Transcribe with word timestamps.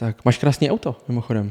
Tak 0.00 0.22
máš 0.24 0.38
krásné 0.38 0.70
auto, 0.70 0.94
mimochodem. 1.10 1.50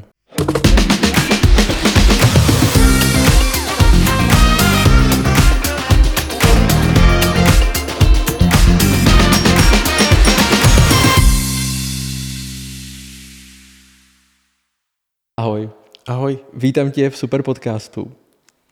Ahoj. 15.36 15.70
Ahoj. 16.06 16.38
Vítám 16.52 16.90
tě 16.90 17.10
v 17.10 17.16
super 17.16 17.42
podcastu. 17.42 18.12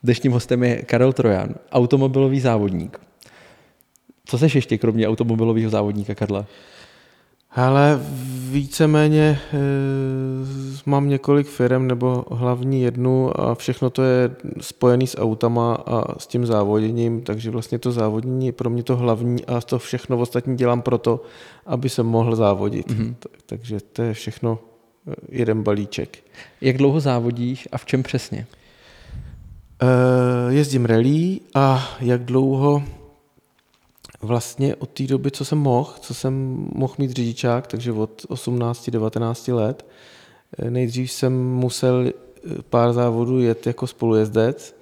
Dnešním 0.02 0.32
hostem 0.32 0.62
je 0.64 0.82
Karel 0.82 1.12
Trojan, 1.12 1.54
automobilový 1.72 2.40
závodník. 2.40 3.00
Co 4.24 4.38
seš 4.38 4.54
ještě 4.54 4.78
kromě 4.78 5.08
automobilového 5.08 5.70
závodníka, 5.70 6.14
Karla? 6.14 6.46
Ale 7.56 8.00
víceméně 8.50 9.40
e, 9.52 9.58
mám 10.86 11.08
několik 11.08 11.46
firm 11.46 11.86
nebo 11.86 12.24
hlavní 12.30 12.82
jednu 12.82 13.40
a 13.40 13.54
všechno 13.54 13.90
to 13.90 14.02
je 14.02 14.30
spojené 14.60 15.06
s 15.06 15.18
autama 15.18 15.74
a 15.74 16.18
s 16.18 16.26
tím 16.26 16.46
závoděním, 16.46 17.22
takže 17.22 17.50
vlastně 17.50 17.78
to 17.78 17.92
závodění 17.92 18.46
je 18.46 18.52
pro 18.52 18.70
mě 18.70 18.82
to 18.82 18.96
hlavní 18.96 19.44
a 19.44 19.60
to 19.60 19.78
všechno 19.78 20.18
ostatní 20.18 20.56
dělám 20.56 20.82
proto, 20.82 21.22
aby 21.66 21.88
jsem 21.88 22.06
mohl 22.06 22.36
závodit. 22.36 22.86
Mm-hmm. 22.88 23.14
Takže 23.46 23.78
to 23.92 24.02
je 24.02 24.14
všechno 24.14 24.58
eh, 25.08 25.14
jeden 25.28 25.62
balíček. 25.62 26.18
Jak 26.60 26.76
dlouho 26.76 27.00
závodíš 27.00 27.68
a 27.72 27.78
v 27.78 27.84
čem 27.84 28.02
přesně? 28.02 28.46
E, 29.82 30.52
jezdím 30.52 30.84
rally 30.84 31.40
a 31.54 31.88
jak 32.00 32.24
dlouho 32.24 32.82
vlastně 34.26 34.76
od 34.76 34.90
té 34.90 35.02
doby, 35.02 35.30
co 35.30 35.44
jsem 35.44 35.58
mohl, 35.58 35.92
co 36.00 36.14
jsem 36.14 36.66
mohl 36.74 36.94
mít 36.98 37.10
řidičák, 37.10 37.66
takže 37.66 37.92
od 37.92 38.26
18-19 38.28 39.54
let, 39.54 39.86
eh, 40.58 40.70
nejdřív 40.70 41.12
jsem 41.12 41.44
musel 41.44 42.06
eh, 42.06 42.12
pár 42.70 42.92
závodů 42.92 43.40
jet 43.40 43.66
jako 43.66 43.86
spolujezdec. 43.86 44.76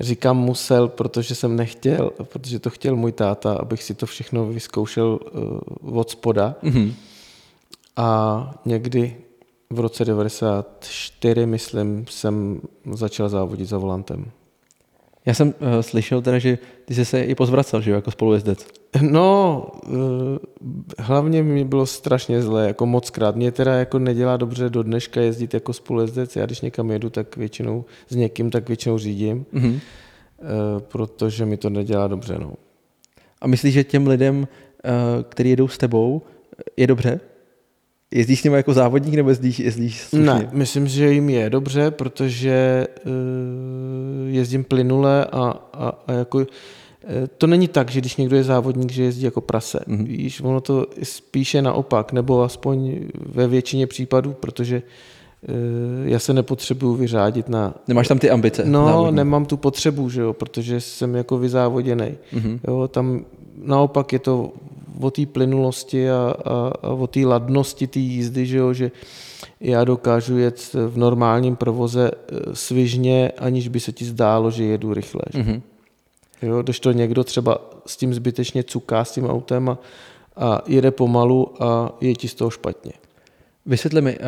Říkám 0.00 0.36
musel, 0.36 0.88
protože 0.88 1.34
jsem 1.34 1.56
nechtěl, 1.56 2.10
protože 2.22 2.58
to 2.58 2.70
chtěl 2.70 2.96
můj 2.96 3.12
táta, 3.12 3.54
abych 3.54 3.82
si 3.82 3.94
to 3.94 4.06
všechno 4.06 4.46
vyzkoušel 4.46 5.18
uh, 5.82 5.98
od 5.98 6.10
spoda. 6.10 6.54
Mm-hmm. 6.62 6.92
A 7.96 8.60
někdy 8.64 9.16
v 9.70 9.80
roce 9.80 10.04
94, 10.04 11.46
myslím, 11.46 12.06
jsem 12.10 12.60
začal 12.92 13.28
závodit 13.28 13.68
za 13.68 13.78
volantem. 13.78 14.30
Já 15.26 15.34
jsem 15.34 15.48
uh, 15.48 15.54
slyšel 15.80 16.22
teda, 16.22 16.38
že 16.38 16.58
ty 16.84 16.94
jsi 16.94 17.04
se 17.04 17.22
i 17.22 17.34
pozvracel, 17.34 17.80
že 17.80 17.90
jo, 17.90 17.94
jako 17.94 18.10
spolujezdec. 18.10 18.66
No, 19.00 19.66
uh, 19.86 19.96
hlavně 20.98 21.42
mi 21.42 21.64
bylo 21.64 21.86
strašně 21.86 22.42
zlé, 22.42 22.66
jako 22.66 22.86
moc 22.86 23.10
krát. 23.10 23.36
Mě 23.36 23.52
teda 23.52 23.74
jako 23.74 23.98
nedělá 23.98 24.36
dobře 24.36 24.70
do 24.70 24.82
dneška 24.82 25.20
jezdit 25.20 25.54
jako 25.54 25.72
spolujezdec. 25.72 26.36
Já 26.36 26.46
když 26.46 26.60
někam 26.60 26.90
jedu, 26.90 27.10
tak 27.10 27.36
většinou 27.36 27.84
s 28.08 28.16
někým, 28.16 28.50
tak 28.50 28.68
většinou 28.68 28.98
řídím, 28.98 29.46
mm-hmm. 29.54 29.74
uh, 29.74 29.80
protože 30.80 31.46
mi 31.46 31.56
to 31.56 31.70
nedělá 31.70 32.08
dobře. 32.08 32.38
No. 32.38 32.52
A 33.40 33.46
myslíš, 33.46 33.74
že 33.74 33.84
těm 33.84 34.06
lidem, 34.06 34.38
uh, 34.38 35.22
kteří 35.28 35.50
jedou 35.50 35.68
s 35.68 35.78
tebou, 35.78 36.22
je 36.76 36.86
dobře? 36.86 37.20
Jezdíš 38.14 38.40
s 38.40 38.44
nimi 38.44 38.56
jako 38.56 38.74
závodník 38.74 39.14
nebo 39.14 39.28
jezdíš, 39.28 39.58
jezdíš 39.58 40.00
slušně? 40.00 40.26
Ne, 40.26 40.48
myslím, 40.52 40.86
že 40.86 41.12
jim 41.12 41.28
je 41.28 41.50
dobře, 41.50 41.90
protože 41.90 42.86
uh, 43.06 43.12
jezdím 44.34 44.64
plynule 44.64 45.24
a, 45.24 45.54
a, 45.72 45.92
a 46.06 46.12
jako 46.12 46.38
uh, 46.38 46.44
to 47.38 47.46
není 47.46 47.68
tak, 47.68 47.90
že 47.90 48.00
když 48.00 48.16
někdo 48.16 48.36
je 48.36 48.44
závodník, 48.44 48.92
že 48.92 49.02
jezdí 49.02 49.22
jako 49.22 49.40
prase. 49.40 49.78
Mm-hmm. 49.88 50.04
Víš, 50.04 50.40
ono 50.40 50.60
to 50.60 50.86
spíše 51.02 51.62
naopak, 51.62 52.12
nebo 52.12 52.42
aspoň 52.42 52.98
ve 53.26 53.48
většině 53.48 53.86
případů, 53.86 54.32
protože 54.32 54.82
uh, 55.48 55.54
já 56.08 56.18
se 56.18 56.32
nepotřebuju 56.32 56.94
vyřádit 56.94 57.48
na... 57.48 57.74
Nemáš 57.88 58.08
tam 58.08 58.18
ty 58.18 58.30
ambice? 58.30 58.64
No, 58.64 58.86
závodní. 58.86 59.16
nemám 59.16 59.46
tu 59.46 59.56
potřebu, 59.56 60.10
že 60.10 60.20
jo, 60.20 60.32
protože 60.32 60.80
jsem 60.80 61.14
jako 61.14 61.38
vyzávoděný. 61.38 62.14
Mm-hmm. 62.34 62.60
Jo, 62.68 62.88
tam 62.88 63.24
naopak 63.62 64.12
je 64.12 64.18
to 64.18 64.52
o 65.00 65.10
té 65.10 65.26
plynulosti 65.26 66.10
a, 66.10 66.34
a, 66.44 66.72
a 66.82 66.88
o 66.88 67.06
té 67.06 67.20
ladnosti 67.20 67.86
té 67.86 67.98
jízdy, 67.98 68.46
že, 68.46 68.58
jo, 68.58 68.72
že 68.72 68.90
já 69.60 69.84
dokážu 69.84 70.38
jet 70.38 70.74
v 70.74 70.98
normálním 70.98 71.56
provoze 71.56 72.10
eh, 72.10 72.36
svižně, 72.52 73.32
aniž 73.38 73.68
by 73.68 73.80
se 73.80 73.92
ti 73.92 74.04
zdálo, 74.04 74.50
že 74.50 74.64
jedu 74.64 74.94
rychle. 74.94 75.22
Mm-hmm. 75.32 75.62
Jo, 76.42 76.62
když 76.62 76.80
to 76.80 76.92
někdo 76.92 77.24
třeba 77.24 77.58
s 77.86 77.96
tím 77.96 78.14
zbytečně 78.14 78.64
cuká 78.64 79.04
s 79.04 79.12
tím 79.12 79.26
autem 79.26 79.68
a, 79.68 79.78
a 80.36 80.60
jede 80.66 80.90
pomalu 80.90 81.62
a 81.62 81.92
je 82.00 82.14
ti 82.14 82.28
z 82.28 82.34
toho 82.34 82.50
špatně. 82.50 82.92
Vysvětli 83.66 84.02
mi, 84.02 84.18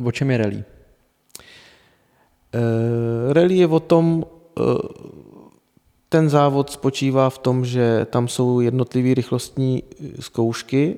uh, 0.00 0.06
o 0.06 0.12
čem 0.12 0.30
je 0.30 0.38
rally? 0.38 0.64
Uh, 2.54 3.32
rally 3.32 3.56
je 3.56 3.66
o 3.66 3.80
tom, 3.80 4.24
uh, 4.60 4.76
ten 6.12 6.28
závod 6.28 6.70
spočívá 6.70 7.30
v 7.30 7.38
tom, 7.38 7.64
že 7.64 8.06
tam 8.10 8.28
jsou 8.28 8.60
jednotlivé 8.60 9.14
rychlostní 9.14 9.82
zkoušky. 10.20 10.96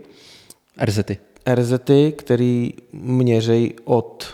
RZty. 0.82 1.18
RZty, 1.54 2.12
které 2.18 2.68
měřejí 2.92 3.74
od 3.84 4.26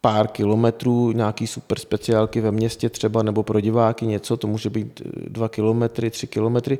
pár 0.00 0.28
kilometrů, 0.28 1.12
nějaký 1.12 1.46
super 1.46 1.78
speciálky 1.78 2.40
ve 2.40 2.50
městě 2.50 2.88
třeba, 2.88 3.22
nebo 3.22 3.42
pro 3.42 3.60
diváky 3.60 4.06
něco, 4.06 4.36
to 4.36 4.46
může 4.46 4.70
být 4.70 5.02
eh, 5.04 5.10
dva 5.28 5.48
kilometry, 5.48 6.10
tři 6.10 6.26
kilometry, 6.26 6.78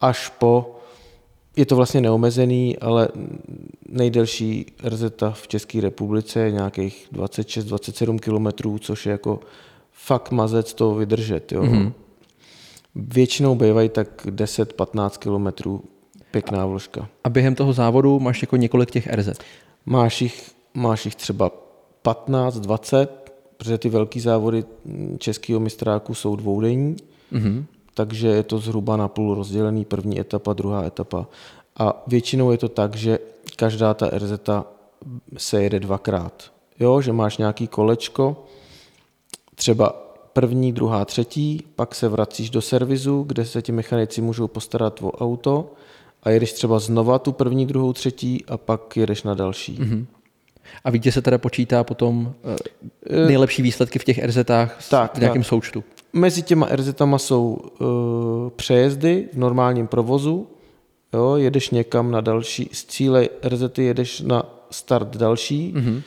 až 0.00 0.28
po, 0.28 0.76
je 1.56 1.66
to 1.66 1.76
vlastně 1.76 2.00
neomezený, 2.00 2.78
ale 2.78 3.08
nejdelší 3.88 4.66
RZ 4.84 5.02
v 5.32 5.48
České 5.48 5.80
republice 5.80 6.40
je 6.40 6.52
nějakých 6.52 7.08
26-27 7.12 8.18
kilometrů, 8.18 8.78
což 8.78 9.06
je 9.06 9.12
jako 9.12 9.40
fakt 9.98 10.30
mazec 10.30 10.74
to 10.74 10.94
vydržet. 10.94 11.52
Jo. 11.52 11.62
Mm-hmm. 11.62 11.92
Většinou 12.94 13.54
bývají 13.54 13.88
tak 13.88 14.26
10-15 14.26 15.18
kilometrů 15.18 15.82
pěkná 16.30 16.66
vložka. 16.66 17.08
A 17.24 17.28
během 17.28 17.54
toho 17.54 17.72
závodu 17.72 18.20
máš 18.20 18.42
jako 18.42 18.56
několik 18.56 18.90
těch 18.90 19.06
RZ? 19.06 19.28
Máš 19.86 20.22
jich, 20.22 20.50
máš 20.74 21.04
jich 21.04 21.14
třeba 21.14 21.50
15, 22.02 22.56
20, 22.56 23.32
protože 23.56 23.78
ty 23.78 23.88
velký 23.88 24.20
závody 24.20 24.64
českého 25.18 25.60
mistráku 25.60 26.14
jsou 26.14 26.36
dvoudenní, 26.36 26.96
mm-hmm. 27.32 27.64
takže 27.94 28.28
je 28.28 28.42
to 28.42 28.58
zhruba 28.58 28.96
na 28.96 29.08
půl 29.08 29.34
rozdělený 29.34 29.84
první 29.84 30.20
etapa, 30.20 30.52
druhá 30.52 30.84
etapa. 30.84 31.26
A 31.76 32.02
většinou 32.06 32.50
je 32.50 32.58
to 32.58 32.68
tak, 32.68 32.96
že 32.96 33.18
každá 33.56 33.94
ta 33.94 34.10
RZ 34.18 34.32
se 35.36 35.62
jede 35.62 35.80
dvakrát. 35.80 36.50
Jo, 36.80 37.00
že 37.00 37.12
máš 37.12 37.38
nějaký 37.38 37.66
kolečko, 37.68 38.44
třeba 39.58 40.08
první, 40.32 40.72
druhá, 40.72 41.04
třetí, 41.04 41.62
pak 41.76 41.94
se 41.94 42.08
vracíš 42.08 42.50
do 42.50 42.62
servisu, 42.62 43.22
kde 43.22 43.44
se 43.44 43.62
ti 43.62 43.72
mechanici 43.72 44.20
můžou 44.20 44.48
postarat 44.48 45.02
o 45.02 45.12
auto 45.12 45.72
a 46.22 46.30
jedeš 46.30 46.52
třeba 46.52 46.78
znova 46.78 47.18
tu 47.18 47.32
první, 47.32 47.66
druhou, 47.66 47.92
třetí 47.92 48.44
a 48.48 48.56
pak 48.56 48.96
jedeš 48.96 49.22
na 49.22 49.34
další. 49.34 49.78
Mm-hmm. 49.78 50.06
A 50.84 50.90
víte, 50.90 51.12
se 51.12 51.22
teda 51.22 51.38
počítá 51.38 51.84
potom 51.84 52.34
uh, 52.42 53.26
nejlepší 53.26 53.62
výsledky 53.62 53.98
v 53.98 54.04
těch 54.04 54.24
RZách 54.24 54.88
tak, 54.90 55.16
v 55.16 55.20
nějakém 55.20 55.42
tak. 55.42 55.48
součtu? 55.48 55.84
Mezi 56.12 56.42
těma 56.42 56.68
RZama 56.72 57.18
jsou 57.18 57.58
uh, 57.80 57.88
přejezdy 58.56 59.28
v 59.32 59.38
normálním 59.38 59.86
provozu, 59.86 60.46
jo, 61.14 61.36
jedeš 61.36 61.70
někam 61.70 62.10
na 62.10 62.20
další, 62.20 62.70
z 62.72 62.84
cíle 62.84 63.28
RZ 63.44 63.78
jedeš 63.78 64.20
na 64.20 64.42
start 64.70 65.16
další 65.16 65.74
mm-hmm. 65.76 66.02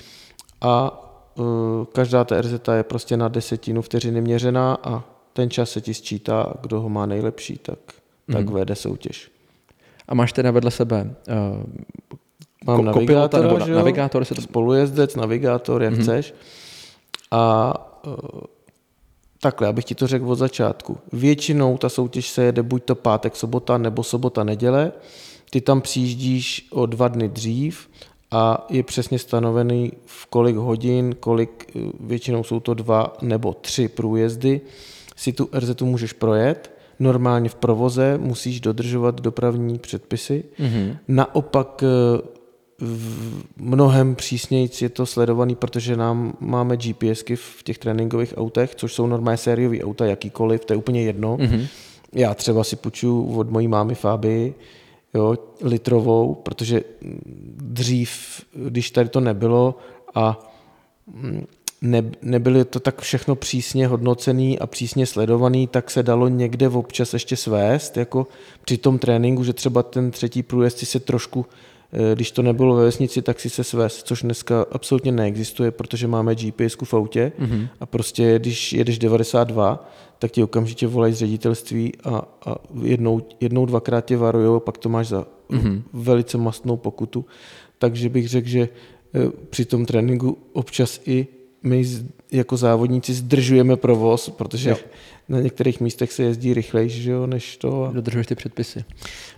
a 0.62 1.02
Eh, 1.11 1.11
každá 1.94 2.24
ta 2.24 2.42
RZ 2.42 2.54
je 2.72 2.84
prostě 2.84 3.18
na 3.18 3.28
desetinu 3.28 3.82
vteřiny 3.82 4.22
měřená 4.22 4.78
a 4.84 5.04
ten 5.34 5.50
čas 5.50 5.70
se 5.70 5.82
ti 5.82 5.94
sčítá, 5.94 6.54
kdo 6.62 6.82
ho 6.82 6.90
má 6.90 7.06
nejlepší, 7.06 7.58
tak, 7.58 7.80
mm. 8.28 8.36
tak 8.36 8.46
mhm. 8.46 8.54
vede 8.54 8.76
soutěž. 8.76 9.32
A 10.08 10.16
máš 10.16 10.34
teda 10.34 10.52
vedle 10.52 10.72
sebe 10.72 11.16
uh, 11.30 11.64
Mám 12.66 12.80
ko- 12.80 12.84
navigátora, 12.84 13.44
nebo 13.44 13.60
na, 13.60 13.66
navigátor 13.66 14.26
se 14.26 14.36
to... 14.36 14.42
spolujezdec, 14.42 15.16
navigátor, 15.16 15.84
jak 15.84 15.94
mm-hmm. 15.94 16.02
chceš. 16.02 16.34
A 17.32 17.74
uh, 18.08 18.14
takhle, 19.40 19.68
abych 19.68 19.86
ti 19.86 19.96
to 19.96 20.08
řekl 20.08 20.32
od 20.32 20.36
začátku. 20.36 20.98
Většinou 21.14 21.78
ta 21.78 21.90
soutěž 21.90 22.30
se 22.30 22.44
jede 22.44 22.64
buď 22.64 22.84
to 22.84 22.96
pátek, 22.96 23.36
sobota, 23.36 23.78
nebo 23.78 24.04
sobota, 24.04 24.44
neděle. 24.44 24.92
Ty 25.50 25.62
tam 25.62 25.82
přijíždíš 25.82 26.68
o 26.72 26.86
dva 26.86 27.08
dny 27.08 27.30
dřív 27.30 27.90
a 28.32 28.66
je 28.70 28.84
přesně 28.84 29.20
stanovený 29.20 29.92
v 30.06 30.26
kolik 30.26 30.56
hodin, 30.56 31.16
kolik, 31.20 31.72
eh, 31.76 31.80
většinou 32.00 32.44
jsou 32.44 32.60
to 32.60 32.74
dva 32.74 33.18
nebo 33.22 33.54
tři 33.54 33.88
průjezdy, 33.88 34.62
si 35.16 35.34
tu 35.34 35.50
RZ 35.52 35.82
můžeš 35.82 36.14
projet. 36.14 36.72
Normálně 37.00 37.50
v 37.50 37.56
provoze 37.56 38.18
musíš 38.18 38.60
dodržovat 38.60 39.22
dopravní 39.22 39.80
předpisy. 39.80 40.44
Mm-hmm. 40.60 40.98
Naopak 41.08 41.84
eh, 41.84 42.22
v 42.80 43.44
mnohem 43.58 44.16
přísněji 44.16 44.70
je 44.82 44.90
to 44.90 45.06
sledovaný, 45.06 45.56
protože 45.56 45.98
nám 45.98 46.34
máme 46.40 46.78
GPSky 46.78 47.36
v 47.36 47.64
těch 47.64 47.78
tréninkových 47.78 48.34
autech, 48.38 48.76
což 48.76 48.94
jsou 48.94 49.08
normálně 49.08 49.38
sériové 49.38 49.84
auta, 49.84 50.06
jakýkoliv, 50.06 50.66
to 50.66 50.74
je 50.74 50.78
úplně 50.78 51.04
jedno. 51.04 51.38
Mm-hmm. 51.38 51.68
Já 52.14 52.34
třeba 52.34 52.64
si 52.64 52.76
půjču 52.76 53.36
od 53.38 53.50
mojí 53.50 53.68
mámy 53.68 53.96
Fábii, 53.96 54.54
jo, 55.14 55.38
litrovou, 55.62 56.36
protože 56.36 56.82
dřív, 57.58 58.42
když 58.54 58.92
tady 58.92 59.10
to 59.10 59.20
nebylo 59.20 59.76
a 60.16 60.40
mm, 61.08 61.46
ne, 61.82 62.12
nebyly 62.22 62.66
to 62.66 62.80
tak 62.80 63.02
všechno 63.02 63.36
přísně 63.36 63.88
hodnocený 63.88 64.60
a 64.60 64.68
přísně 64.68 65.06
sledovaný, 65.06 65.68
tak 65.68 65.92
se 65.92 66.04
dalo 66.04 66.28
někde 66.28 66.70
občas 66.70 67.14
ještě 67.14 67.36
svést, 67.36 67.98
jako 67.98 68.28
při 68.66 68.78
tom 68.78 69.00
tréninku, 69.00 69.44
že 69.44 69.54
třeba 69.54 69.84
ten 69.84 70.12
třetí 70.12 70.44
průjezd 70.44 70.78
si 70.78 70.86
se 70.86 71.00
trošku, 71.00 71.46
když 72.14 72.32
to 72.32 72.42
nebylo 72.42 72.76
ve 72.76 72.84
vesnici, 72.84 73.22
tak 73.22 73.40
si 73.40 73.50
se 73.50 73.64
svést, 73.64 74.08
což 74.08 74.22
dneska 74.22 74.66
absolutně 74.72 75.12
neexistuje, 75.12 75.72
protože 75.72 76.08
máme 76.08 76.36
GPS 76.36 76.78
v 76.84 76.94
autě 76.94 77.32
mm-hmm. 77.40 77.68
a 77.80 77.86
prostě 77.86 78.40
když 78.40 78.74
jedeš 78.74 79.00
92, 79.00 79.90
tak 80.20 80.32
ti 80.32 80.44
okamžitě 80.44 80.88
volají 80.88 81.14
z 81.14 81.18
ředitelství 81.18 81.94
a, 82.04 82.22
a 82.46 82.56
jednou, 82.84 83.22
jednou, 83.40 83.66
dvakrát 83.66 84.06
tě 84.06 84.18
varujou, 84.18 84.60
pak 84.60 84.78
to 84.78 84.90
máš 84.90 85.08
za 85.08 85.28
mm-hmm. 85.50 85.82
velice 85.94 86.38
mastnou 86.38 86.78
pokutu. 86.78 87.26
Takže 87.78 88.10
bych 88.10 88.30
řekl, 88.30 88.48
že 88.48 88.62
eh, 88.62 89.32
při 89.50 89.66
tom 89.66 89.86
tréninku 89.86 90.38
občas 90.54 91.02
i 91.06 91.28
my 91.64 91.84
jako 92.32 92.58
závodníci 92.58 93.14
zdržujeme 93.14 93.76
provoz, 93.78 94.30
protože 94.30 94.70
jo. 94.70 94.78
Na 95.32 95.40
některých 95.40 95.82
místech 95.82 96.12
se 96.12 96.24
jezdí 96.24 96.54
rychleji, 96.54 96.90
že 96.90 97.12
jo, 97.12 97.28
než 97.28 97.58
to. 97.58 97.84
A... 97.84 97.92
Dodržuješ 97.92 98.28
ty 98.28 98.36
předpisy. 98.36 98.84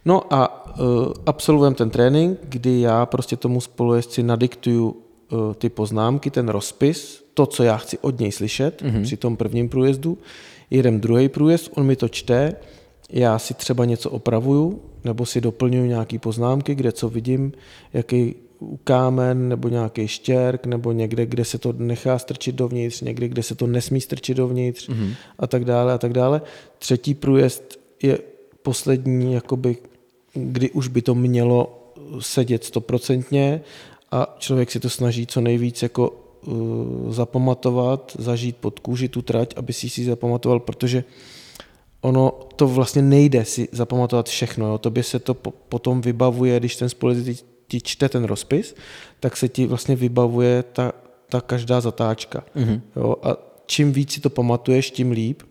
No 0.05 0.33
a 0.33 0.67
uh, 0.67 1.13
absolvujeme 1.25 1.75
ten 1.75 1.89
trénink, 1.89 2.39
kdy 2.43 2.81
já 2.81 3.05
prostě 3.05 3.35
tomu 3.35 3.61
spolujezdci 3.61 4.23
nadiktuju 4.23 4.89
uh, 4.89 5.53
ty 5.53 5.69
poznámky, 5.69 6.31
ten 6.31 6.49
rozpis, 6.49 7.23
to, 7.33 7.45
co 7.45 7.63
já 7.63 7.77
chci 7.77 7.97
od 7.97 8.19
něj 8.19 8.31
slyšet 8.31 8.81
mm-hmm. 8.81 9.03
při 9.03 9.17
tom 9.17 9.37
prvním 9.37 9.69
průjezdu. 9.69 10.17
Jedem 10.69 10.99
druhý 10.99 11.29
průjezd, 11.29 11.71
on 11.75 11.85
mi 11.85 11.95
to 11.95 12.09
čte, 12.09 12.55
já 13.09 13.39
si 13.39 13.53
třeba 13.53 13.85
něco 13.85 14.09
opravuju, 14.09 14.81
nebo 15.03 15.25
si 15.25 15.41
doplňuju 15.41 15.85
nějaké 15.85 16.19
poznámky, 16.19 16.75
kde 16.75 16.91
co 16.91 17.09
vidím, 17.09 17.51
jaký 17.93 18.35
kámen 18.83 19.49
nebo 19.49 19.69
nějaký 19.69 20.07
štěrk 20.07 20.65
nebo 20.65 20.91
někde, 20.91 21.25
kde 21.25 21.45
se 21.45 21.57
to 21.57 21.73
nechá 21.77 22.19
strčit 22.19 22.55
dovnitř, 22.55 23.01
někde, 23.01 23.27
kde 23.27 23.43
se 23.43 23.55
to 23.55 23.67
nesmí 23.67 24.01
strčit 24.01 24.37
dovnitř 24.37 24.89
mm-hmm. 24.89 25.13
a 25.39 25.47
tak 25.47 25.65
dále 25.65 25.93
a 25.93 25.97
tak 25.97 26.13
dále. 26.13 26.41
Třetí 26.79 27.13
průjezd 27.13 27.79
je 28.03 28.19
poslední, 28.61 29.33
jakoby, 29.33 29.77
kdy 30.33 30.71
už 30.71 30.87
by 30.87 31.01
to 31.01 31.15
mělo 31.15 31.79
sedět 32.19 32.63
stoprocentně 32.63 33.61
a 34.11 34.35
člověk 34.39 34.71
si 34.71 34.79
to 34.79 34.89
snaží 34.89 35.27
co 35.27 35.41
nejvíc 35.41 35.83
jako 35.83 36.09
uh, 36.45 37.11
zapamatovat, 37.11 38.15
zažít 38.19 38.57
pod 38.57 38.79
kůži 38.79 39.09
tu 39.09 39.21
trať, 39.21 39.53
aby 39.55 39.73
si 39.73 39.89
si 39.89 40.05
zapamatoval, 40.05 40.59
protože 40.59 41.03
ono 42.01 42.31
to 42.55 42.67
vlastně 42.67 43.01
nejde 43.01 43.45
si 43.45 43.67
zapamatovat 43.71 44.29
všechno. 44.29 44.67
Jo. 44.67 44.77
Tobě 44.77 45.03
se 45.03 45.19
to 45.19 45.33
po, 45.33 45.51
potom 45.51 46.01
vybavuje, 46.01 46.59
když 46.59 46.75
ten 46.75 46.89
společný 46.89 47.35
ti 47.67 47.81
čte 47.81 48.09
ten 48.09 48.23
rozpis, 48.23 48.75
tak 49.19 49.37
se 49.37 49.49
ti 49.49 49.65
vlastně 49.65 49.95
vybavuje 49.95 50.63
ta, 50.63 50.91
ta 51.29 51.41
každá 51.41 51.81
zatáčka. 51.81 52.43
Mm-hmm. 52.55 52.81
Jo, 52.95 53.15
a 53.23 53.37
čím 53.65 53.93
víc 53.93 54.11
si 54.11 54.21
to 54.21 54.29
pamatuješ, 54.29 54.91
tím 54.91 55.11
líp, 55.11 55.43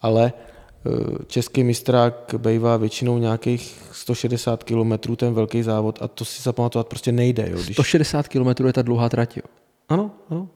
ale 0.00 0.32
e, 0.32 1.24
český 1.26 1.64
mistrák 1.64 2.34
bývá 2.38 2.76
většinou 2.76 3.18
nějakých 3.18 3.82
160 3.92 4.64
km 4.64 5.16
ten 5.16 5.34
velký 5.34 5.62
závod 5.62 5.98
a 6.02 6.08
to 6.08 6.24
si 6.24 6.42
zapamatovat 6.42 6.86
prostě 6.86 7.12
nejde. 7.12 7.48
Jo, 7.50 7.58
když... 7.64 7.76
160 7.76 8.28
km 8.28 8.66
je 8.66 8.72
ta 8.72 8.82
dlouhá 8.82 9.08
trať, 9.08 9.36
jo? 9.36 9.42
Ano, 9.88 10.10
ano. 10.30 10.48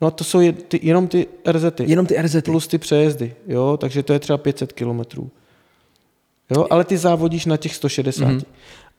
No 0.00 0.08
a 0.08 0.10
to 0.10 0.24
jsou 0.24 0.40
je, 0.40 0.52
ty, 0.52 0.80
jenom 0.82 1.08
ty 1.08 1.26
RZ. 1.50 1.64
Jenom 1.80 2.06
ty 2.06 2.22
RZ. 2.22 2.36
Plus 2.44 2.68
ty 2.68 2.78
přejezdy, 2.78 3.34
jo, 3.46 3.76
takže 3.80 4.02
to 4.02 4.12
je 4.12 4.18
třeba 4.18 4.38
500 4.38 4.72
km. 4.72 5.00
Jo, 6.50 6.66
ale 6.70 6.84
ty 6.84 6.98
závodíš 6.98 7.46
na 7.46 7.56
těch 7.56 7.74
160. 7.74 8.24
Mm-hmm 8.24 8.42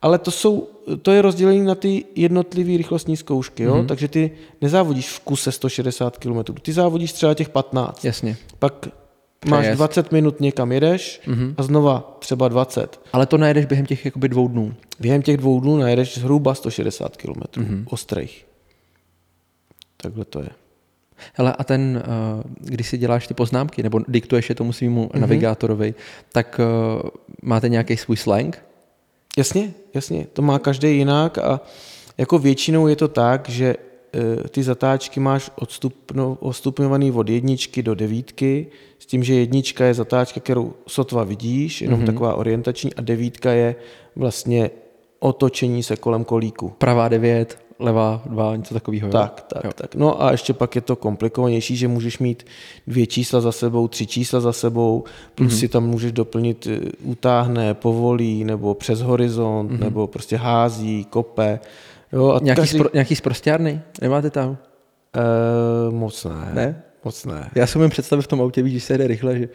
ale 0.04 0.18
to, 0.18 0.32
jsou, 0.32 0.68
to 1.02 1.12
je 1.12 1.22
rozdělení 1.22 1.66
na 1.66 1.76
ty 1.76 2.06
jednotlivé 2.16 2.78
rychlostní 2.78 3.18
zkoušky, 3.18 3.64
jo? 3.64 3.76
Mm-hmm. 3.76 3.86
takže 3.86 4.08
ty 4.08 4.32
nezávodíš 4.62 5.10
v 5.10 5.20
kuse 5.20 5.52
160 5.52 6.18
km, 6.18 6.54
ty 6.62 6.74
závodíš 6.74 7.14
třeba 7.14 7.34
těch 7.34 7.50
15. 7.50 8.06
Jasně. 8.06 8.38
Pak 8.60 8.74
Přejezd. 9.40 9.52
máš 9.52 9.76
20 9.76 10.12
minut 10.12 10.40
někam 10.40 10.72
jedeš 10.72 11.22
mm-hmm. 11.28 11.54
a 11.58 11.64
znova 11.64 12.18
třeba 12.20 12.48
20. 12.48 13.00
Ale 13.14 13.26
to 13.26 13.38
najedeš 13.38 13.66
během 13.66 13.86
těch 13.86 14.06
jakoby 14.06 14.30
dvou 14.30 14.48
dnů. 14.48 14.74
Během 15.00 15.22
těch 15.22 15.38
dvou 15.38 15.60
dnů 15.60 15.78
najedeš 15.78 16.18
zhruba 16.18 16.56
160 16.56 17.18
km 17.18 17.32
mm-hmm. 17.32 17.84
ostrých. 17.90 18.46
Takhle 19.98 20.26
to 20.26 20.40
je. 20.40 20.50
Hele, 21.34 21.54
a 21.54 21.64
ten, 21.64 22.04
eh, 22.06 22.44
když 22.60 22.88
si 22.88 22.98
děláš 22.98 23.28
ty 23.28 23.34
poznámky, 23.34 23.84
nebo 23.84 24.00
diktuješ 24.08 24.50
je 24.50 24.56
tomu 24.56 24.74
svýmu 24.74 25.06
mm-hmm. 25.06 25.20
navigátorovi, 25.20 25.94
tak 26.32 26.60
eh, 26.60 27.10
máte 27.42 27.70
nějaký 27.70 27.98
svůj 27.98 28.18
slang? 28.18 28.64
Jasně, 29.38 29.74
jasně, 29.94 30.28
to 30.34 30.42
má 30.42 30.60
každý 30.60 30.98
jinak 30.98 31.38
a 31.38 31.62
jako 32.18 32.40
většinou 32.40 32.88
je 32.88 32.96
to 32.96 33.08
tak, 33.08 33.50
že 33.50 33.76
e, 34.46 34.50
ty 34.50 34.64
zatáčky 34.64 35.20
máš 35.20 35.52
odstupno, 35.56 36.38
odstupňovaný 36.40 37.12
od 37.12 37.30
jedničky 37.30 37.84
do 37.84 37.96
devítky, 37.96 38.68
s 39.00 39.06
tím, 39.06 39.24
že 39.24 39.34
jednička 39.34 39.86
je 39.86 39.94
zatáčka, 39.94 40.40
kterou 40.40 40.74
sotva 40.88 41.24
vidíš, 41.24 41.82
jenom 41.82 42.02
mm-hmm. 42.02 42.06
taková 42.06 42.36
orientační, 42.36 42.94
a 42.94 43.02
devítka 43.02 43.52
je 43.52 43.76
vlastně 44.16 44.72
otočení 45.20 45.84
se 45.84 45.96
kolem 45.96 46.24
kolíku. 46.24 46.70
Pravá 46.78 47.08
devět, 47.08 47.58
levá 47.80 48.22
dva, 48.26 48.56
něco 48.56 48.74
takového. 48.74 49.10
Tak, 49.10 49.46
tak, 49.54 49.64
jo. 49.64 49.72
tak. 49.76 49.96
No 49.96 50.24
a 50.24 50.32
ještě 50.32 50.54
pak 50.54 50.76
je 50.76 50.82
to 50.82 50.96
komplikovanější, 50.96 51.76
že 51.76 51.88
můžeš 51.88 52.20
mít 52.20 52.46
dvě 52.88 53.08
čísla 53.08 53.42
za 53.42 53.52
sebou, 53.52 53.88
tři 53.88 54.08
čísla 54.08 54.40
za 54.40 54.54
sebou, 54.54 55.04
plus 55.36 55.54
mm-hmm. 55.54 55.60
si 55.60 55.68
tam 55.68 55.88
můžeš 55.88 56.12
doplnit 56.12 56.68
eh, 56.68 56.80
utáhne, 57.04 57.74
povolí, 57.74 58.44
nebo 58.44 58.74
přes 58.74 59.02
horizont, 59.02 59.72
mm-hmm. 59.72 59.80
nebo 59.80 60.08
prostě 60.08 60.38
hází, 60.38 61.06
kope. 61.10 61.60
Jo, 62.14 62.32
a 62.32 62.40
nějaký, 62.44 62.62
každý... 62.62 62.78
spro, 62.78 62.90
nějaký 62.94 63.16
sprostěrny? 63.16 63.82
Nemáte 64.02 64.30
tam? 64.30 64.58
E, 65.16 65.92
moc 65.92 66.26
ne. 66.26 66.52
Ne? 66.54 66.84
Moc 67.06 67.26
ne. 67.26 67.50
Já 67.56 67.68
si 67.68 67.78
umím 67.78 67.90
představit 67.90 68.22
v 68.22 68.28
tom 68.28 68.42
autě, 68.42 68.64
víš, 68.64 68.74
když 68.74 68.84
se 68.84 68.94
jede 68.94 69.08
rychle, 69.08 69.40
že 69.40 69.50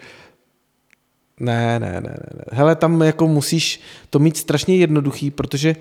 ne, 1.40 1.80
ne, 1.80 1.92
ne, 1.92 2.00
ne. 2.00 2.44
Hele, 2.52 2.76
tam 2.76 3.02
jako 3.02 3.28
musíš 3.28 3.80
to 4.10 4.18
mít 4.18 4.36
strašně 4.36 4.76
jednoduchý, 4.76 5.30
protože 5.30 5.76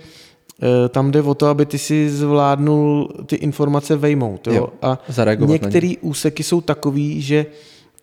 tam 0.90 1.12
jde 1.12 1.22
o 1.22 1.34
to, 1.34 1.48
aby 1.48 1.66
ty 1.66 1.78
si 1.78 2.10
zvládnul 2.10 3.10
ty 3.26 3.36
informace 3.36 3.96
vejmout. 3.96 4.48
Jo? 4.48 4.54
Jo, 4.54 4.70
a 4.82 5.00
některé 5.46 5.94
úseky 6.02 6.44
jsou 6.44 6.62
takový, 6.62 7.22
že 7.22 7.46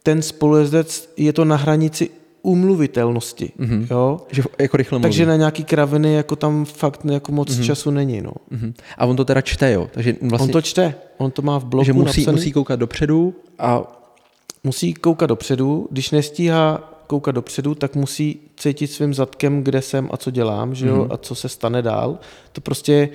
ten 0.02 0.22
spolujezdec 0.22 1.12
je 1.16 1.32
to 1.32 1.44
na 1.44 1.56
hranici 1.56 2.10
umluvitelnosti. 2.42 3.52
Mm-hmm. 3.58 3.86
Jo? 3.90 4.20
Že 4.30 4.42
jako 4.58 4.76
rychle 4.76 4.98
mluví. 4.98 5.02
Takže 5.02 5.26
na 5.26 5.36
nějaký 5.36 5.64
kraviny 5.64 6.14
jako 6.14 6.36
tam 6.36 6.64
fakt 6.64 7.04
jako 7.04 7.32
moc 7.32 7.48
mm-hmm. 7.48 7.64
času 7.64 7.90
není. 7.90 8.20
No. 8.20 8.32
Mm-hmm. 8.52 8.74
A 8.98 9.06
on 9.06 9.16
to 9.16 9.24
teda 9.24 9.40
čte, 9.40 9.72
jo? 9.72 9.88
Takže 9.92 10.16
vlastně... 10.20 10.46
On 10.46 10.52
to 10.52 10.62
čte, 10.62 10.94
on 11.16 11.30
to 11.30 11.42
má 11.42 11.58
v 11.58 11.64
bloku 11.64 11.84
že 11.84 11.92
musí, 11.92 12.20
napsaný. 12.20 12.36
musí 12.36 12.52
koukat 12.52 12.80
dopředu 12.80 13.34
a... 13.58 14.00
Musí 14.66 14.94
koukat 14.94 15.28
dopředu, 15.28 15.88
když 15.90 16.10
nestíhá 16.10 16.93
koukat 17.06 17.34
dopředu, 17.34 17.74
tak 17.74 17.94
musí 17.96 18.40
cítit 18.56 18.86
svým 18.86 19.14
zadkem, 19.14 19.64
kde 19.64 19.82
jsem 19.82 20.08
a 20.12 20.16
co 20.16 20.30
dělám, 20.30 20.74
že 20.74 20.86
jo, 20.86 20.96
mm-hmm. 20.96 21.14
a 21.14 21.16
co 21.16 21.34
se 21.34 21.48
stane 21.48 21.82
dál. 21.82 22.18
To 22.52 22.60
prostě 22.60 23.08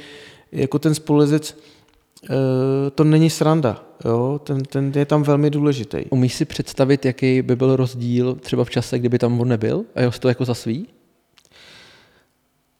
jako 0.51 0.79
ten 0.79 0.95
spolezec, 0.95 1.57
eh, 2.29 2.89
to 2.95 3.03
není 3.03 3.29
sranda, 3.29 3.83
jo? 4.05 4.41
Ten, 4.43 4.63
ten 4.63 4.91
je 4.95 5.05
tam 5.05 5.23
velmi 5.23 5.49
důležitý. 5.49 6.05
Umíš 6.09 6.33
si 6.33 6.45
představit, 6.45 7.05
jaký 7.05 7.41
by 7.41 7.55
byl 7.55 7.75
rozdíl 7.75 8.35
třeba 8.35 8.63
v 8.63 8.69
čase, 8.69 8.99
kdyby 8.99 9.19
tam 9.19 9.41
on 9.41 9.47
nebyl 9.47 9.83
a 9.95 9.99
jeho 9.99 10.11
to 10.19 10.27
jako 10.27 10.45
za 10.45 10.53
svý? 10.53 10.87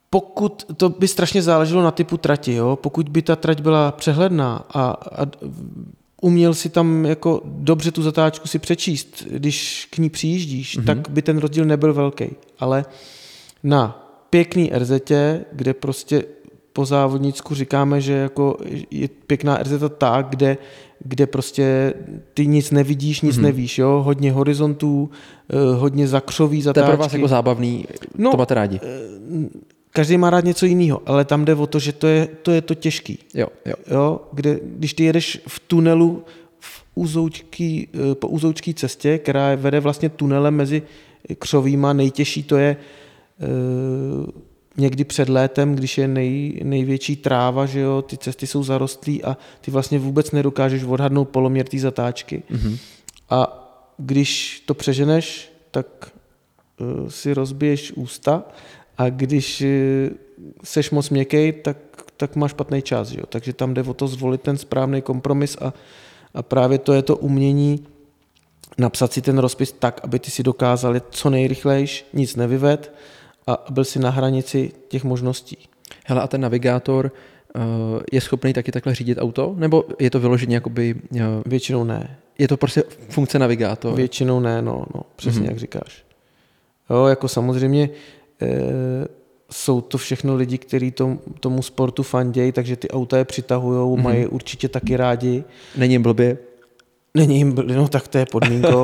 Pokud, 0.10 0.66
to 0.78 0.90
by 0.90 1.08
strašně 1.08 1.42
záleželo 1.42 1.84
na 1.84 1.92
typu 1.92 2.18
trati, 2.18 2.54
jo? 2.54 2.76
pokud 2.82 3.10
by 3.10 3.22
ta 3.22 3.36
trať 3.36 3.62
byla 3.62 3.92
přehledná 3.92 4.66
a, 4.70 4.82
a 4.92 5.26
uměl 6.22 6.54
si 6.54 6.70
tam 6.70 7.06
jako 7.06 7.42
dobře 7.46 7.92
tu 7.92 8.04
zatáčku 8.04 8.48
si 8.48 8.60
přečíst, 8.60 9.24
když 9.30 9.88
k 9.92 9.98
ní 9.98 10.10
přijíždíš, 10.10 10.78
mm-hmm. 10.78 10.86
tak 10.86 11.10
by 11.10 11.22
ten 11.22 11.38
rozdíl 11.38 11.66
nebyl 11.66 11.94
velký. 11.94 12.26
Ale 12.60 12.86
na 13.64 14.10
pěkný 14.30 14.72
RZ, 14.74 14.92
kde 15.52 15.74
prostě 15.74 16.24
po 16.74 16.86
závodnicku 16.86 17.56
říkáme, 17.56 18.02
že 18.02 18.14
jako 18.14 18.58
je 18.92 19.08
pěkná 19.28 19.58
RZ 19.58 19.84
ta, 19.98 20.22
kde, 20.22 20.58
kde 21.00 21.28
prostě 21.28 21.94
ty 22.34 22.48
nic 22.48 22.72
nevidíš, 22.72 23.22
nic 23.22 23.38
mm-hmm. 23.38 23.42
nevíš, 23.42 23.78
jo? 23.78 24.02
hodně 24.06 24.32
horizontů, 24.32 25.10
eh, 25.50 25.76
hodně 25.76 26.08
zakřový 26.08 26.62
zatáčky. 26.62 26.86
To 26.86 26.92
je 26.92 26.98
pro 26.98 27.04
vás 27.04 27.14
jako 27.14 27.28
zábavný, 27.28 27.86
no, 28.18 28.32
to 28.32 28.38
máte 28.38 28.54
rádi. 28.54 28.80
Eh, 29.90 29.94
každý 29.94 30.18
má 30.18 30.30
rád 30.30 30.46
něco 30.46 30.66
jiného, 30.66 31.02
ale 31.06 31.26
tam 31.26 31.46
jde 31.46 31.56
o 31.56 31.68
to, 31.68 31.80
že 31.80 31.94
to 31.94 32.08
je 32.08 32.28
to, 32.42 32.52
je 32.52 32.62
to 32.62 32.76
těžký. 32.76 33.20
Jo, 33.34 33.48
jo. 33.66 33.76
jo 33.92 34.22
kde, 34.34 34.60
když 34.64 34.94
ty 34.94 35.04
jedeš 35.04 35.42
v 35.48 35.60
tunelu 35.60 36.24
v 36.60 36.84
úzoučký, 36.96 37.88
eh, 37.94 38.16
po 38.16 38.28
úzoučký 38.28 38.74
cestě, 38.74 39.18
která 39.18 39.56
vede 39.56 39.80
vlastně 39.80 40.10
tunelem 40.10 40.56
mezi 40.56 40.82
křovýma, 41.40 41.94
nejtěžší 41.94 42.44
to 42.44 42.58
je 42.58 42.70
e, 42.70 42.78
někdy 44.78 45.04
před 45.04 45.30
létem, 45.30 45.76
když 45.76 45.98
je 45.98 46.08
nej, 46.08 46.62
největší 46.64 47.16
tráva, 47.16 47.66
že 47.66 47.80
jo, 47.80 48.02
ty 48.02 48.18
cesty 48.18 48.48
jsou 48.48 48.64
zarostlé 48.64 49.14
a 49.24 49.38
ty 49.62 49.72
vlastně 49.72 50.00
vůbec 50.00 50.32
nedokážeš 50.32 50.84
odhadnout 50.84 51.30
poloměr 51.30 51.68
té 51.68 51.80
zatáčky. 51.80 52.44
Mm-hmm. 52.52 52.78
A 53.30 53.66
když 53.98 54.64
to 54.66 54.74
přeženeš, 54.74 55.52
tak 55.72 55.88
e, 56.08 57.12
si 57.12 57.34
rozbiješ 57.34 57.92
ústa 57.92 58.44
a 59.00 59.10
když 59.10 59.62
eh, 59.62 60.10
seš 60.64 60.92
moc 60.92 61.10
měkký, 61.10 61.52
tak, 61.52 61.78
tak 62.18 62.36
máš 62.36 62.52
špatný 62.52 62.82
čas. 62.82 63.08
Že 63.08 63.20
jo? 63.20 63.26
Takže 63.30 63.54
tam 63.54 63.74
jde 63.74 63.84
o 63.84 63.94
to 63.94 64.08
zvolit 64.08 64.42
ten 64.42 64.58
správný 64.58 65.02
kompromis 65.02 65.58
a, 65.62 65.74
a 66.34 66.44
právě 66.44 66.78
to 66.78 66.94
je 66.94 67.02
to 67.02 67.18
umění 67.18 67.86
napsat 68.78 69.14
si 69.14 69.22
ten 69.22 69.38
rozpis 69.38 69.72
tak, 69.72 70.02
aby 70.04 70.20
ty 70.20 70.32
si 70.32 70.44
dokázal 70.44 70.96
co 71.10 71.30
nejrychlejš, 71.30 72.06
nic 72.14 72.36
nevyved 72.36 72.94
a 73.48 73.66
byl 73.70 73.84
si 73.84 74.00
na 74.00 74.10
hranici 74.10 74.72
těch 74.88 75.04
možností. 75.04 75.58
Hele, 76.06 76.22
a 76.22 76.28
ten 76.28 76.42
navigátor 76.42 77.12
uh, 77.56 77.62
je 78.12 78.22
schopný 78.22 78.54
taky 78.54 78.72
takhle 78.72 78.96
řídit 78.96 79.18
auto? 79.18 79.54
Nebo 79.58 79.86
je 80.00 80.10
to 80.10 80.20
vyloženě 80.20 80.56
jakoby... 80.56 80.96
Uh, 81.12 81.20
Většinou 81.46 81.84
ne. 81.84 82.18
Je 82.38 82.48
to 82.48 82.58
prostě 82.58 82.84
funkce 83.10 83.40
navigátor? 83.40 83.96
Většinou 83.96 84.40
ne, 84.40 84.62
no, 84.62 84.86
no 84.96 85.02
přesně 85.16 85.42
mm-hmm. 85.42 85.50
jak 85.50 85.60
říkáš. 85.60 86.06
Jo, 86.90 87.06
jako 87.06 87.28
samozřejmě 87.28 87.90
jsou 89.52 89.82
to 89.82 89.98
všechno 89.98 90.36
lidi, 90.36 90.58
kteří 90.58 90.92
tom, 90.92 91.20
tomu 91.40 91.62
sportu 91.62 92.04
fandějí, 92.04 92.52
takže 92.52 92.76
ty 92.76 92.90
auta 92.90 93.18
je 93.18 93.26
přitahují, 93.26 93.80
mm-hmm. 93.80 94.04
mají 94.04 94.28
určitě 94.28 94.70
taky 94.70 94.98
rádi. 94.98 95.44
Není 95.78 95.94
jim 95.94 96.04
blbě? 96.04 96.38
Není 97.14 97.38
jim 97.38 97.52
blbě, 97.52 97.76
no 97.76 97.88
tak 97.88 98.08
to 98.08 98.18
je 98.18 98.26
podmínkou. 98.26 98.84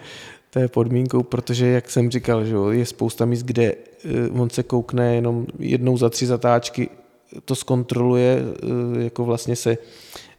to 0.50 0.58
je 0.58 0.68
podmínkou, 0.68 1.22
protože, 1.22 1.66
jak 1.66 1.90
jsem 1.90 2.10
říkal, 2.10 2.44
že 2.44 2.56
je 2.70 2.86
spousta 2.86 3.24
míst, 3.24 3.42
kde 3.42 3.64
e, 3.64 3.76
on 4.30 4.50
se 4.50 4.62
koukne 4.62 5.14
jenom 5.14 5.46
jednou 5.58 5.96
za 5.96 6.10
tři 6.10 6.26
zatáčky, 6.26 6.88
to 7.44 7.54
zkontroluje, 7.54 8.38
e, 8.98 9.04
jako 9.04 9.24
vlastně 9.24 9.56
se 9.56 9.78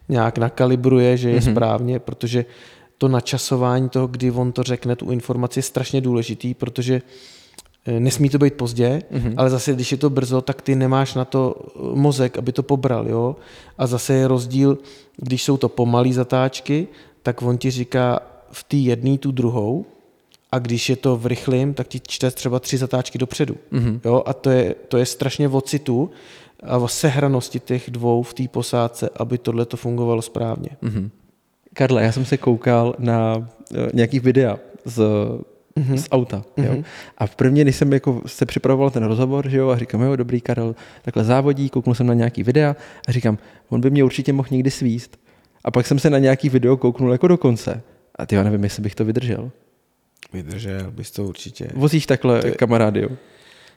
nějak 0.08 0.38
nakalibruje, 0.38 1.16
že 1.16 1.30
je 1.30 1.40
mm-hmm. 1.40 1.52
správně, 1.52 1.98
protože 1.98 2.44
to 2.98 3.08
načasování 3.08 3.88
toho, 3.88 4.06
kdy 4.06 4.30
on 4.30 4.52
to 4.52 4.62
řekne, 4.62 4.96
tu 4.96 5.10
informaci 5.10 5.58
je 5.58 5.62
strašně 5.62 6.00
důležitý, 6.00 6.54
protože 6.54 6.94
eh, 6.94 7.37
nesmí 7.98 8.28
to 8.28 8.38
být 8.38 8.54
pozdě, 8.54 9.02
mm-hmm. 9.12 9.34
ale 9.36 9.50
zase, 9.50 9.72
když 9.72 9.92
je 9.92 9.98
to 9.98 10.10
brzo, 10.10 10.40
tak 10.40 10.62
ty 10.62 10.74
nemáš 10.74 11.14
na 11.14 11.24
to 11.24 11.54
eh, 11.56 11.80
mozek, 11.94 12.38
aby 12.38 12.52
to 12.52 12.62
pobral, 12.62 13.08
jo. 13.08 13.36
A 13.78 13.86
zase 13.86 14.14
je 14.14 14.28
rozdíl, 14.28 14.78
když 15.16 15.44
jsou 15.44 15.56
to 15.56 15.68
pomalé 15.68 16.12
zatáčky, 16.12 16.88
tak 17.22 17.42
on 17.42 17.58
ti 17.58 17.70
říká 17.70 18.20
v 18.50 18.64
té 18.64 18.76
jedné 18.76 19.18
tu 19.18 19.32
druhou, 19.32 19.86
a 20.52 20.58
když 20.58 20.88
je 20.88 20.96
to 20.96 21.16
v 21.16 21.26
rychlém, 21.26 21.74
tak 21.74 21.88
ti 21.88 22.00
čte 22.00 22.30
třeba 22.30 22.58
tři 22.58 22.78
zatáčky 22.78 23.18
dopředu. 23.18 23.56
Mm-hmm. 23.72 24.00
Jo? 24.04 24.22
A 24.26 24.32
to 24.32 24.50
je, 24.50 24.74
to 24.88 24.96
je 24.96 25.06
strašně 25.06 25.48
o 25.48 25.60
citu 25.60 26.10
a 26.62 26.88
sehranosti 26.88 27.60
těch 27.60 27.90
dvou 27.90 28.22
v 28.22 28.34
té 28.34 28.48
posádce, 28.48 29.10
aby 29.16 29.38
tohle 29.38 29.66
to 29.66 29.76
fungovalo 29.76 30.22
správně. 30.22 30.70
Mm-hmm. 30.82 31.10
Karle, 31.72 32.02
já 32.02 32.12
jsem 32.12 32.24
se 32.24 32.36
koukal 32.36 32.94
na 32.98 33.36
uh, 33.36 33.44
nějaký 33.94 34.20
videa 34.20 34.58
z, 34.84 35.02
mm-hmm. 35.78 35.96
z 35.96 36.08
auta. 36.10 36.44
Mm-hmm. 36.56 36.76
Jo? 36.76 36.82
A 37.18 37.26
v 37.26 37.36
první, 37.36 37.62
když 37.62 37.76
jsem 37.76 37.92
jako 37.92 38.22
se 38.26 38.46
připravoval 38.46 38.90
ten 38.90 39.04
rozhovor, 39.04 39.48
že 39.48 39.58
jo, 39.58 39.68
a 39.68 39.78
říkám, 39.78 40.02
jo, 40.02 40.16
dobrý 40.16 40.40
Karel, 40.40 40.74
takhle 41.02 41.24
závodí, 41.24 41.70
kouknul 41.70 41.94
jsem 41.94 42.06
na 42.06 42.14
nějaký 42.14 42.42
videa 42.42 42.76
a 43.08 43.12
říkám, 43.12 43.38
on 43.68 43.80
by 43.80 43.90
mě 43.90 44.04
určitě 44.04 44.32
mohl 44.32 44.48
někdy 44.50 44.70
svíst. 44.70 45.18
A 45.64 45.70
pak 45.70 45.86
jsem 45.86 45.98
se 45.98 46.10
na 46.10 46.18
nějaký 46.18 46.48
video 46.48 46.76
kouknul 46.76 47.12
jako 47.12 47.28
do 47.28 47.38
konce. 47.38 47.82
A 48.18 48.26
ty 48.26 48.34
já 48.34 48.42
nevím, 48.42 48.64
jestli 48.64 48.82
bych 48.82 48.94
to 48.94 49.04
vydržel. 49.04 49.50
Vydržel 50.32 50.90
bys 50.90 51.10
to 51.10 51.24
určitě. 51.24 51.68
Vozíš 51.74 52.06
takhle 52.06 52.42
ty... 52.42 52.50
kamarády, 52.50 53.02
jo? 53.02 53.08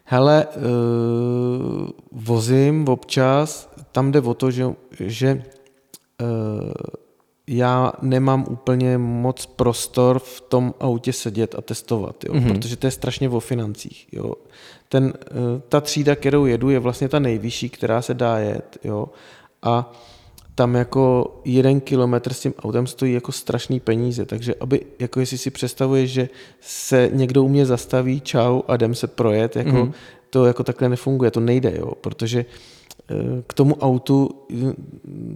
Hele, 0.04 0.46
uh, 0.46 1.90
vozím 2.12 2.88
občas, 2.88 3.70
tam 3.92 4.12
jde 4.12 4.22
o 4.22 4.34
to, 4.34 4.52
že, 4.52 4.66
že 5.00 5.44
uh, 6.22 6.72
já 7.48 7.94
nemám 8.02 8.46
úplně 8.50 8.98
moc 8.98 9.46
prostor 9.46 10.20
v 10.20 10.42
tom 10.42 10.74
autě 10.80 11.14
sedět 11.14 11.56
a 11.58 11.62
testovat, 11.62 12.24
jo? 12.24 12.34
Mm-hmm. 12.34 12.54
protože 12.54 12.76
to 12.76 12.88
je 12.88 12.92
strašně 12.92 13.30
o 13.30 13.40
financích. 13.40 14.08
Jo? 14.12 14.34
Ten, 14.90 15.14
eh, 15.22 15.32
ta 15.70 15.82
třída, 15.82 16.16
kterou 16.16 16.46
jedu, 16.46 16.70
je 16.70 16.80
vlastně 16.80 17.10
ta 17.10 17.20
nejvyšší, 17.20 17.70
která 17.70 18.02
se 18.02 18.14
dá 18.14 18.40
jet. 18.40 18.78
Jo? 18.84 19.10
A 19.62 19.94
tam 20.56 20.76
jako 20.76 21.36
jeden 21.46 21.82
kilometr 21.82 22.34
s 22.34 22.40
tím 22.40 22.54
autem 22.60 22.88
stojí 22.88 23.14
jako 23.14 23.32
strašný 23.32 23.80
peníze, 23.80 24.26
takže 24.26 24.56
aby, 24.60 24.86
jako 25.00 25.20
jestli 25.20 25.38
si 25.38 25.50
představuješ, 25.50 26.12
že 26.12 26.30
se 26.60 27.10
někdo 27.14 27.44
u 27.44 27.50
mě 27.50 27.66
zastaví, 27.66 28.22
čau 28.22 28.62
a 28.68 28.76
jdem 28.76 28.96
se 28.96 29.08
projet, 29.08 29.56
jako 29.56 29.70
mm-hmm. 29.70 29.94
to 30.30 30.46
jako 30.46 30.64
takhle 30.64 30.90
nefunguje, 30.90 31.32
to 31.32 31.40
nejde, 31.40 31.74
jo, 31.78 31.92
protože 32.02 32.46
Eh, 32.46 32.46
k 33.48 33.54
tomu 33.54 33.76
autu 33.76 34.30
eh, 34.52 34.56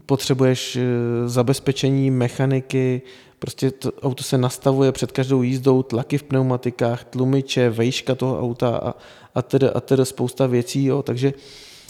potřebuješ 0.05 0.75
eh, 0.75 0.81
zabezpečení 1.29 2.12
mechaniky, 2.12 3.01
prostě 3.39 3.72
to 3.72 3.91
auto 3.91 4.24
se 4.24 4.38
nastavuje 4.38 4.91
před 4.91 5.12
každou 5.12 5.41
jízdou, 5.41 5.84
tlaky 5.84 6.17
v 6.17 6.24
pneumatikách, 6.24 7.03
tlumiče, 7.03 7.69
vejška 7.69 8.15
toho 8.15 8.39
auta 8.39 8.77
a, 8.77 8.93
a 9.36 9.41
tedy, 9.41 9.69
a 9.69 9.79
tedy 9.79 10.05
spousta 10.05 10.48
věcí, 10.48 10.86
jo, 10.86 11.03
takže 11.03 11.34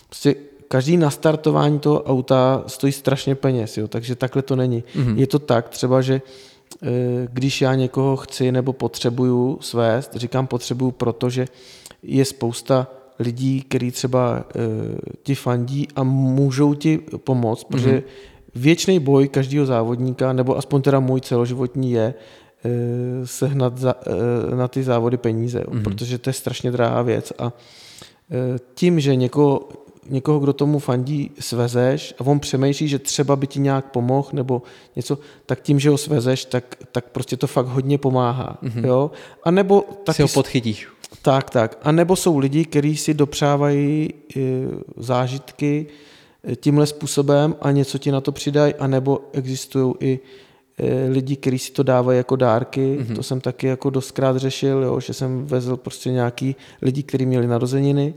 prostě 0.09 0.35
každý 0.67 0.97
nastartování 0.97 1.79
toho 1.79 2.03
auta 2.03 2.63
stojí 2.67 2.93
strašně 2.93 3.35
peněz, 3.35 3.77
jo, 3.77 3.87
takže 3.87 4.15
takhle 4.15 4.41
to 4.41 4.55
není. 4.55 4.83
Mm-hmm. 4.95 5.17
Je 5.17 5.27
to 5.27 5.39
tak 5.39 5.69
třeba, 5.69 6.01
že 6.01 6.21
když 7.33 7.61
já 7.61 7.75
někoho 7.75 8.17
chci 8.17 8.51
nebo 8.51 8.73
potřebuju 8.73 9.57
svést, 9.61 10.15
říkám 10.15 10.47
potřebuju, 10.47 10.91
protože 10.91 11.47
je 12.03 12.25
spousta 12.25 12.87
lidí, 13.19 13.61
který 13.61 13.91
třeba 13.91 14.45
e, 14.55 14.61
ti 15.23 15.35
fandí 15.35 15.87
a 15.95 16.03
můžou 16.03 16.73
ti 16.73 16.97
pomoct, 16.97 17.63
mm-hmm. 17.63 17.67
protože 17.67 18.03
věčný 18.55 18.99
boj 18.99 19.27
každého 19.27 19.65
závodníka, 19.65 20.33
nebo 20.33 20.57
aspoň 20.57 20.81
teda 20.81 20.99
můj 20.99 21.21
celoživotní 21.21 21.91
je, 21.91 22.13
e, 22.65 23.27
sehnat 23.27 23.77
za, 23.77 23.95
e, 24.51 24.55
na 24.55 24.67
ty 24.67 24.83
závody 24.83 25.17
peníze, 25.17 25.59
mm-hmm. 25.59 25.83
protože 25.83 26.17
to 26.17 26.29
je 26.29 26.33
strašně 26.33 26.71
drahá 26.71 27.01
věc 27.01 27.33
a 27.39 27.53
tím, 28.73 28.99
že 28.99 29.15
někoho, 29.15 29.69
někoho, 30.09 30.39
kdo 30.39 30.53
tomu 30.53 30.79
fandí, 30.79 31.31
svezeš 31.39 32.13
a 32.19 32.25
on 32.25 32.39
přemýšlí, 32.39 32.87
že 32.87 32.99
třeba 32.99 33.35
by 33.35 33.47
ti 33.47 33.59
nějak 33.59 33.85
pomohl 33.85 34.29
nebo 34.33 34.61
něco, 34.95 35.17
tak 35.45 35.61
tím, 35.61 35.79
že 35.79 35.89
ho 35.89 35.97
svezeš, 35.97 36.45
tak, 36.45 36.75
tak 36.91 37.05
prostě 37.05 37.37
to 37.37 37.47
fakt 37.47 37.67
hodně 37.67 37.97
pomáhá. 37.97 38.57
Mm-hmm. 38.63 38.85
Jo? 38.87 39.11
A 39.43 39.51
nebo 39.51 39.81
taky... 40.03 40.15
Si 40.15 40.21
ho 40.21 40.27
podchytíš. 40.27 40.87
Tak, 41.21 41.49
tak. 41.49 41.77
A 41.81 41.91
nebo 41.91 42.15
jsou 42.15 42.37
lidi, 42.37 42.65
kteří 42.65 42.97
si 42.97 43.13
dopřávají 43.13 44.09
e, 44.13 44.39
zážitky 44.97 45.87
e, 46.47 46.55
tímhle 46.55 46.85
způsobem 46.87 47.55
a 47.61 47.71
něco 47.71 47.97
ti 47.97 48.11
na 48.11 48.21
to 48.21 48.31
přidají, 48.31 48.73
a 48.73 48.87
nebo 48.87 49.29
existují 49.33 49.93
i 49.99 50.19
e, 50.77 51.09
lidi, 51.09 51.35
kteří 51.35 51.59
si 51.59 51.71
to 51.71 51.83
dávají 51.83 52.17
jako 52.17 52.35
dárky. 52.35 52.97
Mm-hmm. 52.99 53.15
To 53.15 53.23
jsem 53.23 53.41
taky 53.41 53.67
jako 53.67 53.89
dostkrát 53.89 54.37
řešil, 54.37 54.83
jo, 54.83 54.99
že 54.99 55.13
jsem 55.13 55.45
vezl 55.45 55.77
prostě 55.77 56.11
nějaký 56.11 56.55
lidi, 56.81 57.03
kteří 57.03 57.25
měli 57.25 57.47
narozeniny. 57.47 58.13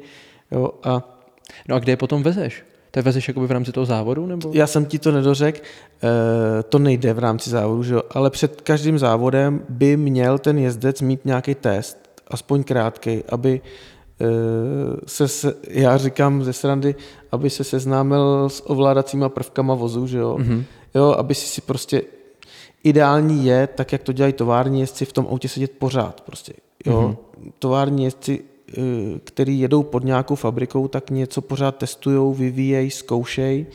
Jo, 0.51 0.71
a 0.83 1.21
no 1.69 1.77
a 1.77 1.79
kde 1.79 1.93
je 1.93 1.97
potom 1.97 2.23
vezeš? 2.23 2.65
To 2.91 2.99
je 2.99 3.03
vezeš 3.03 3.29
jakoby 3.29 3.47
v 3.47 3.51
rámci 3.51 3.73
toho 3.73 3.87
závodu? 3.87 4.27
Nebo? 4.27 4.51
Já 4.55 4.67
jsem 4.67 4.87
ti 4.87 4.99
to 4.99 5.13
nedořekl, 5.13 5.61
e, 5.61 6.63
to 6.63 6.79
nejde 6.79 7.13
v 7.13 7.19
rámci 7.19 7.51
závodu, 7.51 7.83
že 7.83 7.95
jo? 7.95 8.03
ale 8.11 8.31
před 8.31 8.61
každým 8.61 8.99
závodem 8.99 9.61
by 9.69 9.97
měl 9.97 10.39
ten 10.39 10.59
jezdec 10.59 11.01
mít 11.01 11.25
nějaký 11.25 11.55
test, 11.55 12.08
aspoň 12.29 12.65
krátký, 12.65 13.23
aby 13.29 13.61
eh, 14.21 14.27
se, 15.07 15.55
já 15.69 15.97
říkám 15.97 16.45
ze 16.45 16.53
srandy, 16.53 16.95
aby 17.33 17.51
se 17.51 17.65
seznámil 17.65 18.49
s 18.49 18.71
ovládacíma 18.71 19.29
prvkama 19.29 19.75
vozu, 19.75 20.07
že 20.07 20.19
jo? 20.19 20.37
Mm-hmm. 20.41 20.65
jo, 20.95 21.15
aby 21.19 21.35
si 21.35 21.47
si 21.47 21.61
prostě 21.61 22.03
ideální 22.85 23.47
je, 23.47 23.67
tak 23.67 23.93
jak 23.93 24.03
to 24.03 24.13
dělají 24.13 24.33
tovární 24.33 24.81
jezdci, 24.81 25.05
v 25.05 25.13
tom 25.13 25.27
autě 25.31 25.49
sedět 25.49 25.73
pořád 25.79 26.21
prostě, 26.21 26.53
jo? 26.87 27.17
Mm-hmm. 27.17 27.53
Tovární 27.59 28.05
jezdci, 28.05 28.41
eh, 28.79 28.83
který 29.25 29.61
jedou 29.61 29.83
pod 29.83 30.05
nějakou 30.05 30.35
fabrikou, 30.35 30.89
tak 30.89 31.11
něco 31.11 31.41
pořád 31.41 31.77
testují, 31.77 32.35
vyvíjejí, 32.35 32.91
zkoušejí 32.91 33.67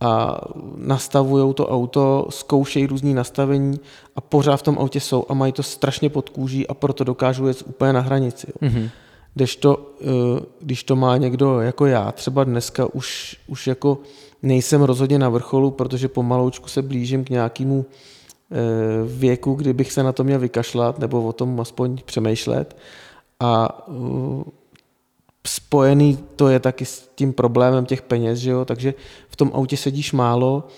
a 0.00 0.40
nastavují 0.76 1.54
to 1.54 1.68
auto, 1.68 2.26
zkoušejí 2.30 2.86
různý 2.86 3.14
nastavení 3.14 3.80
a 4.16 4.20
pořád 4.20 4.56
v 4.56 4.62
tom 4.62 4.78
autě 4.78 5.00
jsou 5.00 5.24
a 5.28 5.34
mají 5.34 5.52
to 5.52 5.62
strašně 5.62 6.08
pod 6.08 6.28
kůží 6.28 6.66
a 6.66 6.74
proto 6.74 7.04
dokážou 7.04 7.46
jet 7.46 7.62
úplně 7.66 7.92
na 7.92 8.00
hranici. 8.00 8.46
Jo. 8.46 8.68
Mm-hmm. 8.68 8.90
Když 9.34 9.56
to, 9.56 9.92
eh, 10.00 10.40
když 10.60 10.84
to 10.84 10.96
má 10.96 11.16
někdo 11.16 11.60
jako 11.60 11.86
já, 11.86 12.12
třeba 12.12 12.44
dneska 12.44 12.94
už, 12.94 13.36
už 13.46 13.66
jako 13.66 13.98
nejsem 14.42 14.82
rozhodně 14.82 15.18
na 15.18 15.28
vrcholu, 15.28 15.70
protože 15.70 16.08
pomaloučku 16.08 16.68
se 16.68 16.82
blížím 16.82 17.24
k 17.24 17.30
nějakému 17.30 17.86
eh, 17.86 18.56
věku, 19.06 19.54
kdybych 19.54 19.92
se 19.92 20.02
na 20.02 20.12
to 20.12 20.24
měl 20.24 20.38
vykašlat 20.38 20.98
nebo 20.98 21.22
o 21.22 21.32
tom 21.32 21.60
aspoň 21.60 21.98
přemýšlet. 22.04 22.76
A 23.40 23.78
eh, 23.88 24.59
spojený 25.46 26.18
to 26.36 26.48
je 26.48 26.60
taky 26.60 26.84
s 26.84 27.10
tím 27.14 27.32
problémem 27.32 27.86
těch 27.86 28.02
peněz, 28.02 28.38
že 28.38 28.50
jo? 28.50 28.64
takže 28.64 28.94
v 29.28 29.36
tom 29.36 29.50
autě 29.54 29.76
sedíš 29.76 30.12
málo 30.12 30.68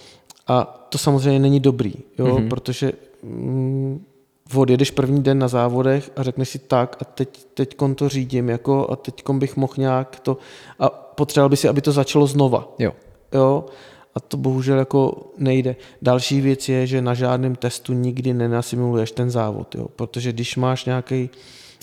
a 0.47 0.87
to 0.89 0.99
samozřejmě 0.99 1.39
není 1.39 1.61
dobrý, 1.61 1.95
jo? 2.19 2.27
Mm-hmm. 2.27 2.49
protože 2.49 2.93
mm, 3.23 4.05
odjedeš 4.55 4.91
první 4.91 5.23
den 5.23 5.39
na 5.39 5.49
závodech 5.49 6.11
a 6.17 6.23
řekneš 6.23 6.49
si 6.49 6.59
tak 6.59 6.97
a 7.01 7.05
teď, 7.05 7.47
teď 7.55 7.77
to 7.95 8.09
řídím 8.09 8.49
jako 8.49 8.91
a 8.91 8.97
teď 8.97 9.23
bych 9.31 9.57
mohl 9.57 9.73
nějak 9.77 10.21
to 10.21 10.37
a 10.79 10.89
potřeboval 10.89 11.49
by 11.49 11.57
si, 11.57 11.69
aby 11.69 11.81
to 11.81 11.93
začalo 11.93 12.27
znova. 12.27 12.75
Jo. 12.79 12.93
jo? 13.33 13.65
A 14.15 14.21
to 14.21 14.37
bohužel 14.37 14.79
jako 14.79 15.31
nejde. 15.39 15.77
Další 16.03 16.41
věc 16.41 16.69
je, 16.69 16.87
že 16.87 17.03
na 17.03 17.15
žádném 17.15 17.57
testu 17.57 17.93
nikdy 17.93 18.35
nenasimuluješ 18.35 19.13
ten 19.13 19.31
závod, 19.31 19.75
jo? 19.75 19.89
protože 19.97 20.33
když 20.33 20.57
máš 20.57 20.85
nějaký 20.85 21.31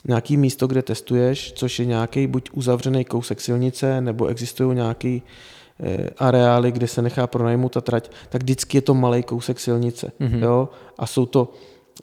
nějaký 0.08 0.38
místo, 0.38 0.68
kde 0.68 0.82
testuješ, 0.82 1.54
což 1.54 1.80
je 1.80 1.86
nějaký 1.86 2.28
buď 2.28 2.50
uzavřený 2.54 3.06
kousek 3.06 3.42
silnice, 3.42 4.02
nebo 4.02 4.28
existují 4.28 4.76
nějaký 4.76 5.24
eh, 5.84 6.10
areály, 6.18 6.72
kde 6.72 6.88
se 6.88 7.02
nechá 7.02 7.28
pronajmout 7.28 7.72
ta 7.72 7.82
trať, 7.82 8.12
tak 8.30 8.44
vždycky 8.44 8.78
je 8.78 8.82
to 8.82 8.94
malý 8.94 9.24
kousek 9.24 9.60
silnice. 9.60 10.12
Mm-hmm. 10.20 10.44
Jo? 10.44 10.70
A 10.98 11.06
jsou 11.06 11.26
to 11.26 11.54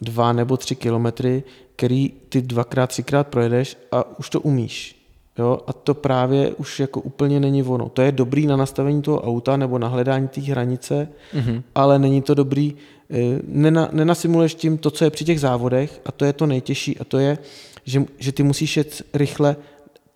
dva 0.01 0.33
nebo 0.33 0.57
tři 0.57 0.77
kilometry, 0.77 1.43
který 1.77 2.13
ty 2.29 2.43
dvakrát, 2.43 2.87
třikrát 2.87 3.27
projedeš 3.27 3.77
a 3.93 4.19
už 4.19 4.31
to 4.31 4.41
umíš. 4.41 4.97
Jo? 5.39 5.61
A 5.67 5.73
to 5.73 5.95
právě 5.95 6.55
už 6.55 6.81
jako 6.81 7.01
úplně 7.01 7.41
není 7.41 7.63
ono. 7.63 7.89
To 7.89 8.03
je 8.03 8.13
dobrý 8.13 8.47
na 8.47 8.57
nastavení 8.57 9.03
toho 9.03 9.23
auta 9.23 9.57
nebo 9.57 9.79
na 9.79 9.89
hledání 9.89 10.29
té 10.29 10.41
hranice, 10.41 11.09
mm-hmm. 11.35 11.63
ale 11.75 11.99
není 11.99 12.23
to 12.23 12.35
dobrý, 12.35 12.75
eh, 13.11 13.17
nena, 13.49 13.89
nenasimuluješ 13.93 14.55
tím 14.55 14.79
to, 14.79 14.91
co 14.91 15.05
je 15.05 15.11
při 15.11 15.25
těch 15.25 15.41
závodech 15.41 16.01
a 16.07 16.13
to 16.13 16.25
je 16.25 16.33
to 16.33 16.47
nejtěžší 16.47 16.99
a 16.99 17.05
to 17.05 17.19
je, 17.19 17.39
že, 17.87 18.05
že 18.19 18.33
ty 18.33 18.43
musíš 18.43 18.77
jet 18.77 19.03
rychle 19.15 19.57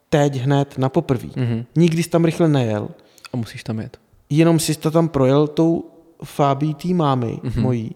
teď 0.09 0.37
hned 0.37 0.79
na 0.79 0.89
poprví. 0.89 1.29
Mm-hmm. 1.29 1.65
Nikdy 1.77 2.03
jsi 2.03 2.11
tam 2.11 2.25
rychle 2.25 2.49
nejel. 2.49 2.89
A 3.33 3.37
musíš 3.37 3.65
tam 3.65 3.79
jet. 3.79 3.99
Jenom 4.31 4.59
jsi 4.59 4.75
to 4.75 4.91
tam 4.91 5.09
projel 5.09 5.47
tou 5.47 5.91
fábí 6.25 6.75
té 6.75 6.89
mámy 6.89 7.41
mm-hmm. 7.43 7.61
mojí 7.61 7.95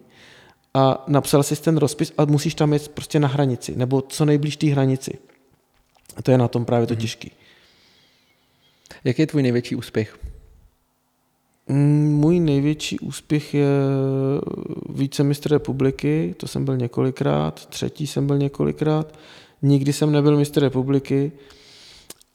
a 0.74 1.04
napsal 1.08 1.42
jsi 1.42 1.56
ten 1.56 1.76
rozpis 1.76 2.12
a 2.18 2.24
musíš 2.24 2.54
tam 2.54 2.72
jet 2.72 2.88
prostě 2.88 3.20
na 3.20 3.28
hranici, 3.28 3.76
nebo 3.76 4.02
co 4.02 4.24
nejblíž 4.24 4.56
té 4.56 4.66
hranici. 4.66 5.18
A 6.16 6.22
to 6.22 6.30
je 6.30 6.38
na 6.38 6.48
tom 6.48 6.64
právě 6.64 6.86
to 6.86 6.94
mm-hmm. 6.94 6.98
těžký. 6.98 7.30
Jaký 9.04 9.22
je 9.22 9.26
tvůj 9.26 9.42
největší 9.42 9.76
úspěch? 9.76 10.18
Mm, 11.68 12.14
můj 12.14 12.40
největší 12.40 12.98
úspěch 12.98 13.54
je 13.54 13.68
vícemistr 14.88 15.50
republiky, 15.50 16.34
to 16.36 16.46
jsem 16.46 16.64
byl 16.64 16.76
několikrát, 16.76 17.66
třetí 17.66 18.06
jsem 18.06 18.26
byl 18.26 18.38
několikrát, 18.38 19.18
nikdy 19.64 19.92
jsem 19.92 20.12
nebyl 20.12 20.36
mistr 20.36 20.60
republiky 20.60 21.32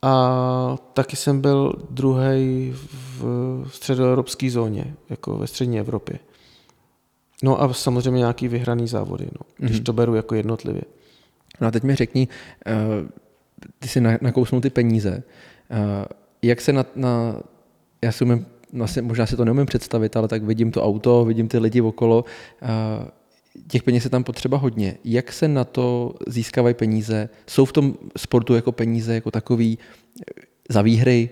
a 0.01 0.77
taky 0.93 1.15
jsem 1.15 1.41
byl 1.41 1.73
druhý 1.89 2.73
v 3.19 3.67
středoevropské 3.71 4.49
zóně, 4.49 4.93
jako 5.09 5.37
ve 5.37 5.47
střední 5.47 5.79
Evropě. 5.79 6.19
No 7.43 7.61
a 7.61 7.73
samozřejmě 7.73 8.17
nějaký 8.17 8.47
vyhraný 8.47 8.87
závody, 8.87 9.25
no, 9.25 9.45
když 9.57 9.79
mm-hmm. 9.79 9.83
to 9.83 9.93
beru 9.93 10.15
jako 10.15 10.35
jednotlivě. 10.35 10.81
No 11.61 11.67
a 11.67 11.71
teď 11.71 11.83
mi 11.83 11.95
řekni, 11.95 12.27
uh, 12.67 13.09
ty 13.79 13.87
si 13.87 14.01
nakousnul 14.01 14.61
ty 14.61 14.69
peníze, 14.69 15.23
uh, 15.69 16.05
jak 16.41 16.61
se 16.61 16.73
na, 16.73 16.85
na 16.95 17.35
já 18.01 18.11
si 18.11 18.23
umím, 18.23 18.45
vlastně 18.73 19.01
možná 19.01 19.25
si 19.25 19.37
to 19.37 19.45
neumím 19.45 19.65
představit, 19.65 20.15
ale 20.17 20.27
tak 20.27 20.43
vidím 20.43 20.71
to 20.71 20.83
auto, 20.83 21.25
vidím 21.25 21.47
ty 21.47 21.59
lidi 21.59 21.81
okolo, 21.81 22.25
uh, 22.61 23.07
těch 23.67 23.83
peněz 23.83 24.03
je 24.03 24.09
tam 24.09 24.23
potřeba 24.23 24.57
hodně. 24.57 24.97
Jak 25.03 25.33
se 25.33 25.47
na 25.47 25.63
to 25.63 26.15
získávají 26.27 26.75
peníze? 26.75 27.29
Jsou 27.47 27.65
v 27.65 27.73
tom 27.73 27.97
sportu 28.17 28.55
jako 28.55 28.71
peníze 28.71 29.13
jako 29.13 29.31
takový 29.31 29.77
za 30.69 30.81
výhry, 30.81 31.29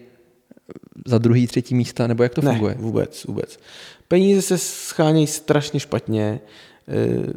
za 1.06 1.18
druhý, 1.18 1.48
třetí 1.48 1.76
místa, 1.76 2.08
nebo 2.08 2.24
jak 2.24 2.34
to 2.34 2.42
ne, 2.42 2.52
funguje? 2.52 2.76
vůbec, 2.80 3.26
vůbec. 3.26 3.60
Peníze 4.08 4.42
se 4.42 4.58
schánějí 4.58 5.28
strašně 5.28 5.80
špatně. 5.80 6.40
Eh, 6.88 7.34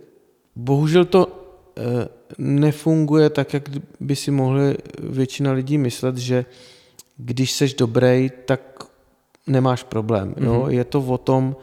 bohužel 0.56 1.04
to 1.04 1.46
eh, 1.78 2.08
nefunguje 2.38 3.30
tak, 3.30 3.54
jak 3.54 3.68
by 4.00 4.16
si 4.16 4.30
mohli 4.30 4.76
většina 4.98 5.52
lidí 5.52 5.78
myslet, 5.78 6.16
že 6.16 6.44
když 7.16 7.52
seš 7.52 7.74
dobrý, 7.74 8.30
tak 8.44 8.84
nemáš 9.46 9.82
problém. 9.82 10.34
Jo? 10.36 10.52
Mm-hmm. 10.52 10.68
Je 10.68 10.84
to 10.84 11.00
o 11.00 11.18
tom, 11.18 11.56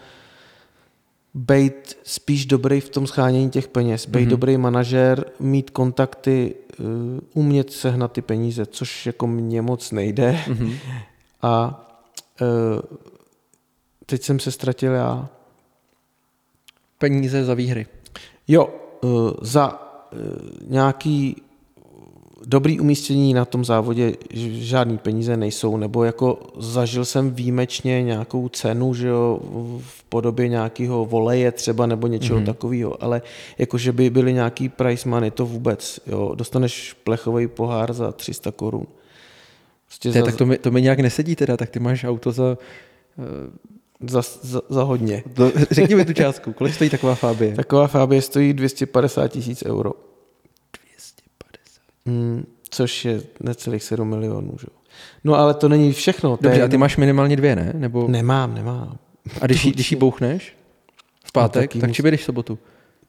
být 1.38 1.98
spíš 2.03 2.46
dobrý 2.46 2.82
v 2.82 2.89
tom 2.89 3.08
schánění 3.08 3.50
těch 3.50 3.67
peněz, 3.67 4.06
být 4.06 4.20
mm-hmm. 4.20 4.29
dobrý 4.29 4.58
manažer, 4.58 5.25
mít 5.39 5.70
kontakty, 5.70 6.56
uh, 6.79 6.86
umět 7.34 7.72
sehnat 7.72 8.12
ty 8.12 8.22
peníze, 8.22 8.65
což 8.65 9.06
jako 9.06 9.27
mně 9.27 9.62
moc 9.62 9.91
nejde. 9.91 10.39
Mm-hmm. 10.48 10.75
A 11.41 11.88
uh, 12.41 12.98
teď 14.06 14.24
jsem 14.24 14.39
se 14.39 14.51
ztratil 14.51 14.91
já. 14.91 15.29
Peníze 16.98 17.46
za 17.46 17.53
výhry. 17.53 17.86
Jo, 18.48 18.70
uh, 19.01 19.32
za 19.41 19.82
nějaký 20.67 21.41
dobrý 22.47 22.79
umístění 22.79 23.33
na 23.33 23.45
tom 23.45 23.65
závodě 23.65 24.13
žádný 24.51 24.97
peníze 24.97 25.38
nejsou, 25.38 25.77
nebo 25.77 26.03
jako 26.03 26.39
zažil 26.57 27.05
jsem 27.05 27.31
výjimečně 27.31 28.03
nějakou 28.03 28.49
cenu, 28.49 28.93
že 28.93 29.07
jo, 29.07 29.39
v 29.81 30.03
podobě 30.03 30.47
nějakého 30.47 31.05
voleje 31.05 31.51
třeba 31.51 31.86
nebo 31.86 32.07
něčeho 32.07 32.39
mm-hmm. 32.39 32.45
takového, 32.45 33.03
ale 33.03 33.21
jako 33.57 33.77
že 33.77 33.91
by 33.91 34.10
byly 34.10 34.33
nějaký 34.33 34.69
price 34.69 35.10
money, 35.10 35.31
to 35.31 35.45
vůbec, 35.45 35.99
jo, 36.07 36.31
dostaneš 36.36 36.95
plechový 37.03 37.47
pohár 37.47 37.93
za 37.93 38.12
300 38.12 38.51
korun. 38.51 38.88
Prostě 39.86 40.12
za... 40.12 40.25
Tak 40.25 40.36
to 40.36 40.45
mi, 40.45 40.57
to 40.57 40.71
mi 40.71 40.81
nějak 40.81 40.99
nesedí 40.99 41.36
teda, 41.36 41.57
tak 41.57 41.69
ty 41.69 41.79
máš 41.79 42.03
auto 42.03 42.31
za... 42.31 42.57
Uh... 43.17 43.25
Za, 44.07 44.21
za, 44.41 44.62
za 44.69 44.83
hodně. 44.83 45.23
Řekni 45.71 45.95
mi 45.95 46.05
tu 46.05 46.13
částku, 46.13 46.53
kolik 46.53 46.73
stojí 46.73 46.89
taková 46.89 47.15
Fabie? 47.15 47.55
Taková 47.55 47.88
Fabie 47.88 48.21
stojí 48.21 48.53
250 48.53 49.27
tisíc 49.27 49.63
euro. 49.65 49.91
Hmm, 52.08 52.46
což 52.70 53.06
je 53.06 53.22
necelých 53.39 53.84
7 53.84 54.10
milionů. 54.10 54.54
Že? 54.60 54.67
No 55.24 55.36
ale 55.36 55.54
to 55.54 55.70
není 55.70 55.93
všechno. 55.93 56.38
Dobře, 56.41 56.63
a 56.63 56.67
ty 56.67 56.78
máš 56.78 56.98
minimálně 56.98 57.36
dvě, 57.36 57.56
ne? 57.56 57.74
Nebo... 57.76 58.08
Nemám, 58.08 58.56
nemám. 58.56 58.98
A 59.41 59.46
když, 59.46 59.65
jí, 59.65 59.72
když 59.76 59.91
jí 59.91 59.98
bouchneš 59.98 60.58
v 61.26 61.32
pátek, 61.32 61.76
no, 61.76 61.82
tak, 61.82 61.91
či 61.91 62.17
v 62.17 62.24
sobotu? 62.24 62.60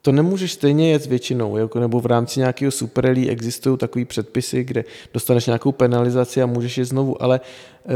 To 0.02 0.12
nemůžeš 0.12 0.52
stejně 0.52 0.90
jet 0.90 1.06
většinou, 1.06 1.56
jako, 1.56 1.80
nebo 1.80 2.00
v 2.00 2.06
rámci 2.06 2.40
nějakého 2.40 2.70
Super 2.70 3.04
Rally 3.04 3.28
existují 3.28 3.78
takové 3.78 4.04
předpisy, 4.04 4.64
kde 4.64 4.84
dostaneš 5.14 5.46
nějakou 5.46 5.72
penalizaci 5.72 6.42
a 6.42 6.46
můžeš 6.46 6.78
je 6.78 6.84
znovu, 6.84 7.22
ale 7.22 7.40
e, 7.40 7.94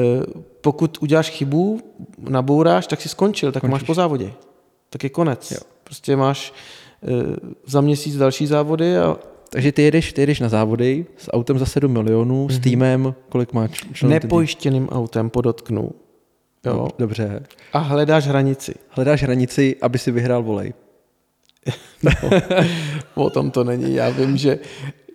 pokud 0.61 0.99
uděláš 1.01 1.31
chybu, 1.31 1.81
nabouráš, 2.19 2.87
tak 2.87 3.01
si 3.01 3.09
skončil, 3.09 3.53
tak 3.53 3.61
Končíš. 3.61 3.73
máš 3.73 3.83
po 3.83 3.95
závodě. 3.95 4.33
Tak 4.91 5.05
je 5.05 5.11
konec. 5.11 5.51
Jo. 5.51 5.59
Prostě 5.85 6.17
máš 6.17 6.53
e, 7.03 7.37
za 7.67 7.81
měsíc 7.81 8.17
další 8.17 8.47
závody 8.47 8.99
a 8.99 9.17
takže 9.53 9.73
ty 9.73 9.83
jedeš, 9.83 10.13
ty 10.13 10.21
jedeš 10.21 10.41
na 10.41 10.49
závody 10.49 11.07
s 11.17 11.33
autem 11.33 11.59
za 11.59 11.67
7 11.67 11.93
milionů, 11.93 12.47
mm-hmm. 12.47 12.53
s 12.53 12.55
mhm. 12.55 12.63
týmem, 12.63 13.15
kolik 13.29 13.53
máš? 13.53 13.85
Nepojištěným 14.03 14.89
autem, 14.89 15.31
podotknu. 15.31 15.91
Jo. 16.67 16.89
Dobře. 16.99 17.43
A 17.73 17.79
hledáš 17.79 18.27
hranici. 18.27 18.75
Hledáš 18.89 19.23
hranici, 19.23 19.77
aby 19.83 19.99
si 19.99 20.11
vyhrál 20.11 20.43
volej. 20.43 20.75
no, 22.03 22.13
o 23.15 23.31
tom 23.31 23.51
to 23.51 23.65
není. 23.65 23.95
Já 23.95 24.09
vím, 24.09 24.37
že 24.37 24.59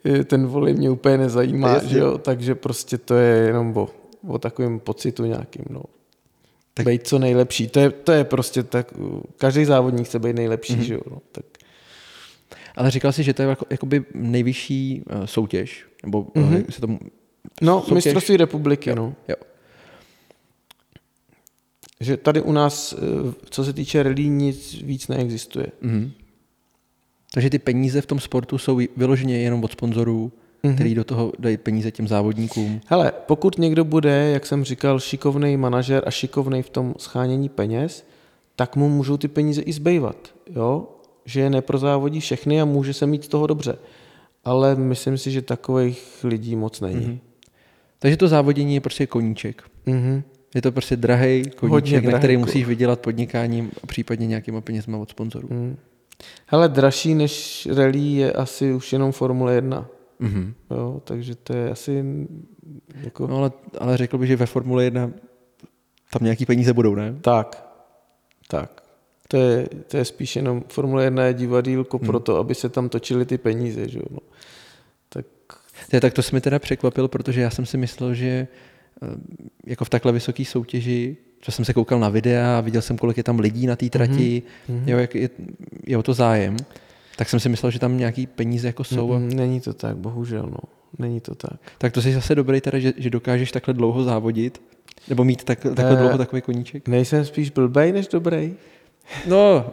eh, 0.05 0.23
ten 0.23 0.47
volej 0.47 0.73
mě 0.73 0.89
úplně 0.89 1.17
nezajímá, 1.17 1.83
že 1.83 1.99
jo? 1.99 2.17
takže 2.17 2.55
prostě 2.55 2.97
to 2.97 3.15
je 3.15 3.35
jenom 3.37 3.77
o, 3.77 3.89
o 4.27 4.39
takovém 4.39 4.79
pocitu 4.79 5.25
nějakým. 5.25 5.65
No. 5.69 5.81
Tak... 6.73 6.85
Být 6.85 7.07
co 7.07 7.19
nejlepší. 7.19 7.67
To 7.67 7.79
je, 7.79 7.89
to 7.89 8.11
je 8.11 8.23
prostě 8.23 8.63
tak, 8.63 8.93
každý 9.37 9.65
závodník 9.65 10.07
chce 10.07 10.19
být 10.19 10.35
nejlepší, 10.35 10.75
mm-hmm. 10.75 10.81
že 10.81 10.93
jo? 10.93 11.01
No, 11.11 11.17
tak 11.31 11.45
ale 12.77 12.91
říkal 12.91 13.11
jsi, 13.11 13.23
že 13.23 13.33
to 13.33 13.41
je 13.41 13.47
jako, 13.47 13.65
jakoby 13.69 14.05
nejvyšší 14.13 15.01
uh, 15.15 15.25
soutěž, 15.25 15.85
nebo 16.03 16.23
mm-hmm. 16.23 16.65
se 16.69 16.81
tomu... 16.81 16.99
No, 17.61 17.79
soutěž? 17.81 17.95
mistrovství 17.95 18.37
republiky, 18.37 18.89
jo. 18.89 18.95
no. 18.95 19.15
Jo. 19.27 19.35
Že 21.99 22.17
tady 22.17 22.41
u 22.41 22.51
nás, 22.51 22.93
eh, 22.93 23.33
co 23.49 23.63
se 23.63 23.73
týče 23.73 24.03
rally, 24.03 24.27
nic 24.27 24.73
víc 24.73 25.07
neexistuje. 25.07 25.67
Mm-hmm. 25.83 26.11
Takže 27.33 27.49
ty 27.49 27.59
peníze 27.59 28.01
v 28.01 28.05
tom 28.05 28.19
sportu 28.19 28.57
jsou 28.57 28.79
vyloženě 28.97 29.37
jenom 29.37 29.63
od 29.63 29.71
sponzorů, 29.71 30.31
mm-hmm. 30.63 30.75
který 30.75 30.95
do 30.95 31.03
toho 31.03 31.33
dají 31.39 31.57
peníze 31.57 31.91
těm 31.91 32.07
závodníkům. 32.07 32.81
Hele, 32.85 33.11
pokud 33.25 33.57
někdo 33.57 33.83
bude, 33.83 34.29
jak 34.29 34.45
jsem 34.45 34.63
říkal, 34.63 34.99
šikovný 34.99 35.57
manažer 35.57 36.03
a 36.05 36.11
šikovný 36.11 36.61
v 36.61 36.69
tom 36.69 36.93
schánění 36.97 37.49
peněz, 37.49 38.05
tak 38.55 38.75
mu 38.75 38.89
můžou 38.89 39.17
ty 39.17 39.27
peníze 39.27 39.61
i 39.61 39.73
zbývat. 39.73 40.17
Jo? 40.55 40.87
Že 41.27 41.39
je 41.41 41.49
neprozávodí 41.49 42.19
všechny 42.19 42.61
a 42.61 42.65
může 42.65 42.93
se 42.93 43.05
mít 43.05 43.23
z 43.23 43.27
toho 43.27 43.47
dobře. 43.47 43.77
Ale 44.43 44.75
myslím 44.75 45.17
si, 45.17 45.31
že 45.31 45.41
takových 45.41 46.23
lidí 46.23 46.55
moc 46.55 46.81
není. 46.81 47.05
Mm-hmm. 47.05 47.19
Takže 47.99 48.17
to 48.17 48.27
závodění 48.27 48.73
je 48.73 48.81
prostě 48.81 49.07
koníček. 49.07 49.63
Mm-hmm. 49.87 50.23
Je 50.55 50.61
to 50.61 50.71
prostě 50.71 50.95
drahý 50.95 51.43
koníček, 51.55 52.05
na 52.05 52.17
který 52.17 52.37
musíš 52.37 52.65
vydělat 52.65 52.99
podnikáním 52.99 53.71
a 53.83 53.87
případně 53.87 54.27
nějakýma 54.27 54.61
penězma 54.61 54.97
od 54.97 55.09
sponzorů. 55.09 55.47
Mm. 55.51 55.77
Hele, 56.45 56.69
dražší 56.69 57.15
než 57.15 57.67
rally 57.75 57.99
je 57.99 58.33
asi 58.33 58.73
už 58.73 58.93
jenom 58.93 59.11
Formule 59.11 59.53
1. 59.55 59.89
Mm-hmm. 60.21 60.53
Jo, 60.71 61.01
takže 61.03 61.35
to 61.35 61.53
je 61.53 61.69
asi... 61.69 62.03
Jako... 63.03 63.27
No 63.27 63.37
ale, 63.37 63.51
ale 63.77 63.97
řekl 63.97 64.17
bych, 64.17 64.27
že 64.27 64.35
ve 64.35 64.45
Formule 64.45 64.83
1 64.83 65.11
tam 66.11 66.23
nějaký 66.23 66.45
peníze 66.45 66.73
budou, 66.73 66.95
ne? 66.95 67.15
Tak, 67.21 67.67
tak. 68.47 68.86
To 69.27 69.37
je, 69.37 69.67
to 69.87 69.97
je 69.97 70.05
spíš 70.05 70.35
jenom 70.35 70.63
Formule 70.67 71.03
1 71.03 71.25
je 71.25 71.33
divadílko 71.33 71.97
hmm. 71.97 72.07
pro 72.07 72.19
to, 72.19 72.37
aby 72.37 72.55
se 72.55 72.69
tam 72.69 72.89
točily 72.89 73.25
ty 73.25 73.37
peníze. 73.37 73.89
Že? 73.89 73.99
No. 74.11 74.19
Tak... 75.09 75.25
Je, 75.93 76.01
tak 76.01 76.13
to 76.13 76.21
se 76.21 76.35
mi 76.35 76.41
teda 76.41 76.59
překvapil, 76.59 77.07
protože 77.07 77.41
já 77.41 77.49
jsem 77.49 77.65
si 77.65 77.77
myslel, 77.77 78.13
že 78.13 78.27
eh, 78.27 79.07
jako 79.65 79.85
v 79.85 79.89
takhle 79.89 80.11
vysoké 80.11 80.45
soutěži, 80.45 81.17
že 81.45 81.51
jsem 81.51 81.65
se 81.65 81.73
koukal 81.73 81.99
na 81.99 82.09
videa 82.09 82.57
a 82.57 82.61
viděl 82.61 82.81
jsem, 82.81 82.97
kolik 82.97 83.17
je 83.17 83.23
tam 83.23 83.39
lidí 83.39 83.67
na 83.67 83.75
té 83.75 83.89
trati, 83.89 84.43
mm-hmm. 84.69 84.83
jo, 84.85 84.97
jak 84.97 85.15
je, 85.15 85.29
je 85.85 85.97
o 85.97 86.03
to 86.03 86.13
zájem, 86.13 86.57
tak 87.15 87.29
jsem 87.29 87.39
si 87.39 87.49
myslel, 87.49 87.71
že 87.71 87.79
tam 87.79 87.97
nějaký 87.97 88.27
peníze 88.27 88.67
jako 88.67 88.83
jsou. 88.83 89.19
Mm, 89.19 89.29
není 89.29 89.61
to 89.61 89.73
tak, 89.73 89.97
bohužel. 89.97 90.43
No. 90.43 90.59
Není 90.99 91.19
to 91.19 91.35
tak. 91.35 91.59
Tak 91.77 91.93
to 91.93 92.01
jsi 92.01 92.13
zase 92.13 92.35
dobrý 92.35 92.61
teda, 92.61 92.79
že, 92.79 92.93
že 92.97 93.09
dokážeš 93.09 93.51
takhle 93.51 93.73
dlouho 93.73 94.03
závodit? 94.03 94.61
Nebo 95.09 95.23
mít 95.23 95.43
tak, 95.43 95.59
takhle 95.59 95.93
Eh, 95.93 95.95
dlouho 95.95 96.17
takový 96.17 96.41
koníček? 96.41 96.87
Nejsem 96.87 97.25
spíš 97.25 97.49
blbej 97.49 97.91
než 97.91 98.07
dobrý? 98.07 98.53
No, 99.27 99.65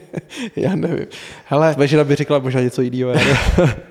Já 0.56 0.74
nevím. 0.74 1.06
Hele, 1.46 1.74
tvoje 1.74 1.88
žena 1.88 2.04
by 2.04 2.14
řekla 2.14 2.38
možná 2.38 2.60
něco 2.60 2.82
jiného. 2.82 3.12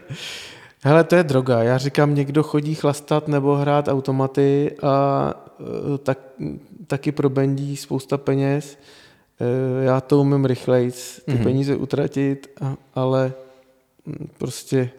hele, 0.84 1.04
to 1.04 1.16
je 1.16 1.24
droga. 1.24 1.64
Já 1.64 1.78
říkám, 1.78 2.16
někdo 2.16 2.44
chodí 2.44 2.76
chlastat 2.76 3.28
nebo 3.28 3.56
hrát 3.56 3.88
automaty 3.88 4.72
a 4.84 5.34
eh, 5.60 5.98
tak, 5.98 6.20
taky 6.88 7.12
probendí 7.12 7.78
spousta 7.78 8.18
peněz. 8.18 8.78
Eh, 9.42 9.86
Já 9.86 10.02
to 10.02 10.20
umím 10.22 10.46
rychleji 10.46 10.92
ty 10.92 10.98
Mhm. 11.28 11.38
mm-hmm. 11.40 11.44
peníze 11.44 11.76
utratit, 11.76 12.48
ale 12.96 13.34
mm, 14.06 14.28
prostě 14.38 14.90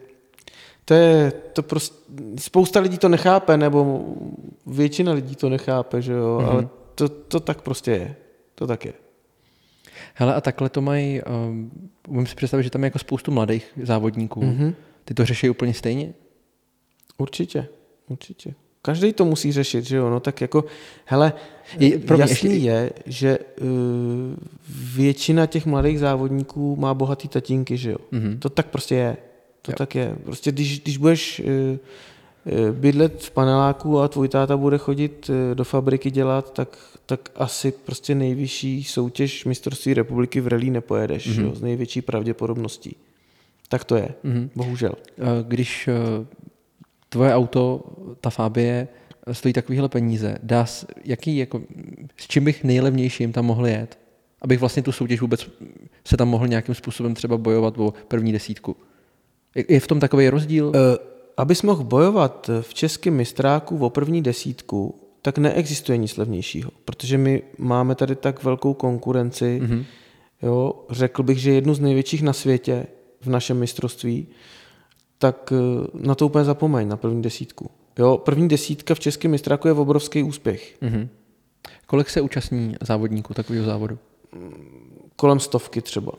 to 0.85 0.93
je, 0.93 1.31
to 1.53 1.63
prostě, 1.63 1.95
spousta 2.39 2.79
lidí 2.79 2.97
to 2.97 3.09
nechápe, 3.09 3.57
nebo 3.57 4.05
většina 4.65 5.11
lidí 5.13 5.35
to 5.35 5.49
nechápe, 5.49 6.01
že 6.01 6.13
jo, 6.13 6.37
Mhm. 6.41 6.47
mm-hmm. 6.47 6.51
ale 6.53 6.67
to, 6.95 7.09
to 7.09 7.39
tak 7.39 7.61
prostě 7.61 7.91
je. 7.91 8.15
To 8.55 8.67
tak 8.67 8.85
je. 8.85 8.93
Hele, 10.17 10.35
a 10.35 10.41
takhle 10.41 10.69
to 10.69 10.81
mají, 10.81 11.21
um, 11.49 11.71
umím 12.07 12.27
si 12.27 12.35
představit, 12.35 12.63
že 12.63 12.69
tam 12.69 12.83
je 12.83 12.87
jako 12.87 12.99
spoustu 12.99 13.31
mladých 13.31 13.65
závodníků. 13.83 14.41
Mm-hmm. 14.41 14.73
Ty 15.05 15.13
to 15.13 15.25
řeší 15.25 15.49
úplně 15.49 15.73
stejně? 15.73 16.13
Určitě, 17.17 17.67
určitě. 18.07 18.53
Každý 18.81 19.13
to 19.13 19.25
musí 19.25 19.51
řešit, 19.51 19.85
že 19.85 19.95
jo, 19.97 20.09
no 20.09 20.19
tak 20.19 20.41
jako, 20.41 20.65
hele, 21.05 21.33
Je- 21.79 21.99
pro 21.99 22.17
mě 22.17 22.21
jasný 22.23 22.53
ještě- 22.53 22.67
je, 22.67 22.91
že 23.05 23.37
uh, 23.61 23.67
většina 24.95 25.45
těch 25.45 25.65
mladých 25.65 25.99
závodníků 25.99 26.75
má 26.75 26.93
bohatý 26.93 27.27
tatínky, 27.27 27.77
že 27.77 27.91
jo. 27.91 27.97
Mhm. 28.11 28.39
To 28.39 28.49
tak 28.49 28.67
prostě 28.67 28.95
je. 28.95 29.17
To 29.61 29.71
Jo. 29.71 29.75
tak 29.77 29.95
je. 29.95 30.15
Prostě 30.23 30.51
když, 30.51 30.79
když 30.79 30.97
budeš 30.97 31.39
uh, 31.39 31.77
bydlet 32.71 33.23
v 33.23 33.31
paneláku 33.31 33.99
a 33.99 34.07
tvůj 34.07 34.27
táta 34.29 34.57
bude 34.57 34.77
chodit 34.77 35.29
uh, 35.29 35.35
do 35.55 35.63
fabriky 35.63 36.11
dělat, 36.11 36.53
tak, 36.53 36.77
tak 37.05 37.29
asi 37.35 37.71
prostě 37.71 38.15
nejvyšší 38.15 38.83
soutěž 38.83 39.45
mistrovství 39.45 39.93
republiky 39.93 40.41
v 40.41 40.47
rally 40.47 40.69
nepojedeš, 40.69 41.27
Mhm. 41.27 41.37
mm-hmm. 41.37 41.49
jo, 41.49 41.55
s 41.55 41.61
největší 41.61 42.01
pravděpodobností. 42.01 42.95
Tak 43.69 43.83
to 43.83 43.95
je, 43.95 44.09
Mhm. 44.23 44.49
bohužel. 44.55 44.91
Eh, 45.09 45.21
Když 45.47 45.87
eh, 45.87 45.93
tvoje 47.09 47.33
auto, 47.35 47.81
ta 48.21 48.29
Fabie, 48.29 48.87
eh, 49.27 49.33
stojí 49.33 49.53
takovýhle 49.53 49.89
peníze, 49.89 50.37
dá 50.43 50.65
s, 50.65 50.85
jaký, 51.05 51.37
jako, 51.37 51.61
s 52.17 52.27
čím 52.27 52.43
bych 52.45 52.63
nejlevnějším 52.63 53.31
tam 53.31 53.45
mohl 53.45 53.67
jet? 53.67 53.97
Abych 54.41 54.59
vlastně 54.59 54.83
tu 54.83 54.91
soutěž 54.91 55.21
vůbec 55.21 55.49
se 56.07 56.17
tam 56.17 56.27
mohl 56.29 56.47
nějakým 56.47 56.75
způsobem 56.75 57.13
třeba 57.13 57.37
bojovat 57.37 57.77
o 57.77 57.93
první 58.07 58.31
desítku. 58.31 58.75
Je- 59.55 59.65
Je 59.69 59.79
v 59.79 59.87
tom 59.87 59.99
takový 59.99 60.29
rozdíl? 60.29 60.71
Eh, 60.75 60.97
Abys 61.37 61.61
mohl 61.61 61.83
bojovat 61.83 62.49
v 62.61 62.73
českém 62.73 63.13
mistráku 63.13 63.77
o 63.77 63.89
první 63.89 64.21
desítku, 64.21 65.01
tak 65.21 65.37
neexistuje 65.37 65.97
nic 65.97 66.17
levnějšího, 66.17 66.71
protože 66.85 67.17
my 67.17 67.43
máme 67.57 67.95
tady 67.95 68.15
tak 68.15 68.43
velkou 68.43 68.73
konkurenci. 68.73 69.59
Mhm. 69.63 69.71
Mm-hmm. 69.71 69.85
Jo, 70.41 70.73
řekl 70.89 71.23
bych, 71.23 71.37
že 71.37 71.51
jednu 71.51 71.73
z 71.73 71.79
největších 71.79 72.21
na 72.21 72.33
světě 72.33 72.87
v 73.21 73.29
našem 73.29 73.59
mistrovství, 73.59 74.27
tak 75.17 75.53
eh, 75.55 75.87
na 75.93 76.15
to 76.15 76.25
úplně 76.25 76.45
zapomeň, 76.45 76.87
na 76.87 76.97
první 76.97 77.21
desítku. 77.21 77.71
Jo, 77.99 78.17
první 78.17 78.47
desítka 78.47 78.95
v 78.95 78.99
českém 78.99 79.31
mistráku 79.31 79.67
je 79.67 79.73
obrovský 79.73 80.23
úspěch. 80.23 80.75
Mhm. 80.81 81.09
Kolik 81.85 82.09
se 82.09 82.21
účastní 82.21 82.75
závodníků 82.81 83.33
takového 83.33 83.65
závodu? 83.65 83.97
Kolem 85.15 85.39
stovky 85.39 85.81
třeba. 85.81 86.11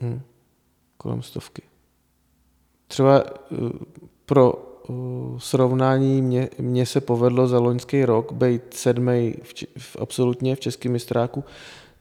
Hm. 0.00 0.20
Kolem 0.96 1.22
stovky. 1.22 1.62
Třeba 2.88 3.24
eh, 3.26 3.56
pro 4.26 4.54
eh, 4.54 4.92
srovnání 5.38 6.22
mě, 6.22 6.48
mně 6.58 6.86
se 6.86 7.00
povedlo 7.00 7.48
za 7.48 7.58
loňský 7.58 8.04
rok 8.04 8.32
být 8.32 8.62
sedmý 8.70 9.34
v, 9.42 9.54
v 9.78 9.96
absolutně 10.00 10.56
v 10.56 10.60
českém 10.60 10.92
mistráku, 10.92 11.44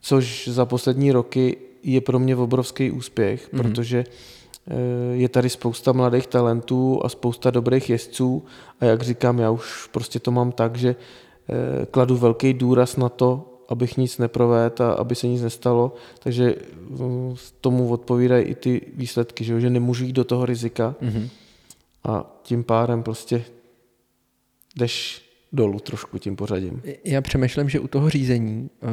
což 0.02 0.48
za 0.48 0.66
poslední 0.66 1.12
roky 1.12 1.58
je 1.84 2.02
pro 2.02 2.20
mě 2.20 2.36
obrovský 2.36 2.92
úspěch, 2.92 3.54
Mhm. 3.54 3.62
mm-hmm. 3.62 3.66
protože 3.68 4.04
eh, 4.68 4.74
je 5.16 5.30
tady 5.30 5.50
spousta 5.50 5.92
mladých 5.92 6.28
talentů 6.28 7.02
a 7.04 7.10
spousta 7.10 7.52
dobrých 7.52 7.90
jezdců 7.90 8.46
a 8.80 8.86
jak 8.86 9.02
říkám, 9.02 9.40
já 9.40 9.52
už 9.52 9.88
prostě 9.92 10.20
to 10.20 10.32
mám 10.32 10.52
tak, 10.52 10.76
že 10.76 10.96
kladu 11.92 12.18
velký 12.18 12.54
důraz 12.54 12.98
na 12.98 13.10
to, 13.10 13.47
abych 13.70 13.98
nic 13.98 14.18
neprovedl 14.18 14.84
a 14.84 14.94
aby 14.94 15.16
se 15.16 15.28
nic 15.28 15.42
nestalo, 15.42 15.96
takže 16.20 16.56
mm, 16.90 17.36
tomu 17.62 17.90
odpovídají 17.90 18.46
i 18.46 18.56
ty 18.56 18.82
výsledky, 18.96 19.44
že, 19.44 19.54
jo, 19.54 19.60
že 19.60 19.70
nemůžu 19.70 20.06
jít 20.06 20.14
do 20.14 20.24
toho 20.24 20.46
rizika 20.46 20.96
Mhm. 21.02 21.30
a 22.04 22.40
tím 22.44 22.64
pádem 22.64 23.04
prostě 23.04 23.44
jdeš 24.76 25.22
dolů 25.54 25.80
trošku 25.80 26.18
tím 26.18 26.36
pořadím. 26.36 26.82
Já 27.04 27.22
přemýšlím, 27.22 27.70
že 27.70 27.80
u 27.80 27.88
toho 27.88 28.10
řízení, 28.10 28.70
eh, 28.82 28.88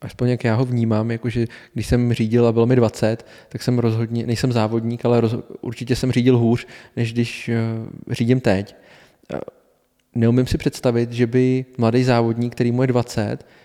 aspoň 0.00 0.28
jak 0.28 0.44
já 0.44 0.54
ho 0.54 0.64
vnímám, 0.64 1.10
jakože 1.10 1.46
když 1.74 1.86
jsem 1.86 2.12
řídil 2.12 2.46
a 2.46 2.52
bylo 2.52 2.66
mi 2.66 2.76
20, 2.76 3.26
tak 3.48 3.62
jsem 3.62 3.78
rozhodně, 3.78 4.26
nejsem 4.26 4.52
závodník, 4.52 5.04
ale 5.04 5.20
roz, 5.20 5.36
určitě 5.60 5.96
jsem 5.96 6.12
řídil 6.12 6.38
hůř, 6.38 6.66
než 6.96 7.12
když 7.12 7.48
eh, 7.48 7.60
řídím 8.10 8.40
teď. 8.40 8.74
Eh, 9.34 9.40
Neumím 10.16 10.46
si 10.46 10.58
představit, 10.58 11.12
že 11.12 11.26
by 11.26 11.64
mladý 11.78 12.04
závodník, 12.04 12.52
který 12.54 12.72
mu 12.72 12.82
je 12.82 12.86
20, 12.88 13.36
eh, 13.42 13.63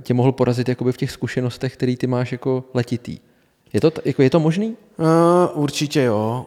tě 0.00 0.14
mohl 0.14 0.32
porazit 0.32 0.68
jakoby 0.68 0.92
v 0.92 0.96
těch 0.96 1.10
zkušenostech, 1.10 1.72
který 1.72 1.96
ty 1.96 2.06
máš 2.06 2.32
jako 2.32 2.64
letitý. 2.74 3.18
Je 3.72 3.80
to, 3.80 3.92
jako 4.04 4.22
je 4.22 4.30
to 4.30 4.40
možný? 4.40 4.76
Uh, 4.96 5.06
určitě 5.54 6.02
jo. 6.02 6.46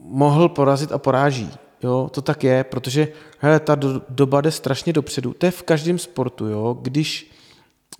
Mohl 0.00 0.48
porazit 0.48 0.92
a 0.92 0.98
poráží. 0.98 1.50
Jo, 1.82 2.10
to 2.12 2.22
tak 2.22 2.44
je, 2.44 2.64
protože 2.64 3.08
hele, 3.38 3.60
ta 3.60 3.74
do, 3.74 4.02
doba 4.08 4.40
jde 4.40 4.50
strašně 4.50 4.92
dopředu. 4.92 5.34
To 5.38 5.46
je 5.46 5.52
v 5.52 5.62
každém 5.62 5.98
sportu, 5.98 6.46
jo. 6.46 6.78
Když, 6.82 7.30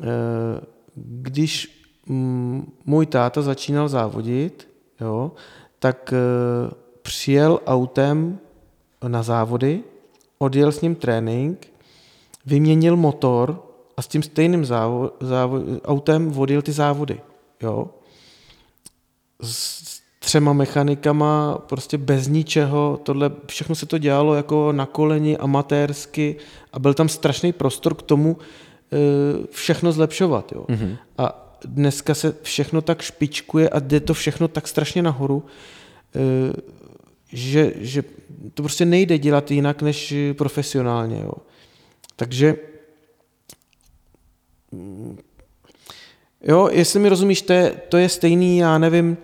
eh, 0.02 0.60
když 0.94 1.82
mm, 2.06 2.72
můj 2.84 3.06
táta 3.06 3.42
začínal 3.42 3.88
závodit, 3.88 4.68
jo, 5.00 5.32
tak 5.78 6.12
eh, 6.12 6.74
přijel 7.02 7.60
autem 7.66 8.38
na 9.08 9.22
závody, 9.22 9.82
odjel 10.38 10.72
s 10.72 10.80
ním 10.80 10.94
trénink, 10.94 11.66
vyměnil 12.46 12.96
motor 12.96 13.67
a 13.98 14.02
s 14.02 14.06
tím 14.06 14.22
stejným 14.22 14.64
závo, 14.64 15.10
závo, 15.20 15.58
autem 15.84 16.38
odjel 16.38 16.62
ty 16.62 16.72
závody. 16.72 17.20
Jo 17.62 17.90
s 19.42 20.00
třema 20.18 20.52
mechanikama, 20.52 21.58
prostě 21.66 21.98
bez 21.98 22.28
ničeho, 22.28 23.00
tohle 23.02 23.30
všechno 23.46 23.74
se 23.74 23.86
to 23.86 23.98
dělalo 23.98 24.34
jako 24.34 24.72
na 24.72 24.86
koleni, 24.86 25.36
amatérsky 25.36 26.36
a 26.72 26.78
byl 26.78 26.94
tam 26.94 27.08
strašný 27.08 27.52
prostor 27.52 27.94
k 27.94 28.02
tomu 28.02 28.36
eh, 28.92 28.96
všechno 29.50 29.92
zlepšovat. 29.92 30.52
Jo. 30.52 30.64
Mhm. 30.68 30.96
A 31.18 31.54
dneska 31.64 32.14
se 32.14 32.34
všechno 32.42 32.82
tak 32.82 33.02
špičkuje 33.02 33.68
a 33.68 33.78
jde 33.78 34.00
to 34.00 34.14
všechno 34.14 34.48
tak 34.48 34.68
strašně 34.68 35.02
nahoru, 35.02 35.44
eh, 36.14 36.52
že, 37.32 37.72
že 37.76 38.02
to 38.54 38.62
prostě 38.62 38.84
nejde 38.84 39.18
dělat 39.18 39.50
jinak 39.50 39.82
než 39.82 40.14
profesionálně. 40.36 41.20
Jo. 41.24 41.32
Takže 42.16 42.56
Jo, 46.44 46.68
jestli 46.72 47.00
mi 47.00 47.08
rozumíš, 47.08 47.42
to 47.42 47.52
je, 47.52 47.74
to 47.88 47.96
je 47.96 48.08
stejný, 48.08 48.58
já 48.58 48.78
nevím, 48.78 49.16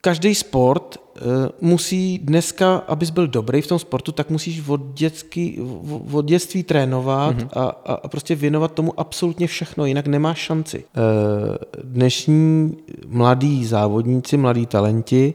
každý 0.00 0.34
sport 0.34 0.96
uh, 0.96 1.22
musí 1.60 2.18
dneska, 2.18 2.76
abys 2.76 3.10
byl 3.10 3.26
dobrý 3.26 3.60
v 3.60 3.66
tom 3.66 3.78
sportu, 3.78 4.12
tak 4.12 4.30
musíš 4.30 4.68
od, 4.68 4.80
dětský, 4.94 5.58
v- 5.60 6.16
od 6.16 6.24
dětství 6.24 6.62
trénovat 6.62 7.36
mm-hmm. 7.36 7.48
a, 7.52 7.64
a, 7.64 7.94
a 7.94 8.08
prostě 8.08 8.34
věnovat 8.34 8.72
tomu 8.72 9.00
absolutně 9.00 9.46
všechno, 9.46 9.86
jinak 9.86 10.06
nemáš 10.06 10.38
šanci. 10.38 10.84
Uh, 10.96 11.56
dnešní 11.84 12.76
mladí 13.06 13.64
závodníci, 13.64 14.36
mladí 14.36 14.66
talenti 14.66 15.34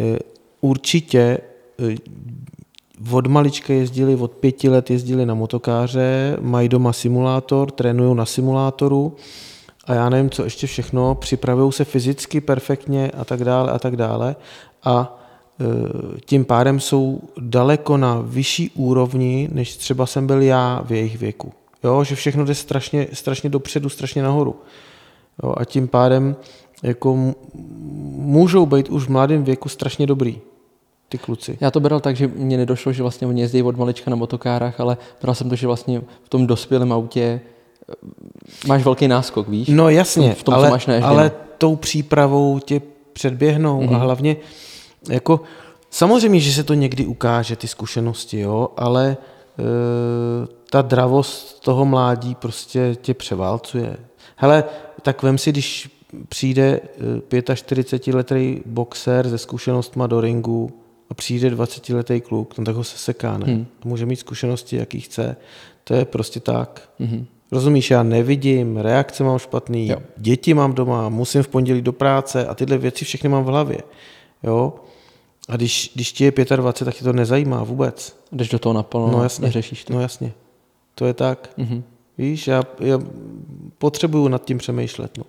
uh, 0.00 0.16
určitě 0.60 1.38
od 3.10 3.26
malička 3.26 3.72
jezdili, 3.72 4.16
od 4.16 4.32
pěti 4.32 4.68
let 4.68 4.90
jezdili 4.90 5.26
na 5.26 5.34
motokáře, 5.34 6.36
mají 6.40 6.68
doma 6.68 6.92
simulátor, 6.92 7.70
trénují 7.70 8.16
na 8.16 8.26
simulátoru 8.26 9.16
a 9.86 9.94
já 9.94 10.08
nevím, 10.08 10.30
co 10.30 10.44
ještě 10.44 10.66
všechno, 10.66 11.14
připravují 11.14 11.72
se 11.72 11.84
fyzicky 11.84 12.40
perfektně 12.40 13.10
a 13.10 13.24
tak 13.24 13.44
dále 13.44 13.72
a 13.72 13.78
tak 13.78 13.96
dále 13.96 14.36
a 14.84 15.18
e, 15.60 16.20
tím 16.20 16.44
pádem 16.44 16.80
jsou 16.80 17.20
daleko 17.38 17.96
na 17.96 18.20
vyšší 18.24 18.70
úrovni, 18.74 19.48
než 19.52 19.76
třeba 19.76 20.06
jsem 20.06 20.26
byl 20.26 20.42
já 20.42 20.82
v 20.84 20.92
jejich 20.92 21.18
věku. 21.18 21.52
Jo, 21.84 22.04
že 22.04 22.14
všechno 22.14 22.44
jde 22.44 22.54
strašně, 22.54 23.06
strašně 23.12 23.50
dopředu, 23.50 23.88
strašně 23.88 24.22
nahoru. 24.22 24.56
Jo, 25.42 25.54
a 25.56 25.64
tím 25.64 25.88
pádem 25.88 26.36
jako 26.82 27.34
můžou 28.16 28.66
být 28.66 28.88
už 28.88 29.04
v 29.04 29.08
mladém 29.08 29.44
věku 29.44 29.68
strašně 29.68 30.06
dobrý, 30.06 30.40
ty 31.14 31.18
kluci. 31.18 31.58
Já 31.60 31.70
to 31.70 31.80
bral 31.80 32.00
tak, 32.00 32.16
že 32.16 32.26
mě 32.26 32.56
nedošlo, 32.56 32.92
že 32.92 33.02
vlastně 33.02 33.26
oni 33.26 33.40
jezdí 33.40 33.62
od 33.62 33.76
malička 33.76 34.10
na 34.10 34.16
motokárách, 34.16 34.80
ale 34.80 34.96
bral 35.22 35.34
jsem 35.34 35.48
to, 35.48 35.56
že 35.56 35.66
vlastně 35.66 36.00
v 36.22 36.28
tom 36.28 36.46
dospělém 36.46 36.92
autě 36.92 37.40
eh, 37.88 37.94
máš 38.66 38.84
velký 38.84 39.08
náskok, 39.08 39.48
víš? 39.48 39.68
No 39.68 39.88
jasně, 39.88 40.34
v 40.34 40.42
tom, 40.42 40.54
co 40.54 40.58
ale, 40.58 40.70
máš 40.70 40.86
naježděno. 40.86 41.14
ale 41.14 41.32
tou 41.58 41.76
přípravou 41.76 42.58
tě 42.58 42.80
předběhnou 43.12 43.80
mm-hmm. 43.80 43.94
a 43.94 43.98
hlavně 43.98 44.36
jako 45.08 45.40
Samozřejmě, 45.90 46.40
že 46.40 46.52
se 46.52 46.64
to 46.64 46.74
někdy 46.74 47.06
ukáže, 47.06 47.56
ty 47.56 47.68
zkušenosti, 47.68 48.40
jo, 48.40 48.68
ale 48.76 49.06
e, 49.10 49.16
ta 50.70 50.82
dravost 50.82 51.60
toho 51.60 51.84
mládí 51.84 52.34
prostě 52.34 52.96
tě 53.00 53.14
převálcuje. 53.14 53.96
Hele, 54.36 54.64
tak 55.02 55.22
vem 55.22 55.38
si, 55.38 55.52
když 55.52 55.90
přijde 56.28 56.80
45-letý 57.30 58.60
boxer 58.66 59.28
se 59.28 59.38
zkušenostma 59.38 60.06
do 60.06 60.20
ringu 60.20 60.83
a 61.10 61.14
přijde 61.14 61.50
20-letý 61.50 62.20
kluk, 62.20 62.58
no 62.58 62.64
tak 62.64 62.76
ho 62.76 62.84
se 62.84 62.98
seká, 62.98 63.38
ne? 63.38 63.46
Hmm. 63.46 63.66
Může 63.84 64.06
mít 64.06 64.16
zkušenosti, 64.16 64.76
jaký 64.76 65.00
chce. 65.00 65.36
To 65.84 65.94
je 65.94 66.04
prostě 66.04 66.40
tak. 66.40 66.88
Hmm. 66.98 67.26
Rozumíš, 67.52 67.90
já 67.90 68.02
nevidím, 68.02 68.76
reakce 68.76 69.24
mám 69.24 69.38
špatný, 69.38 69.88
jo. 69.88 70.02
děti 70.16 70.54
mám 70.54 70.72
doma, 70.72 71.08
musím 71.08 71.42
v 71.42 71.48
pondělí 71.48 71.82
do 71.82 71.92
práce 71.92 72.46
a 72.46 72.54
tyhle 72.54 72.78
věci 72.78 73.04
všechny 73.04 73.28
mám 73.28 73.44
v 73.44 73.46
hlavě. 73.46 73.78
Jo? 74.42 74.74
A 75.48 75.56
když, 75.56 75.90
když 75.94 76.12
ti 76.12 76.24
je 76.24 76.32
25, 76.56 76.84
tak 76.84 76.94
ti 76.94 77.04
to 77.04 77.12
nezajímá 77.12 77.64
vůbec. 77.64 78.16
Jdeš 78.32 78.48
do 78.48 78.58
toho 78.58 78.72
naplno 78.72 79.10
no, 79.10 79.22
jasně. 79.22 79.46
neřešíš 79.46 79.84
to. 79.84 79.92
No 79.92 80.00
jasně. 80.00 80.32
To 80.94 81.06
je 81.06 81.14
tak. 81.14 81.50
Mm-hmm. 81.58 81.82
Víš, 82.18 82.46
já, 82.46 82.62
já 82.80 82.98
potřebuju 83.78 84.28
nad 84.28 84.44
tím 84.44 84.58
přemýšlet. 84.58 85.18
No. 85.18 85.24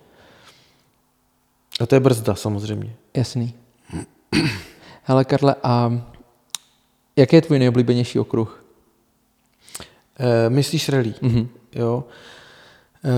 A 1.80 1.86
to 1.86 1.94
je 1.94 2.00
brzda 2.00 2.34
samozřejmě. 2.34 2.96
Jasný. 3.16 3.54
Hele 5.08 5.24
Karle, 5.24 5.54
a 5.62 6.02
jaký 7.16 7.36
je 7.36 7.42
tvůj 7.42 7.58
nejoblíbenější 7.58 8.18
okruh? 8.18 8.64
E, 10.18 10.50
myslíš 10.50 10.88
rally? 10.88 11.14
Mm-hmm. 11.22 11.48
Jo. 11.72 12.04
E, 13.04 13.10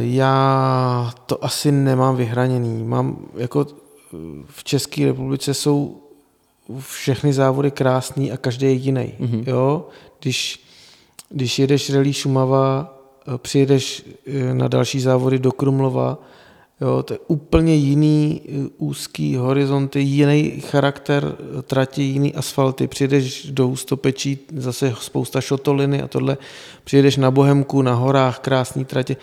já 0.00 1.12
to 1.26 1.44
asi 1.44 1.72
nemám 1.72 2.16
vyhraněný. 2.16 2.84
Mám 2.84 3.26
jako 3.36 3.66
v 4.46 4.64
České 4.64 5.06
republice 5.06 5.54
jsou 5.54 6.00
všechny 6.80 7.32
závody 7.32 7.70
krásný 7.70 8.32
a 8.32 8.36
každý 8.36 8.66
je 8.66 8.72
jiný. 8.72 9.14
Mm-hmm. 9.20 9.44
Jo? 9.46 9.88
Když, 10.20 10.66
když 11.28 11.58
jedeš 11.58 11.90
rally 11.90 12.12
Šumava, 12.12 12.98
eh, 13.34 13.38
přijedeš 13.38 14.04
na 14.52 14.68
další 14.68 15.00
závody 15.00 15.38
do 15.38 15.52
Krumlova, 15.52 16.18
jo, 16.80 17.02
to 17.02 17.14
je 17.14 17.18
úplně 17.26 17.74
jiný 17.74 18.40
eh, 18.44 18.68
úzký 18.78 19.36
horizonty, 19.36 20.00
jiný 20.00 20.60
charakter 20.60 21.36
trati, 21.62 22.02
jiný 22.02 22.34
asfalty. 22.34 22.86
Přijedeš 22.88 23.46
do 23.50 23.68
Ústopečí, 23.68 24.38
zase 24.56 24.94
spousta 25.00 25.40
šotoliny 25.40 26.02
a 26.02 26.08
tohle. 26.08 26.36
Přijedeš 26.84 27.16
na 27.16 27.30
Bohemku, 27.30 27.82
na 27.82 27.94
horách, 27.94 28.38
krásný 28.38 28.84
tratě. 28.84 29.16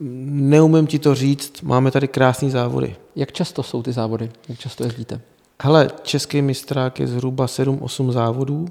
Neumím 0.00 0.86
ti 0.86 0.98
to 0.98 1.14
říct, 1.14 1.62
máme 1.62 1.90
tady 1.90 2.08
krásné 2.08 2.50
závody. 2.50 2.96
Jak 3.16 3.32
často 3.32 3.62
jsou 3.62 3.82
ty 3.82 3.92
závody? 3.92 4.30
Jak 4.48 4.58
často 4.58 4.84
jezdíte? 4.84 5.20
Hele, 5.62 5.90
český 6.02 6.42
mistrák 6.42 7.00
je 7.00 7.06
zhruba 7.06 7.46
7-8 7.46 8.12
závodů 8.12 8.68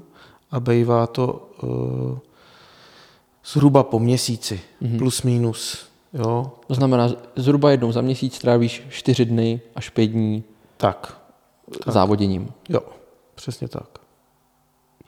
a 0.50 0.60
bývá 0.60 1.06
to 1.06 1.48
uh, 1.62 2.18
zhruba 3.46 3.82
po 3.82 3.98
měsíci, 3.98 4.60
mm-hmm. 4.82 4.98
plus 4.98 5.22
minus. 5.22 5.89
Jo. 6.12 6.52
To 6.66 6.74
znamená, 6.74 7.08
zhruba 7.36 7.70
jednou 7.70 7.92
za 7.92 8.00
měsíc 8.00 8.38
trávíš 8.38 8.82
4 8.88 9.24
dny 9.24 9.60
až 9.74 9.90
5 9.90 10.06
dní 10.06 10.44
tak, 10.76 11.20
tak. 11.84 11.94
závoděním. 11.94 12.48
Jo, 12.68 12.80
přesně 13.34 13.68
tak. 13.68 13.88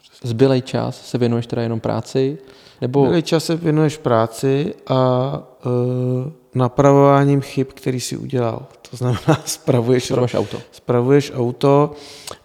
Přesně. 0.01 0.29
Zbylej 0.29 0.61
čas 0.61 1.09
se 1.09 1.17
věnuješ 1.17 1.47
teda 1.47 1.61
jenom 1.61 1.79
práci? 1.79 2.37
Nebo... 2.81 3.01
Zbylej 3.05 3.21
čas 3.21 3.45
se 3.45 3.55
věnuješ 3.55 3.97
práci 3.97 4.73
a 4.87 5.31
uh, 5.65 6.31
napravováním 6.55 7.41
chyb, 7.41 7.67
který 7.67 7.99
si 7.99 8.17
udělal. 8.17 8.65
To 8.89 8.97
znamená, 8.97 9.41
spravuješ, 9.45 10.03
spravuješ 10.03 10.33
auto. 10.33 10.61
Spravuješ 10.71 11.31
auto, 11.35 11.91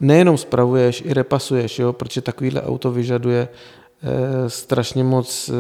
nejenom 0.01 0.38
spravuješ, 0.38 1.03
i 1.07 1.14
repasuješ, 1.14 1.79
jo, 1.79 1.92
protože 1.92 2.21
takovýhle 2.21 2.62
auto 2.62 2.90
vyžaduje 2.90 3.40
e, 3.40 3.49
strašně 4.49 5.05
moc 5.05 5.49
e, 5.49 5.53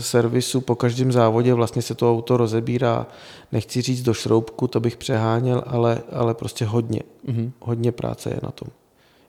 servisu 0.00 0.60
po 0.60 0.74
každém 0.74 1.12
závodě, 1.12 1.54
vlastně 1.54 1.82
se 1.82 1.94
to 1.94 2.10
auto 2.10 2.36
rozebírá, 2.36 3.06
nechci 3.52 3.82
říct 3.82 4.02
do 4.02 4.14
šroubku, 4.14 4.68
to 4.68 4.80
bych 4.80 4.96
přeháněl, 4.96 5.62
ale, 5.66 6.02
ale 6.12 6.34
prostě 6.34 6.64
hodně, 6.64 7.00
mm-hmm. 7.28 7.50
hodně 7.60 7.92
práce 7.92 8.30
je 8.30 8.40
na 8.42 8.50
tom. 8.50 8.68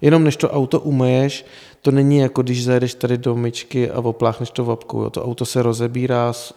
Jenom 0.01 0.23
než 0.23 0.35
to 0.37 0.49
auto 0.49 0.79
umeješ, 0.79 1.45
to 1.81 1.91
není 1.91 2.17
jako 2.17 2.41
když 2.41 2.63
zajedeš 2.63 2.93
tady 2.93 3.17
do 3.17 3.35
myčky 3.35 3.91
a 3.91 3.99
opláchneš 3.99 4.51
to 4.51 4.65
vapkou. 4.65 5.01
Jo. 5.01 5.09
To 5.09 5.25
auto 5.25 5.45
se 5.45 5.63
rozebírá 5.63 6.33
z, 6.33 6.53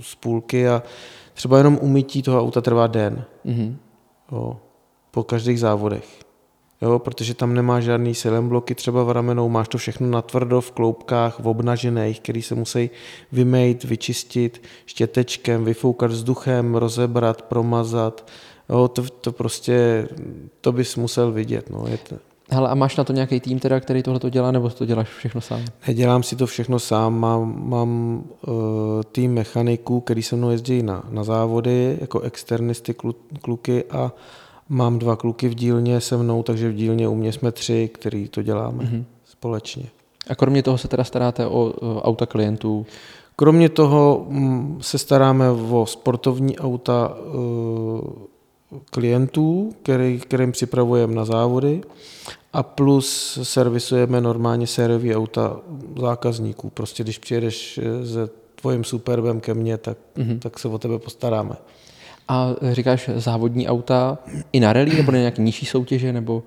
z 0.00 0.14
půlky 0.14 0.68
a 0.68 0.82
třeba 1.34 1.58
jenom 1.58 1.78
umytí 1.82 2.22
toho 2.22 2.40
auta 2.40 2.60
trvá 2.60 2.86
den. 2.86 3.24
Mm-hmm. 3.46 3.74
Jo, 4.32 4.56
po 5.10 5.22
každých 5.22 5.60
závodech. 5.60 6.29
Jo, 6.82 6.98
protože 6.98 7.34
tam 7.34 7.54
nemá 7.54 7.80
žádný 7.80 8.14
silem 8.14 8.48
bloky 8.48 8.74
třeba 8.74 9.04
v 9.04 9.10
ramenou, 9.10 9.48
máš 9.48 9.68
to 9.68 9.78
všechno 9.78 10.06
na 10.10 10.22
tvrdo 10.22 10.60
v 10.60 10.72
kloubkách, 10.72 11.40
v 11.40 11.48
obnažených, 11.48 12.20
který 12.20 12.42
se 12.42 12.54
musí 12.54 12.90
vymejt, 13.32 13.84
vyčistit 13.84 14.62
štětečkem, 14.86 15.64
vyfoukat 15.64 16.10
vzduchem, 16.10 16.74
rozebrat, 16.74 17.42
promazat. 17.42 18.26
Jo, 18.68 18.88
to, 18.88 19.02
to 19.02 19.32
prostě, 19.32 20.08
to 20.60 20.72
bys 20.72 20.96
musel 20.96 21.32
vidět. 21.32 21.70
No. 21.70 21.84
Je 21.88 21.98
to, 21.98 22.16
Hele, 22.52 22.68
a 22.68 22.74
máš 22.74 22.96
na 22.96 23.04
to 23.04 23.12
nějaký 23.12 23.40
tým 23.40 23.58
teda, 23.58 23.80
který 23.80 24.02
tohle 24.02 24.20
to 24.20 24.28
dělá, 24.28 24.50
nebo 24.50 24.70
to 24.70 24.86
děláš 24.86 25.08
všechno 25.08 25.40
sám? 25.40 25.64
Nedělám 25.88 26.22
si 26.22 26.36
to 26.36 26.46
všechno 26.46 26.78
sám, 26.78 27.18
mám, 27.18 27.68
mám 27.68 28.22
uh, 28.46 28.52
tým 29.12 29.34
mechaniků, 29.34 30.00
který 30.00 30.22
se 30.22 30.36
mnou 30.36 30.50
jezdí 30.50 30.82
na, 30.82 31.04
na 31.10 31.24
závody, 31.24 31.98
jako 32.00 32.20
externisty 32.20 32.94
klu, 32.94 33.14
kluky 33.42 33.84
a 33.84 34.12
mám 34.70 34.98
dva 34.98 35.16
kluky 35.16 35.48
v 35.48 35.54
dílně 35.54 36.00
se 36.00 36.16
mnou, 36.16 36.42
takže 36.42 36.70
v 36.70 36.74
dílně 36.74 37.08
u 37.08 37.14
mě 37.14 37.32
jsme 37.32 37.52
tři, 37.52 37.90
který 37.94 38.28
to 38.28 38.42
děláme 38.42 38.84
mm-hmm. 38.84 39.04
společně. 39.24 39.84
A 40.28 40.34
kromě 40.34 40.62
toho 40.62 40.78
se 40.78 40.88
teda 40.88 41.04
staráte 41.04 41.46
o, 41.46 41.50
o 41.80 42.02
auta 42.02 42.26
klientů? 42.26 42.86
Kromě 43.36 43.68
toho 43.68 44.26
mm, 44.28 44.78
se 44.80 44.98
staráme 44.98 45.50
o 45.50 45.86
sportovní 45.86 46.58
auta 46.58 47.14
uh, 47.14 48.00
klientů, 48.90 49.72
který, 49.82 50.20
kterým 50.20 50.52
připravujeme 50.52 51.14
na 51.14 51.24
závody 51.24 51.82
a 52.52 52.62
plus 52.62 53.38
servisujeme 53.42 54.20
normálně 54.20 54.66
sériové 54.66 55.16
auta 55.16 55.60
zákazníků. 56.00 56.70
Prostě 56.70 57.02
když 57.02 57.18
přijedeš 57.18 57.80
se 58.12 58.28
tvojím 58.54 58.84
superbem 58.84 59.40
ke 59.40 59.54
mně, 59.54 59.78
tak, 59.78 59.98
mm-hmm. 60.16 60.38
tak 60.38 60.58
se 60.58 60.68
o 60.68 60.78
tebe 60.78 60.98
postaráme. 60.98 61.56
A 62.30 62.56
říkáš 62.72 63.10
závodní 63.16 63.68
auta 63.68 64.18
i 64.52 64.60
na 64.60 64.72
rally 64.72 64.96
nebo 64.96 65.12
na 65.12 65.18
nějaké 65.18 65.42
nižší 65.42 65.66
soutěže? 65.66 66.12
Nebo... 66.12 66.42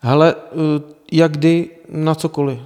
Hele, 0.00 0.34
eh, 0.34 0.82
jak 1.12 1.32
kdy, 1.32 1.70
na 1.88 2.14
cokoliv. 2.14 2.58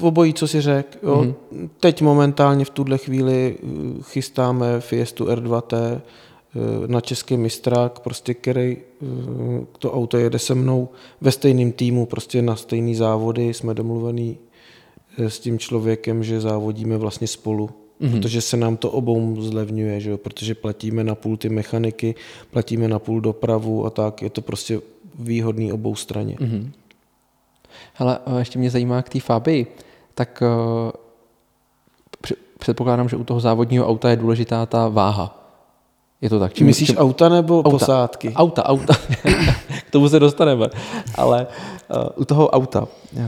Obojí, 0.00 0.34
co 0.34 0.48
si 0.48 0.60
řekl. 0.60 0.98
Mm-hmm. 1.02 1.34
Teď 1.80 2.02
momentálně 2.02 2.64
v 2.64 2.70
tuhle 2.70 2.98
chvíli 2.98 3.56
eh, 3.58 3.66
chystáme 4.02 4.80
Fiestu 4.80 5.24
R2T, 5.24 6.00
Eh, 6.54 6.88
na 6.88 7.00
český 7.00 7.36
mistrák, 7.36 8.00
prostě, 8.00 8.34
který 8.34 8.76
to 9.78 9.92
auto 9.92 10.16
jede 10.16 10.38
se 10.38 10.54
mnou 10.54 10.88
ve 11.20 11.32
stejném 11.32 11.72
týmu, 11.72 12.06
prostě 12.06 12.42
na 12.42 12.56
stejný 12.56 12.94
závody, 12.94 13.54
jsme 13.54 13.74
domluvený 13.74 14.38
s 15.18 15.38
tím 15.38 15.58
člověkem, 15.58 16.24
že 16.24 16.40
závodíme 16.40 16.98
vlastně 16.98 17.26
spolu, 17.26 17.70
mm-hmm. 18.02 18.10
protože 18.10 18.40
se 18.40 18.56
nám 18.56 18.76
to 18.76 18.90
obou 18.90 19.36
zlevňuje, 19.40 20.00
že 20.00 20.10
jo? 20.10 20.18
protože 20.18 20.54
platíme 20.54 21.04
na 21.04 21.14
půl 21.14 21.36
ty 21.36 21.48
mechaniky, 21.48 22.14
platíme 22.50 22.88
na 22.88 22.98
půl 22.98 23.20
dopravu 23.20 23.86
a 23.86 23.90
tak, 23.90 24.22
je 24.22 24.30
to 24.30 24.40
prostě 24.40 24.80
výhodný 25.18 25.72
obou 25.72 25.94
straně. 25.94 26.36
Mm-hmm. 26.40 26.70
Hele, 27.94 28.18
ještě 28.38 28.58
mě 28.58 28.70
zajímá 28.70 29.02
k 29.02 29.08
té 29.08 29.20
Fabii, 29.20 29.66
tak 30.14 30.42
uh, 30.42 30.90
předpokládám, 32.58 33.08
že 33.08 33.16
u 33.16 33.24
toho 33.24 33.40
závodního 33.40 33.88
auta 33.88 34.10
je 34.10 34.16
důležitá 34.16 34.66
ta 34.66 34.88
váha. 34.88 35.38
Je 36.20 36.30
to 36.30 36.38
tak? 36.38 36.54
Čím, 36.54 36.66
Myslíš 36.66 36.88
čím... 36.88 36.98
auta 36.98 37.28
nebo 37.28 37.58
auta. 37.58 37.70
posádky? 37.70 38.32
Auta, 38.32 38.64
auta. 38.66 38.94
K 39.86 39.90
tomu 39.90 40.08
se 40.08 40.20
dostaneme. 40.20 40.66
Ale 41.14 41.46
uh, 41.90 42.02
u 42.16 42.24
toho 42.24 42.50
auta. 42.50 42.88
Uh, 43.16 43.26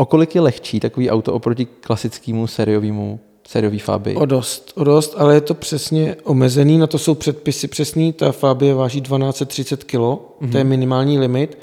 o 0.00 0.04
kolik 0.04 0.34
je 0.34 0.40
lehčí 0.40 0.80
takový 0.80 1.10
auto 1.10 1.32
oproti 1.32 1.66
klasickému 1.66 2.46
sériovému 2.46 3.20
sériový 3.48 3.78
Fabii? 3.78 4.16
O 4.16 4.26
dost, 4.26 4.72
o 4.74 4.84
dost, 4.84 5.14
ale 5.18 5.34
je 5.34 5.40
to 5.40 5.54
přesně 5.54 6.16
omezený, 6.24 6.78
na 6.78 6.86
to 6.86 6.98
jsou 6.98 7.14
předpisy 7.14 7.68
přesný, 7.68 8.12
ta 8.12 8.32
Fabie 8.32 8.74
váží 8.74 9.00
1230 9.00 9.84
kg, 9.84 9.94
mm-hmm. 9.94 10.50
to 10.50 10.58
je 10.58 10.64
mhm. 10.64 10.70
minimální 10.70 11.18
limit 11.18 11.58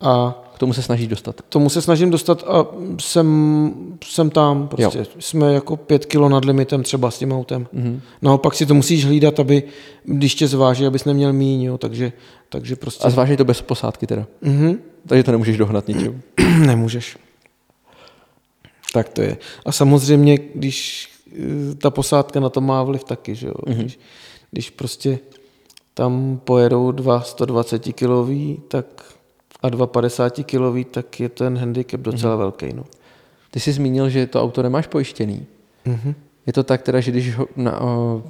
a 0.00 0.42
tomu 0.60 0.72
se 0.72 0.82
snažíš 0.82 1.08
dostat? 1.08 1.40
K 1.40 1.44
tomu 1.48 1.68
se 1.68 1.82
snažím 1.82 2.10
dostat 2.10 2.44
a 2.46 2.66
jsem, 3.00 3.72
jsem 4.04 4.30
tam. 4.30 4.68
Prostě. 4.68 4.98
Jo. 4.98 5.04
Jsme 5.18 5.54
jako 5.54 5.76
pět 5.76 6.06
kilo 6.06 6.28
nad 6.28 6.44
limitem 6.44 6.82
třeba 6.82 7.10
s 7.10 7.18
tím 7.18 7.32
autem. 7.32 7.66
Mm-hmm. 7.74 8.00
Naopak 8.22 8.54
si 8.54 8.66
to 8.66 8.74
musíš 8.74 9.04
hlídat, 9.04 9.40
aby, 9.40 9.62
když 10.04 10.34
tě 10.34 10.48
zváží, 10.48 10.86
abys 10.86 11.04
neměl 11.04 11.32
míň. 11.32 11.62
Jo. 11.62 11.78
Takže, 11.78 12.12
takže 12.48 12.76
prostě... 12.76 13.04
A 13.04 13.10
zváží 13.10 13.36
to 13.36 13.44
bez 13.44 13.62
posádky 13.62 14.06
teda? 14.06 14.26
Mm-hmm. 14.44 14.78
Takže 15.06 15.22
to 15.22 15.30
nemůžeš 15.30 15.56
dohnat 15.56 15.88
ničím? 15.88 16.22
Nemůžeš. 16.66 17.16
Tak 18.92 19.08
to 19.08 19.22
je. 19.22 19.36
A 19.64 19.72
samozřejmě, 19.72 20.38
když 20.54 21.08
eh, 21.32 21.74
ta 21.74 21.90
posádka 21.90 22.40
na 22.40 22.48
to 22.48 22.60
má 22.60 22.82
vliv 22.82 23.04
taky, 23.04 23.34
že 23.34 23.46
jo. 23.46 23.54
Mm-hmm. 23.54 23.80
Když, 23.80 23.98
když 24.50 24.70
prostě 24.70 25.18
tam 25.94 26.40
pojedou 26.44 26.90
dva 26.90 27.20
120 27.20 27.78
kilový, 27.78 28.60
tak 28.68 28.86
a 29.62 29.68
250 29.68 30.44
kilový, 30.44 30.84
tak 30.84 31.20
je 31.20 31.28
ten 31.28 31.58
handicap 31.58 32.00
docela 32.00 32.34
mm-hmm. 32.34 32.38
velký. 32.38 32.72
No. 32.72 32.84
Ty 33.50 33.60
jsi 33.60 33.72
zmínil, 33.72 34.08
že 34.08 34.26
to 34.26 34.42
auto 34.42 34.62
nemáš 34.62 34.86
pojištěný. 34.86 35.46
Mm-hmm. 35.86 36.14
Je 36.46 36.52
to 36.52 36.64
tak 36.64 36.82
teda, 36.82 37.00
že 37.00 37.10
když 37.10 37.36
ho 37.36 37.46
na, 37.56 37.80
o, 37.80 38.22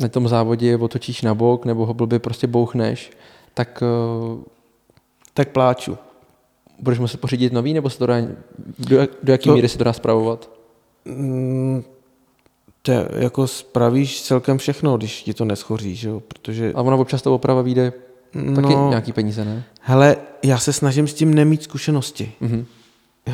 na 0.00 0.08
tom 0.08 0.28
závodě 0.28 0.76
otočíš 0.76 1.22
na 1.22 1.34
bok 1.34 1.64
nebo 1.64 1.86
ho 1.86 1.94
blbě 1.94 2.18
prostě 2.18 2.46
bouchneš, 2.46 3.10
tak... 3.54 3.82
O, 3.82 4.38
tak 5.34 5.48
pláču. 5.48 5.98
Budeš 6.78 6.98
muset 6.98 7.20
pořídit 7.20 7.52
nový, 7.52 7.74
nebo 7.74 7.90
se 7.90 7.98
to 7.98 8.06
dá, 8.06 8.14
do, 8.78 8.98
do 9.22 9.32
jaký 9.32 9.48
to, 9.48 9.54
míry 9.54 9.68
se 9.68 9.78
to 9.78 9.84
dá 9.84 9.92
zpravovat? 9.92 10.50
Mm, 11.04 11.84
to 12.82 12.92
jako 13.16 13.46
spravíš 13.46 14.22
celkem 14.22 14.58
všechno, 14.58 14.96
když 14.96 15.22
ti 15.22 15.34
to 15.34 15.44
neschoří, 15.44 15.96
že 15.96 16.08
jo? 16.08 16.20
Protože... 16.28 16.72
A 16.74 16.82
ona 16.82 16.96
občas 16.96 17.22
to 17.22 17.34
oprava 17.34 17.62
vyjde 17.62 17.92
taky 18.32 18.74
no, 18.74 18.88
nějaký 18.88 19.12
peníze, 19.12 19.44
ne? 19.44 19.64
Hele, 19.80 20.16
já 20.42 20.58
se 20.58 20.72
snažím 20.72 21.08
s 21.08 21.14
tím 21.14 21.34
nemít 21.34 21.62
zkušenosti. 21.62 22.32
Mm-hmm. 22.42 22.64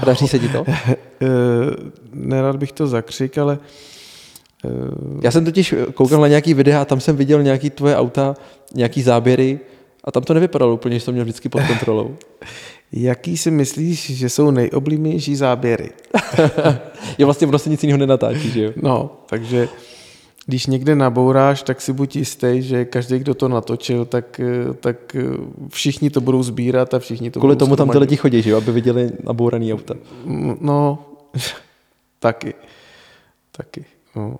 Daří 0.07 0.29
se 0.29 0.39
ti 0.39 0.49
to? 0.49 0.65
Eh, 1.25 1.91
nerad 2.13 2.57
bych 2.57 2.73
to 2.73 2.87
zakřik, 2.87 3.39
ale... 3.39 3.59
Eh, 4.65 4.69
já 5.23 5.31
jsem 5.31 5.45
totiž 5.45 5.75
koukal 5.95 6.21
na 6.21 6.29
nějaký 6.29 6.55
videa 6.55 6.83
a 6.83 6.85
tam 6.85 7.01
jsem 7.01 7.17
viděl 7.17 7.43
nějaký 7.43 7.71
tvoje 7.71 7.97
auta, 7.97 8.37
nějaký 8.75 9.03
záběry 9.03 9.61
a 10.05 10.11
tam 10.11 10.23
to 10.23 10.35
nevypadalo 10.35 10.75
úplně, 10.75 10.99
že 10.99 11.05
to 11.05 11.13
měl 11.13 11.25
vždycky 11.25 11.49
pod 11.49 11.63
kontrolou. 11.63 12.17
Jaký 12.93 13.37
si 13.37 13.51
myslíš, 13.51 14.11
že 14.11 14.29
jsou 14.29 14.51
nejoblíbenější 14.51 15.37
záběry? 15.37 15.91
je 17.19 17.25
vlastně 17.25 17.47
prostě 17.47 17.71
nic 17.71 17.83
jiného 17.83 17.99
nenatáčí, 17.99 18.51
že 18.51 18.65
jo? 18.65 18.73
No, 18.77 19.11
takže 19.27 19.69
když 20.47 20.67
někde 20.67 20.95
nabouráš, 20.95 21.63
tak 21.63 21.81
si 21.81 21.93
buď 21.93 22.17
jistý, 22.17 22.63
že 22.63 22.85
každý, 22.85 23.19
kdo 23.19 23.35
to 23.35 23.49
natočil, 23.49 24.05
tak, 24.05 24.41
tak 24.81 25.17
všichni 25.69 26.11
to 26.11 26.21
budou 26.21 26.43
sbírat 26.43 26.95
a 26.95 26.99
všichni 26.99 27.31
to 27.31 27.41
Kvůli 27.41 27.55
budou 27.55 27.67
tomu 27.67 27.77
tam 27.77 27.89
ty 27.89 27.99
lidi 27.99 28.17
chodí, 28.17 28.43
že 28.43 28.51
jo, 28.51 28.57
aby 28.57 28.73
viděli 28.73 29.11
nabouraný 29.25 29.73
auta. 29.73 29.95
No, 30.61 30.99
taky. 32.19 32.55
Taky. 33.53 33.85
No. 34.17 34.37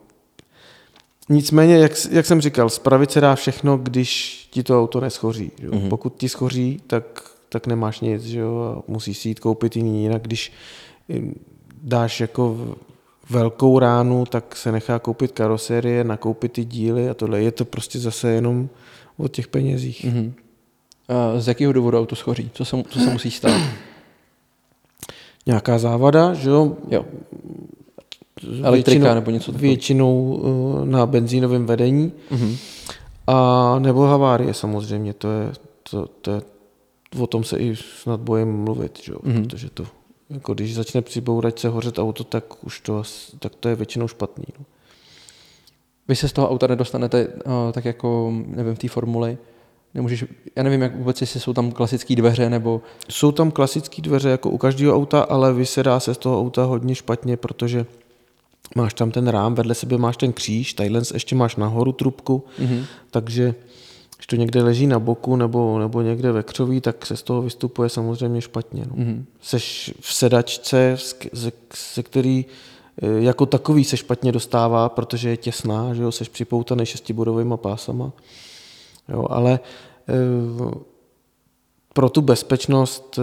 Nicméně, 1.29 1.79
jak, 1.79 1.93
jak 2.11 2.27
jsem 2.27 2.41
říkal, 2.41 2.71
spravit 2.71 3.11
se 3.11 3.21
dá 3.21 3.35
všechno, 3.35 3.79
když 3.79 4.39
ti 4.51 4.63
to 4.63 4.81
auto 4.81 5.01
neschoří. 5.01 5.53
Jo? 5.59 5.71
Mm-hmm. 5.71 5.89
Pokud 5.89 6.17
ti 6.17 6.29
schoří, 6.29 6.81
tak, 6.87 7.32
tak 7.53 7.67
nemáš 7.67 8.01
nic, 8.01 8.23
že 8.23 8.39
jo? 8.39 8.77
a 8.79 8.83
musíš 8.89 9.19
si 9.19 9.29
jít 9.29 9.41
koupit 9.41 9.77
jiný. 9.77 10.03
Jinak, 10.03 10.23
když 10.23 10.53
dáš 11.83 12.21
jako 12.21 12.77
velkou 13.31 13.79
ránu, 13.79 14.27
tak 14.27 14.57
se 14.57 14.73
nechá 14.73 14.99
koupit 14.99 15.33
karosérie, 15.33 16.05
nakoupit 16.05 16.53
ty 16.53 16.65
díly 16.65 17.09
a 17.09 17.15
tohle. 17.15 17.43
Je 17.43 17.53
to 17.53 17.65
prostě 17.65 17.99
zase 17.99 18.31
jenom 18.31 18.69
o 19.17 19.29
těch 19.29 19.49
penězích. 19.49 20.05
Mm-hmm. 20.05 20.33
A 21.09 21.41
z 21.41 21.49
jakého 21.49 21.73
důvodu 21.73 21.99
auto 21.99 22.17
schoří? 22.17 22.51
Co 22.55 22.65
se, 22.65 22.77
co 22.89 22.99
se 22.99 23.11
musí 23.11 23.31
stát? 23.31 23.63
Nějaká 25.47 25.79
závada, 25.79 26.35
že 26.35 26.51
jo? 26.51 26.77
jo. 26.91 27.05
Elektrika 28.63 28.99
většinou, 28.99 29.15
nebo 29.15 29.31
něco 29.31 29.53
takového? 29.53 29.71
Většinou 29.71 30.25
uh, 30.25 30.85
na 30.85 31.07
benzínovém 31.07 31.67
vedení. 31.67 32.13
Mm-hmm. 32.31 32.57
A 33.27 33.79
nebo 33.79 34.01
havárie 34.01 34.55
samozřejmě, 34.55 35.13
to 35.13 35.31
je, 35.31 35.53
to, 35.91 36.07
to 36.07 36.31
je, 36.31 36.43
o 37.19 37.27
tom 37.27 37.45
se 37.45 37.59
i 37.59 37.77
snad 37.77 38.21
bojím 38.21 38.53
mluvit, 38.53 38.99
že? 39.03 39.13
Mm-hmm. 39.13 39.43
protože 39.43 39.71
to 39.71 39.87
jako 40.31 40.55
když 40.55 40.75
začne 40.75 41.03
při 41.03 41.21
bouračce 41.21 41.69
hořet 41.69 41.99
auto, 41.99 42.25
tak 42.25 42.65
už 42.65 42.81
to, 42.81 43.03
tak 43.39 43.55
to 43.55 43.69
je 43.69 43.75
většinou 43.75 44.09
špatný. 44.09 44.45
No. 44.59 44.65
Vy 46.09 46.17
se 46.17 46.29
z 46.29 46.33
toho 46.33 46.51
auta 46.51 46.67
nedostanete 46.67 47.27
uh, 47.27 47.33
tak 47.73 47.85
jako, 47.85 48.33
nevím, 48.47 48.75
v 48.75 48.79
té 48.79 48.89
formuli, 48.89 49.39
nemůžeš, 49.95 50.25
já 50.57 50.63
nevím, 50.63 50.83
jak 50.83 50.97
vůbec, 50.97 51.21
jestli 51.21 51.41
jsou 51.41 51.53
tam 51.53 51.73
klasické 51.73 52.17
dveře, 52.17 52.51
nebo... 52.51 52.83
Jsou 53.09 53.33
tam 53.33 53.51
klasické 53.51 54.03
dveře 54.03 54.29
jako 54.29 54.51
u 54.51 54.59
každého 54.59 54.97
auta, 54.97 55.23
ale 55.23 55.53
vysedá 55.53 56.01
se 56.01 56.15
z 56.15 56.19
toho 56.19 56.41
auta 56.41 56.65
hodně 56.65 56.95
špatně, 56.95 57.37
protože 57.37 57.87
máš 58.77 58.95
tam 58.95 59.11
ten 59.11 59.29
rám, 59.29 59.55
vedle 59.55 59.75
sebe 59.75 59.99
máš 59.99 60.17
ten 60.17 60.33
kříž, 60.33 60.75
tadyhle 60.75 61.03
ještě 61.15 61.35
máš 61.35 61.57
nahoru 61.57 61.93
trubku, 61.93 62.45
mm-hmm. 62.59 62.85
takže 63.11 63.55
když 64.23 64.27
to 64.27 64.37
někde 64.37 64.63
leží 64.63 64.87
na 64.87 64.99
boku 64.99 65.37
nebo, 65.37 65.79
nebo 65.79 66.03
někde 66.03 66.33
ve 66.33 66.43
křoví, 66.43 66.81
tak 66.81 67.07
se 67.07 67.17
z 67.17 67.23
toho 67.23 67.43
vystupuje 67.43 67.89
samozřejmě 67.89 68.41
špatně. 68.41 68.85
No. 68.87 68.95
Mm-hmm. 68.97 69.25
Seš 69.41 69.95
v 70.01 70.15
sedačce, 70.15 70.97
ze, 71.33 71.53
ze 71.95 72.03
který 72.03 72.45
e, 73.03 73.23
jako 73.23 73.47
takový 73.47 73.85
se 73.85 73.97
špatně 73.97 74.33
dostává, 74.33 74.89
protože 74.89 75.29
je 75.29 75.37
těsná, 75.37 75.95
že 75.95 76.03
jo, 76.03 76.13
seš 76.13 76.29
připoutaný 76.29 76.87
šestibodovými 76.87 77.55
pásama. 77.57 78.13
Jo, 79.09 79.27
ale 79.31 79.53
e, 79.53 80.15
pro 81.93 82.09
tu 82.09 82.21
bezpečnost 82.21 83.19
e, 83.19 83.23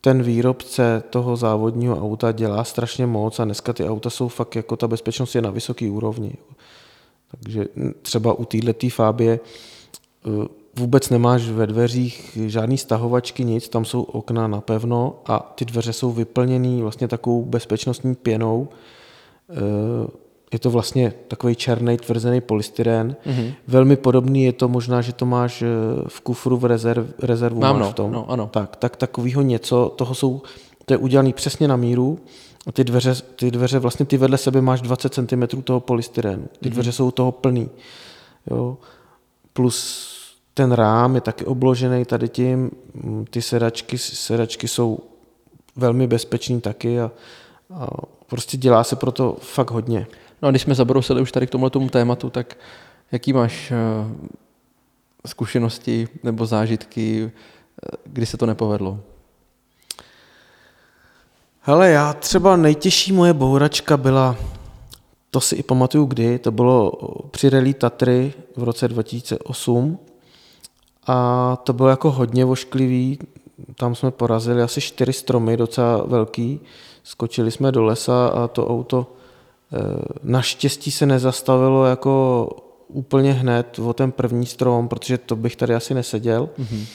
ten 0.00 0.22
výrobce 0.22 1.02
toho 1.10 1.36
závodního 1.36 2.00
auta 2.00 2.32
dělá 2.32 2.64
strašně 2.64 3.06
moc 3.06 3.40
a 3.40 3.44
dneska 3.44 3.72
ty 3.72 3.88
auta 3.88 4.10
jsou 4.10 4.28
fakt 4.28 4.56
jako 4.56 4.76
ta 4.76 4.88
bezpečnost 4.88 5.34
je 5.34 5.42
na 5.42 5.50
vysoké 5.50 5.90
úrovni. 5.90 6.32
Takže 7.42 7.66
třeba 8.02 8.32
u 8.32 8.44
této 8.44 8.88
fábie 8.88 9.34
e, 9.34 10.48
vůbec 10.78 11.10
nemáš 11.10 11.48
ve 11.48 11.66
dveřích 11.66 12.38
žádný 12.46 12.78
stahovačky, 12.78 13.44
nic, 13.44 13.68
tam 13.68 13.84
jsou 13.84 14.02
okna 14.02 14.48
napevno 14.48 15.14
a 15.26 15.52
ty 15.54 15.64
dveře 15.64 15.92
jsou 15.92 16.12
vyplněné 16.12 16.82
vlastně 16.82 17.08
takovou 17.08 17.44
bezpečnostní 17.44 18.14
pěnou. 18.14 18.68
E, 19.50 20.26
je 20.52 20.58
to 20.58 20.70
vlastně 20.70 21.12
takový 21.28 21.54
černý 21.54 21.96
tvrzený 21.96 22.40
polystyren. 22.40 23.16
Mm-hmm. 23.26 23.54
Velmi 23.68 23.96
podobný 23.96 24.44
je 24.44 24.52
to 24.52 24.68
možná, 24.68 25.00
že 25.00 25.12
to 25.12 25.26
máš 25.26 25.62
e, 25.62 25.66
v 26.08 26.20
kufru 26.20 26.56
v 26.56 26.64
rezerv, 26.64 27.06
rezervu. 27.22 27.60
Mám 27.60 27.78
máš 27.78 27.86
no, 27.86 27.90
v 27.90 27.94
tom. 27.94 28.12
No, 28.12 28.30
ano. 28.30 28.48
Tak, 28.52 28.76
tak 28.76 28.96
takového 28.96 29.42
něco, 29.42 29.92
toho 29.96 30.14
jsou, 30.14 30.42
to 30.86 30.94
je 30.94 30.98
udělané 30.98 31.32
přesně 31.32 31.68
na 31.68 31.76
míru 31.76 32.18
a 32.66 32.72
ty 32.72 32.84
dveře, 32.84 33.14
ty 33.14 33.50
dveře, 33.50 33.78
vlastně 33.78 34.06
ty 34.06 34.16
vedle 34.16 34.38
sebe 34.38 34.60
máš 34.60 34.80
20 34.80 35.14
cm 35.14 35.62
toho 35.62 35.80
polystyrenu. 35.80 36.48
Ty 36.60 36.70
dveře 36.70 36.90
mm-hmm. 36.90 36.94
jsou 36.94 37.10
toho 37.10 37.32
plný. 37.32 37.70
Jo. 38.50 38.78
Plus 39.52 40.08
ten 40.54 40.72
rám 40.72 41.14
je 41.14 41.20
taky 41.20 41.44
obložený 41.44 42.04
tady 42.04 42.28
tím. 42.28 42.70
Mm, 42.94 43.24
ty 43.30 43.42
sedačky, 43.42 43.98
sedačky 43.98 44.68
jsou 44.68 44.98
velmi 45.76 46.06
bezpečný 46.06 46.60
taky 46.60 47.00
a, 47.00 47.10
a 47.74 47.86
prostě 48.26 48.56
dělá 48.56 48.84
se 48.84 48.96
pro 48.96 49.12
to 49.12 49.36
fakt 49.40 49.70
hodně. 49.70 50.06
No 50.42 50.48
a 50.48 50.50
když 50.50 50.62
jsme 50.62 50.74
zabrousili 50.74 51.22
už 51.22 51.32
tady 51.32 51.46
k 51.46 51.50
tomuto 51.50 51.80
tématu, 51.80 52.30
tak 52.30 52.58
jaký 53.12 53.32
máš 53.32 53.72
uh, 53.72 54.28
zkušenosti 55.26 56.08
nebo 56.22 56.46
zážitky, 56.46 57.24
uh, 57.24 57.30
kdy 58.04 58.26
se 58.26 58.36
to 58.36 58.46
nepovedlo? 58.46 59.00
Hele, 61.68 61.90
já 61.90 62.12
třeba 62.12 62.56
nejtěžší 62.56 63.12
moje 63.12 63.32
bouračka 63.32 63.96
byla, 63.96 64.36
to 65.30 65.40
si 65.40 65.56
i 65.56 65.62
pamatuju 65.62 66.04
kdy, 66.04 66.38
to 66.38 66.50
bylo 66.50 66.92
při 67.30 67.50
Rally 67.50 67.74
Tatry 67.74 68.32
v 68.56 68.62
roce 68.62 68.88
2008 68.88 69.98
a 71.06 71.56
to 71.64 71.72
bylo 71.72 71.88
jako 71.88 72.10
hodně 72.10 72.44
vošklivý, 72.44 73.18
tam 73.76 73.94
jsme 73.94 74.10
porazili 74.10 74.62
asi 74.62 74.80
čtyři 74.80 75.12
stromy, 75.12 75.56
docela 75.56 76.04
velký, 76.04 76.60
skočili 77.02 77.50
jsme 77.50 77.72
do 77.72 77.84
lesa 77.84 78.28
a 78.28 78.48
to 78.48 78.68
auto 78.68 79.06
e, 79.72 79.78
naštěstí 80.22 80.90
se 80.90 81.06
nezastavilo 81.06 81.86
jako 81.86 82.48
úplně 82.88 83.32
hned 83.32 83.78
o 83.78 83.92
ten 83.92 84.12
první 84.12 84.46
strom, 84.46 84.88
protože 84.88 85.18
to 85.18 85.36
bych 85.36 85.56
tady 85.56 85.74
asi 85.74 85.94
neseděl. 85.94 86.48
Mm-hmm. 86.58 86.86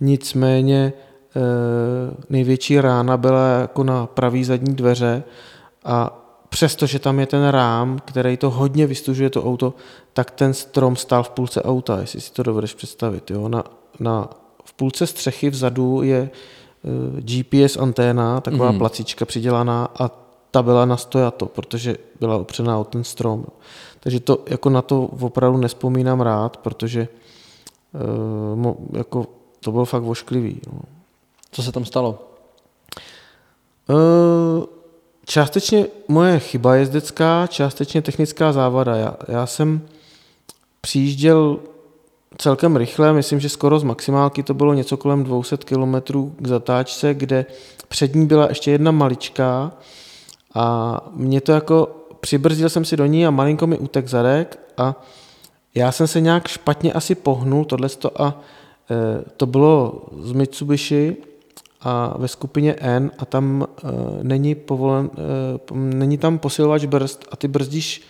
Nicméně 0.00 0.92
Eh, 0.92 1.05
největší 2.30 2.80
rána 2.80 3.16
byla 3.16 3.48
jako 3.48 3.84
na 3.84 4.06
pravý 4.06 4.44
zadní 4.44 4.74
dveře 4.74 5.22
a 5.84 6.22
přestože 6.48 6.98
tam 6.98 7.20
je 7.20 7.26
ten 7.26 7.48
rám, 7.48 7.98
který 8.04 8.36
to 8.36 8.50
hodně 8.50 8.86
vystužuje 8.86 9.30
to 9.30 9.44
auto, 9.44 9.74
tak 10.12 10.30
ten 10.30 10.54
strom 10.54 10.96
stál 10.96 11.22
v 11.22 11.30
půlce 11.30 11.62
auta, 11.62 12.00
jestli 12.00 12.20
si 12.20 12.32
to 12.32 12.42
dovedeš 12.42 12.74
představit. 12.74 13.30
Jo? 13.30 13.48
Na, 13.48 13.64
na, 14.00 14.28
v 14.64 14.72
půlce 14.72 15.06
střechy 15.06 15.50
vzadu 15.50 16.02
je 16.02 16.30
eh, 16.30 17.20
GPS 17.20 17.76
anténa, 17.76 18.40
taková 18.40 18.72
mm. 18.72 18.78
placička 18.78 19.24
přidělaná 19.24 19.88
a 19.98 20.10
ta 20.50 20.62
byla 20.62 20.84
na 20.84 20.96
stojato, 20.96 21.46
protože 21.46 21.96
byla 22.20 22.36
opřená 22.36 22.78
o 22.78 22.84
ten 22.84 23.04
strom. 23.04 23.46
Takže 24.00 24.20
to 24.20 24.44
jako 24.46 24.70
na 24.70 24.82
to 24.82 25.02
opravdu 25.02 25.58
nespomínám 25.58 26.20
rád, 26.20 26.56
protože 26.56 27.08
mo, 28.54 28.76
jako, 28.92 29.26
to 29.60 29.72
bylo 29.72 29.84
fakt 29.84 30.02
vošklivý. 30.02 30.60
No. 30.72 30.95
Co 31.52 31.62
se 31.62 31.72
tam 31.72 31.84
stalo? 31.84 32.18
Částečně 35.24 35.86
moje 36.08 36.38
chyba 36.38 36.74
jezdecká, 36.74 37.46
částečně 37.46 38.02
technická 38.02 38.52
závada. 38.52 38.96
Já, 38.96 39.16
já 39.28 39.46
jsem 39.46 39.80
přijížděl 40.80 41.58
celkem 42.38 42.76
rychle, 42.76 43.12
myslím, 43.12 43.40
že 43.40 43.48
skoro 43.48 43.78
z 43.78 43.82
maximálky 43.82 44.42
to 44.42 44.54
bylo 44.54 44.74
něco 44.74 44.96
kolem 44.96 45.24
200 45.24 45.56
km 45.56 45.94
k 46.38 46.46
zatáčce, 46.46 47.14
kde 47.14 47.46
před 47.88 48.14
ní 48.14 48.26
byla 48.26 48.48
ještě 48.48 48.70
jedna 48.70 48.90
maličká 48.90 49.72
a 50.54 51.00
mě 51.12 51.40
to 51.40 51.52
jako, 51.52 51.88
přibrzdil 52.20 52.68
jsem 52.68 52.84
si 52.84 52.96
do 52.96 53.06
ní 53.06 53.26
a 53.26 53.30
malinko 53.30 53.66
mi 53.66 53.78
utek 53.78 54.08
zadek 54.08 54.58
a 54.76 55.02
já 55.74 55.92
jsem 55.92 56.06
se 56.06 56.20
nějak 56.20 56.48
špatně 56.48 56.92
asi 56.92 57.14
pohnul 57.14 57.64
tohle 57.64 57.88
a 58.18 58.40
Eh, 58.90 59.24
to 59.36 59.46
bylo 59.46 60.02
z 60.20 60.32
Mitsubishi 60.32 61.16
a 61.80 62.14
ve 62.18 62.28
skupině 62.28 62.74
N 62.74 63.10
a 63.18 63.24
tam 63.24 63.66
uh, 63.84 63.90
není, 64.22 64.54
povolen, 64.54 65.10
uh, 65.70 65.76
není 65.76 66.18
tam 66.18 66.38
posilovač 66.38 66.84
brzd 66.84 67.24
a 67.30 67.36
ty 67.36 67.48
brzdíš, 67.48 68.02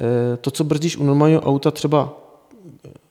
uh, 0.00 0.36
to, 0.36 0.50
co 0.50 0.64
brzdíš 0.64 0.96
u 0.96 1.04
normálního 1.04 1.40
auta 1.40 1.70
třeba 1.70 2.22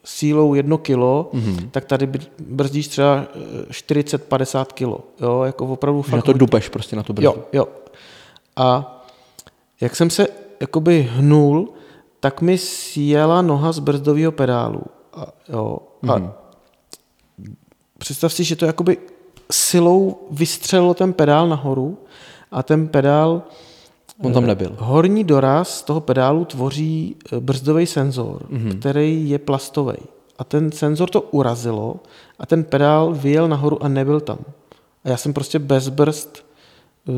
sílou 0.04 0.54
jedno 0.54 0.78
kilo, 0.78 1.30
mm-hmm. 1.34 1.70
tak 1.70 1.84
tady 1.84 2.08
brzdíš 2.38 2.88
třeba 2.88 3.26
40-50 3.70 4.64
kilo. 4.64 5.00
Jo, 5.20 5.42
jako 5.42 5.66
opravdu 5.66 6.02
fakt... 6.02 6.14
Na 6.14 6.22
to 6.22 6.32
dupeš 6.32 6.68
prostě 6.68 6.96
na 6.96 7.02
tu 7.02 7.12
brzdu. 7.12 7.30
Jo, 7.30 7.44
jo. 7.52 7.68
A 8.56 8.98
jak 9.80 9.96
jsem 9.96 10.10
se 10.10 10.26
jakoby 10.60 11.10
hnul, 11.12 11.68
tak 12.20 12.40
mi 12.40 12.58
sjela 12.58 13.42
noha 13.42 13.72
z 13.72 13.78
brzdového 13.78 14.32
pedálu. 14.32 14.82
A, 15.12 15.26
jo, 15.48 15.78
a 16.02 16.06
mm-hmm. 16.06 16.32
představ 17.98 18.32
si, 18.32 18.44
že 18.44 18.56
to 18.56 18.66
jakoby 18.66 18.98
silou 19.54 20.18
vystřelilo 20.30 20.94
ten 20.94 21.12
pedál 21.12 21.48
nahoru 21.48 21.98
a 22.50 22.62
ten 22.62 22.88
pedál 22.88 23.42
On 24.22 24.32
tam 24.32 24.46
nebyl. 24.46 24.76
Horní 24.78 25.24
doraz 25.24 25.82
toho 25.82 26.00
pedálu 26.00 26.44
tvoří 26.44 27.16
eh, 27.32 27.40
brzdový 27.40 27.86
senzor, 27.86 28.42
mm-hmm. 28.42 28.78
který 28.78 29.30
je 29.30 29.38
plastový. 29.38 29.96
A 30.38 30.44
ten 30.44 30.72
senzor 30.72 31.10
to 31.10 31.20
urazilo 31.20 31.96
a 32.38 32.46
ten 32.46 32.64
pedál 32.64 33.12
vyjel 33.14 33.48
nahoru 33.48 33.82
a 33.84 33.88
nebyl 33.88 34.20
tam. 34.20 34.38
A 35.04 35.08
já 35.08 35.16
jsem 35.16 35.32
prostě 35.32 35.58
bez 35.58 35.88
brzd 35.88 36.44
uh, 37.08 37.14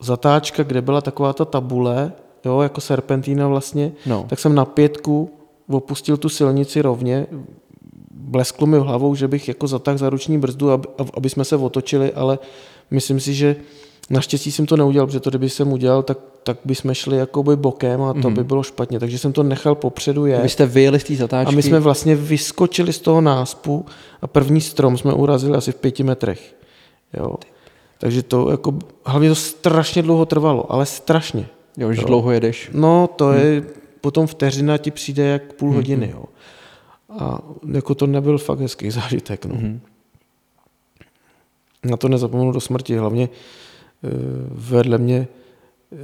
zatáčka, 0.00 0.62
kde 0.62 0.82
byla 0.82 1.00
taková 1.00 1.32
ta 1.32 1.44
tabule, 1.44 2.12
jo, 2.44 2.60
jako 2.60 2.80
serpentína 2.80 3.48
vlastně, 3.48 3.92
no. 4.06 4.26
tak 4.28 4.38
jsem 4.38 4.54
na 4.54 4.64
pětku 4.64 5.30
opustil 5.70 6.16
tu 6.16 6.28
silnici 6.28 6.82
rovně, 6.82 7.26
blesklo 8.20 8.66
mi 8.66 8.78
v 8.78 8.82
hlavou, 8.82 9.14
že 9.14 9.28
bych 9.28 9.48
jako 9.48 9.66
zatáhl 9.66 9.98
za 9.98 10.10
ruční 10.10 10.38
brzdu, 10.38 10.70
aby, 10.70 10.88
aby 11.14 11.30
jsme 11.30 11.44
se 11.44 11.56
otočili, 11.56 12.12
ale 12.12 12.38
myslím 12.90 13.20
si, 13.20 13.34
že 13.34 13.56
Naštěstí 14.10 14.52
jsem 14.52 14.66
to 14.66 14.76
neudělal, 14.76 15.06
protože 15.06 15.20
to, 15.20 15.30
kdyby 15.30 15.48
jsem 15.48 15.72
udělal, 15.72 16.02
tak, 16.02 16.18
tak 16.42 16.56
by 16.64 16.74
jsme 16.74 16.94
šli 16.94 17.16
jakoby 17.16 17.56
bokem 17.56 18.02
a 18.02 18.12
to 18.12 18.30
mm. 18.30 18.34
by 18.34 18.44
bylo 18.44 18.62
špatně. 18.62 19.00
Takže 19.00 19.18
jsem 19.18 19.32
to 19.32 19.42
nechal 19.42 19.74
popředu 19.74 20.26
je. 20.26 20.40
Vy 20.42 20.48
jste 20.48 20.66
vyjeli 20.66 21.00
z 21.00 21.04
té 21.04 21.16
zatáčky. 21.16 21.52
A 21.52 21.56
my 21.56 21.62
jsme 21.62 21.80
vlastně 21.80 22.16
vyskočili 22.16 22.92
z 22.92 22.98
toho 22.98 23.20
náspu 23.20 23.86
a 24.22 24.26
první 24.26 24.60
strom 24.60 24.98
jsme 24.98 25.12
urazili 25.12 25.56
asi 25.56 25.72
v 25.72 25.74
pěti 25.74 26.02
metrech. 26.02 26.54
Jo. 27.14 27.34
Takže 27.98 28.22
to 28.22 28.50
jako, 28.50 28.74
hlavně 29.06 29.28
to 29.28 29.34
strašně 29.34 30.02
dlouho 30.02 30.26
trvalo, 30.26 30.72
ale 30.72 30.86
strašně. 30.86 31.46
Jo, 31.76 31.92
že 31.92 32.00
jo. 32.00 32.06
dlouho 32.06 32.30
jedeš. 32.30 32.70
No, 32.72 33.08
to 33.16 33.26
hmm. 33.26 33.38
je, 33.38 33.62
potom 34.00 34.26
vteřina 34.26 34.78
ti 34.78 34.90
přijde 34.90 35.24
jak 35.24 35.52
půl 35.52 35.68
hmm. 35.68 35.76
hodiny, 35.76 36.10
jo. 36.14 36.24
A 37.18 37.38
jako 37.72 37.94
to 37.94 38.06
nebyl 38.06 38.38
fakt 38.38 38.60
hezký 38.60 38.90
zážitek, 38.90 39.46
no. 39.46 39.54
Hmm. 39.54 39.80
Na 41.84 41.96
to 41.96 42.08
nezapomenu 42.08 42.52
do 42.52 42.60
smrti, 42.60 42.96
hlavně 42.96 43.28
Eh, 44.04 44.08
vedle 44.50 44.98
mě 44.98 45.28
eh, 45.92 45.96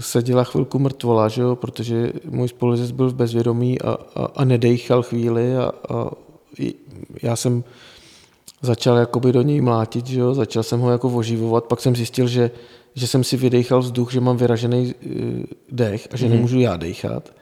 seděla 0.00 0.44
chvilku 0.44 0.78
mrtvola, 0.78 1.28
že 1.28 1.42
jo, 1.42 1.56
protože 1.56 2.12
můj 2.24 2.48
spoluzec 2.48 2.90
byl 2.90 3.10
v 3.10 3.14
bezvědomí 3.14 3.82
a, 3.82 3.96
a, 4.14 4.24
a 4.24 4.44
nedejchal 4.44 5.02
chvíli 5.02 5.56
a, 5.56 5.72
a 5.88 6.10
já 7.22 7.36
jsem 7.36 7.64
začal 8.62 8.96
jakoby 8.96 9.32
do 9.32 9.42
něj 9.42 9.60
mlátit, 9.60 10.06
že 10.06 10.20
jo, 10.20 10.34
začal 10.34 10.62
jsem 10.62 10.80
ho 10.80 10.90
jako 10.90 11.08
oživovat, 11.08 11.64
pak 11.64 11.80
jsem 11.80 11.96
zjistil, 11.96 12.28
že, 12.28 12.50
že 12.94 13.06
jsem 13.06 13.24
si 13.24 13.36
vydechal 13.36 13.80
vzduch, 13.80 14.12
že 14.12 14.20
mám 14.20 14.36
vyražený 14.36 14.94
eh, 14.94 15.08
dech 15.72 16.08
a 16.10 16.16
že 16.16 16.26
mm-hmm. 16.26 16.30
nemůžu 16.30 16.60
já 16.60 16.76
dechat. 16.76 17.32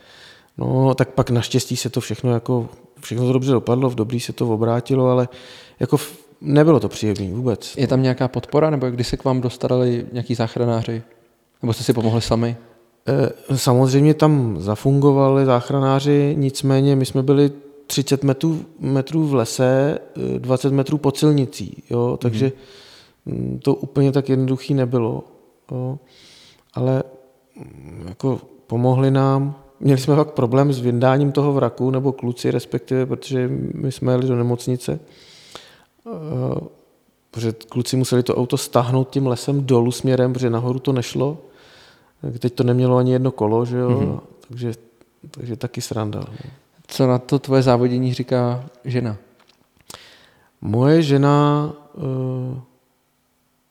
No, 0.59 0.95
tak 0.95 1.11
pak 1.11 1.31
naštěstí 1.31 1.77
se 1.77 1.91
to 1.91 2.01
všechno 2.01 2.33
jako, 2.33 2.69
všechno 3.05 3.27
to 3.27 3.33
dobře 3.33 3.53
dopadlo, 3.53 3.91
v 3.91 3.95
dobrý 3.95 4.21
se 4.21 4.33
to 4.33 4.49
obrátilo, 4.49 5.09
ale 5.09 5.29
jako 5.81 5.97
nebylo 6.41 6.81
to 6.81 6.89
příjemné 6.89 7.35
vůbec. 7.35 7.77
Je 7.77 7.87
tam 7.87 8.03
nějaká 8.03 8.29
podpora, 8.29 8.71
nebo 8.71 8.91
kdy 8.91 9.05
se 9.05 9.17
k 9.17 9.25
vám 9.25 9.41
dostali 9.41 10.07
nějaký 10.13 10.35
záchranáři? 10.35 11.03
Nebo 11.63 11.73
jste 11.73 11.85
si 11.85 11.93
pomohli 11.93 12.21
sami? 12.21 12.57
Eh, 13.07 13.59
samozřejmě 13.59 14.15
tam 14.15 14.57
zafungovali 14.59 15.45
záchranáři, 15.45 16.35
nicméně 16.39 16.97
my 16.97 17.07
jsme 17.07 17.23
byli 17.23 17.51
30 17.87 18.25
metrů, 18.25 18.61
metrů 18.81 19.27
v 19.27 19.35
lese, 19.35 19.99
20 20.39 20.69
eh, 20.69 20.71
metrů 20.77 20.99
pod 20.99 21.17
silnicí, 21.17 21.83
jo, 21.91 22.19
takže 22.21 22.53
mm. 23.27 23.61
to 23.63 23.75
úplně 23.75 24.13
tak 24.13 24.29
jednoduchý 24.29 24.75
nebylo. 24.75 25.25
Jo. 25.73 25.99
Ale 26.75 27.03
mm, 27.57 28.05
jako 28.09 28.41
pomohli 28.67 29.11
nám, 29.11 29.64
měli 29.85 30.01
jsme 30.01 30.16
fakt 30.16 30.30
problém 30.30 30.72
s 30.72 30.80
vyndáním 30.80 31.32
toho 31.32 31.53
vraku, 31.53 31.91
nebo 31.91 32.12
kluci 32.12 32.51
respektive, 32.51 33.07
protože 33.07 33.51
my 33.74 33.93
jsme 33.93 34.12
jeli 34.12 34.28
do 34.28 34.37
nemocnice 34.37 35.01
Eh, 36.07 36.61
protože 37.30 37.53
kluci 37.68 37.97
museli 37.97 38.22
to 38.22 38.37
auto 38.37 38.57
stáhnout 38.57 39.11
tím 39.11 39.26
lesem 39.26 39.66
dolů 39.66 39.93
směrem, 39.93 40.32
protože 40.32 40.51
nahoru 40.51 40.78
to 40.78 40.93
nešlo. 40.93 41.39
Teď 42.39 42.55
to 42.55 42.64
nemělo 42.64 42.97
ani 42.97 43.12
jedno 43.12 43.30
kolo, 43.30 43.64
že 43.64 43.76
jo? 43.76 43.91
Mm-hmm. 43.91 44.20
Takže, 44.49 44.72
takže 45.30 45.57
taky 45.57 45.80
sranda. 45.80 46.20
No. 46.20 46.51
Co 46.87 47.07
na 47.07 47.18
to 47.18 47.39
tvoje 47.39 47.62
závodění 47.62 48.14
říká 48.14 48.64
žena? 48.85 49.16
Moje 50.61 51.03
žena 51.03 51.72
uh, 51.95 52.59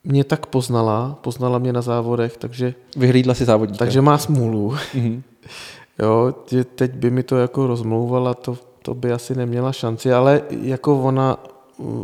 mě 0.03 0.23
tak 0.23 0.45
poznala, 0.45 1.17
poznala 1.21 1.59
mě 1.59 1.73
na 1.73 1.81
závodech, 1.81 2.37
takže... 2.37 2.73
Vyhlídla 2.97 3.33
si 3.33 3.45
závodníka. 3.45 3.85
Takže 3.85 4.01
má 4.01 4.17
smůlu. 4.17 4.69
Mm-hmm. 4.71 5.21
jo, 5.99 6.35
teď 6.75 6.91
by 6.91 7.09
mi 7.11 7.23
to 7.23 7.37
jako 7.37 7.67
rozmlouvala, 7.67 8.33
to, 8.33 8.57
to 8.81 8.93
by 8.93 9.11
asi 9.11 9.35
neměla 9.35 9.71
šanci, 9.71 10.13
ale 10.13 10.41
jako 10.61 11.01
ona 11.01 11.43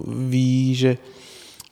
ví, 0.08 0.76
že 0.76 0.98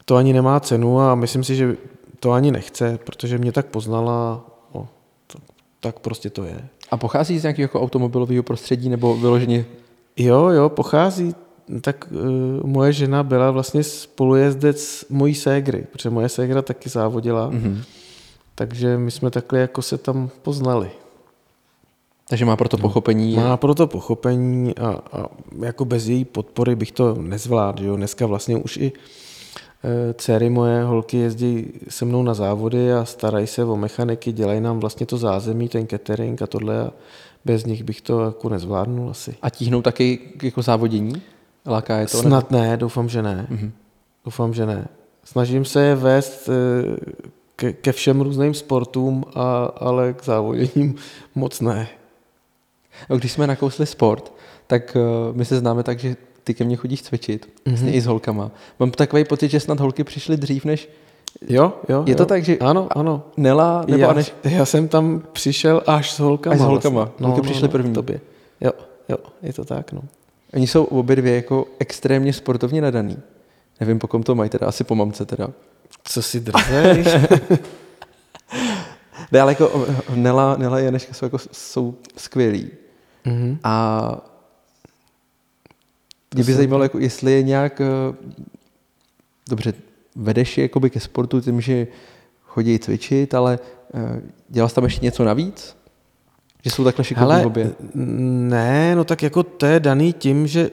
to 0.06 0.16
ani 0.16 0.34
nemá 0.34 0.60
cenu 0.60 1.00
a 1.00 1.16
myslím 1.16 1.44
si, 1.44 1.56
že 1.56 1.78
to 2.20 2.32
ani 2.32 2.52
nechce, 2.52 3.00
protože 3.04 3.38
mě 3.38 3.52
tak 3.52 3.66
poznala, 3.66 4.46
no, 4.76 4.88
to, 5.28 5.40
tak 5.80 6.00
prostě 6.00 6.30
to 6.30 6.44
je. 6.44 6.68
A 6.92 6.98
pochází 6.98 7.40
z 7.40 7.44
nějakého 7.44 7.64
jako 7.64 7.82
automobilového 7.82 8.44
prostředí 8.44 8.90
nebo 8.90 9.18
vyloženě? 9.18 9.66
Jo, 10.18 10.48
jo, 10.48 10.70
pochází. 10.70 11.36
Tak 11.82 12.08
uh, 12.12 12.70
moje 12.70 12.94
žena 12.94 13.24
byla 13.24 13.52
vlastně 13.52 13.84
spolujezdec 13.84 15.06
mojí 15.10 15.36
ségry, 15.36 15.86
protože 15.92 16.10
moje 16.10 16.30
ségra 16.30 16.62
taky 16.62 16.90
závodila. 16.90 17.52
Mm-hmm. 17.52 17.84
Takže 18.56 18.98
my 18.98 19.12
jsme 19.12 19.32
takhle 19.32 19.60
jako 19.60 19.82
se 19.82 19.98
tam 19.98 20.30
poznali. 20.42 20.90
Takže 22.30 22.46
má 22.46 22.56
proto 22.56 22.78
pochopení. 22.78 23.36
Má 23.36 23.58
proto 23.58 23.88
pochopení 23.88 24.76
a, 24.78 24.90
a 24.90 25.28
jako 25.66 25.86
bez 25.86 26.08
její 26.08 26.26
podpory 26.26 26.76
bych 26.76 26.92
to 26.92 27.16
nezvládl. 27.16 27.86
Jo. 27.86 27.96
Dneska 27.96 28.26
vlastně 28.26 28.58
už 28.58 28.78
i 28.78 28.92
e, 29.84 30.14
dcery 30.14 30.50
moje 30.50 30.84
holky 30.84 31.18
jezdí 31.18 31.68
se 31.90 32.06
mnou 32.06 32.24
na 32.24 32.34
závody 32.34 32.94
a 32.94 33.06
starají 33.06 33.48
se 33.48 33.64
o 33.64 33.76
mechaniky, 33.76 34.32
dělají 34.32 34.62
nám 34.62 34.80
vlastně 34.80 35.06
to 35.06 35.18
zázemí, 35.18 35.70
ten 35.70 35.88
catering 35.88 36.42
a 36.42 36.48
tohle 36.48 36.80
a 36.80 36.92
bez 37.46 37.66
nich 37.66 37.84
bych 37.84 38.02
to 38.02 38.22
jako 38.22 38.50
nezvládnul 38.50 39.10
asi. 39.10 39.36
A 39.42 39.50
tíhnou 39.50 39.82
taky 39.82 40.20
jako 40.44 40.62
závodění? 40.62 41.22
Láká 41.66 41.98
je 41.98 42.08
to? 42.08 42.18
Snad 42.18 42.52
nebo? 42.52 42.64
ne, 42.64 42.78
doufám, 42.78 43.10
že 43.10 43.22
ne. 43.22 43.48
Mm-hmm. 43.52 43.72
Doufám, 44.26 44.54
že 44.54 44.66
ne. 44.66 44.88
Snažím 45.24 45.66
se 45.66 45.86
je 45.86 45.96
vést 45.96 46.50
e, 46.50 46.54
ke, 47.56 47.74
ke 47.74 47.92
všem 47.92 48.22
různým 48.22 48.54
sportům, 48.54 49.26
a, 49.36 49.64
ale 49.66 50.14
k 50.14 50.24
závoděním 50.24 50.96
moc 51.36 51.62
ne. 51.62 51.88
Když 53.16 53.32
jsme 53.32 53.48
nakousli 53.48 53.86
sport, 53.86 54.34
tak 54.68 54.98
uh, 55.30 55.36
my 55.38 55.46
se 55.46 55.60
známe 55.60 55.84
tak, 55.84 56.00
že 56.00 56.16
ty 56.44 56.54
ke 56.54 56.64
mně 56.64 56.76
chodíš 56.76 57.02
cvičit, 57.02 57.46
mm-hmm. 57.46 57.70
vlastně 57.70 57.94
i 57.94 58.02
s 58.02 58.06
holkama. 58.06 58.52
Mám 58.80 58.92
takový 58.92 59.24
pocit, 59.24 59.52
že 59.52 59.60
snad 59.60 59.80
holky 59.80 60.04
přišly 60.04 60.38
dřív, 60.38 60.66
než... 60.66 60.90
Jo, 61.48 61.74
jo. 61.90 62.04
Je 62.06 62.12
jo. 62.12 62.18
to 62.18 62.26
tak, 62.26 62.44
že... 62.44 62.58
Ano, 62.58 62.88
ano. 62.92 63.24
Nela, 63.38 63.84
nebo 63.88 64.04
já, 64.04 64.14
než... 64.14 64.34
já 64.44 64.66
jsem 64.66 64.88
tam 64.88 65.24
přišel 65.32 65.84
až 65.88 66.12
s 66.12 66.20
holkama. 66.20 66.54
Až 66.56 66.62
s 66.62 66.64
holkama. 66.64 67.02
Vlastně. 67.02 67.16
No, 67.20 67.28
Holky 67.28 67.42
no, 67.42 67.44
přišly 67.44 67.68
no, 67.68 67.72
první. 67.72 67.94
Tobě. 67.94 68.20
Jo, 68.62 68.72
jo, 69.10 69.18
je 69.42 69.54
to 69.54 69.66
tak, 69.66 69.92
no. 69.92 70.02
Oni 70.54 70.68
jsou 70.68 70.84
obě 70.84 71.16
dvě 71.16 71.36
jako 71.36 71.66
extrémně 71.80 72.34
sportovně 72.34 72.82
nadaný. 72.82 73.18
Nevím, 73.80 74.00
po 74.00 74.08
kom 74.08 74.24
to 74.24 74.36
mají, 74.36 74.50
teda 74.50 74.68
asi 74.68 74.84
po 74.84 74.96
mamce 74.96 75.26
teda. 75.26 75.48
Co 76.04 76.22
si 76.22 76.40
drzej? 76.40 77.06
ne, 79.32 79.42
ale 79.42 79.52
jako 79.52 79.86
Nela, 80.16 80.58
Nela 80.58 80.78
a 80.78 80.80
Janeška 80.80 81.14
jsou, 81.14 81.26
jako, 81.26 81.38
jsou 81.52 81.96
skvělí. 82.18 82.70
Mm-hmm. 83.28 83.58
A 83.64 84.18
mě 86.36 86.44
by 86.44 86.54
zajímalo, 86.54 86.84
jako, 86.84 87.00
jestli 87.00 87.32
je 87.32 87.44
nějak, 87.44 87.82
eh, 87.82 88.16
dobře, 89.50 89.74
vedeš 90.16 90.58
je 90.58 90.62
jakoby 90.62 90.90
ke 90.90 91.00
sportu 91.00 91.42
tím, 91.42 91.62
že 91.62 91.88
chodí 92.44 92.80
cvičit, 92.80 93.34
ale 93.34 93.60
eh, 93.94 94.22
dělal 94.50 94.70
jsi 94.70 94.76
tam 94.76 94.84
ještě 94.84 95.06
něco 95.06 95.24
navíc? 95.24 95.78
Že 96.64 96.72
jsou 96.72 96.84
takhle 96.84 97.06
šikovní 97.06 97.46
obě? 97.46 97.72
Ne, 97.94 98.96
no 98.96 99.04
tak 99.04 99.24
jako 99.24 99.44
to 99.44 99.66
je 99.66 99.80
daný 99.80 100.14
tím, 100.14 100.48
že 100.48 100.70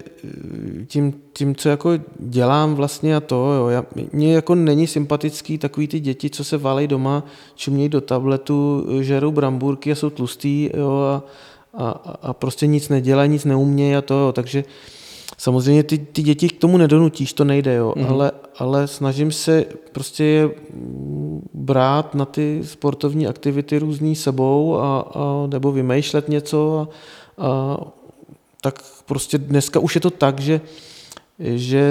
tím, 0.86 1.14
tím 1.32 1.54
co 1.54 1.68
jako 1.68 1.90
dělám 2.18 2.74
vlastně 2.74 3.16
a 3.16 3.20
to, 3.20 3.52
jo, 3.52 3.68
já, 3.68 3.84
mně 4.12 4.34
jako 4.34 4.54
není 4.54 4.86
sympatický 4.86 5.58
takový 5.58 5.88
ty 5.88 6.00
děti, 6.00 6.30
co 6.30 6.44
se 6.44 6.58
válej 6.58 6.86
doma, 6.86 7.24
čumějí 7.54 7.88
do 7.88 8.00
tabletu, 8.00 8.86
žerou 9.00 9.32
brambůrky 9.32 9.92
a 9.92 9.94
jsou 9.94 10.10
tlustý, 10.10 10.70
jo, 10.76 10.90
a, 10.90 11.22
a, 11.76 11.90
a 12.22 12.32
prostě 12.32 12.66
nic 12.66 12.88
nedělají, 12.88 13.30
nic 13.30 13.44
neumějí 13.44 13.96
a 13.96 14.02
to, 14.02 14.14
jo. 14.14 14.32
takže 14.32 14.64
Samozřejmě 15.38 15.82
ty, 15.82 15.98
ty 15.98 16.22
děti 16.22 16.48
k 16.48 16.60
tomu 16.60 16.78
nedonutíš, 16.78 17.32
to 17.32 17.44
nejde, 17.44 17.74
jo, 17.74 17.94
mm. 17.96 18.06
ale, 18.06 18.32
ale 18.58 18.88
snažím 18.88 19.32
se 19.32 19.64
prostě 19.92 20.24
je 20.24 20.50
brát 21.54 22.14
na 22.14 22.24
ty 22.24 22.60
sportovní 22.64 23.26
aktivity 23.26 23.78
různý 23.78 24.16
sebou 24.16 24.78
a, 24.78 25.00
a 25.00 25.46
nebo 25.46 25.72
vymýšlet 25.72 26.28
něco 26.28 26.88
a, 27.38 27.46
a 27.46 27.78
tak 28.60 28.74
prostě 29.06 29.38
dneska 29.38 29.80
už 29.80 29.94
je 29.94 30.00
to 30.00 30.10
tak, 30.10 30.40
že, 30.40 30.60
že 31.38 31.84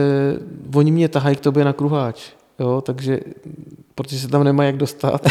oni 0.75 0.91
mě 0.91 1.09
tahají 1.09 1.36
k 1.36 1.39
tobě 1.39 1.65
na 1.65 1.73
kruháč, 1.73 2.21
jo, 2.59 2.81
takže 2.81 3.19
protože 3.95 4.19
se 4.19 4.27
tam 4.27 4.43
nemá 4.43 4.63
jak 4.63 4.77
dostat. 4.77 5.21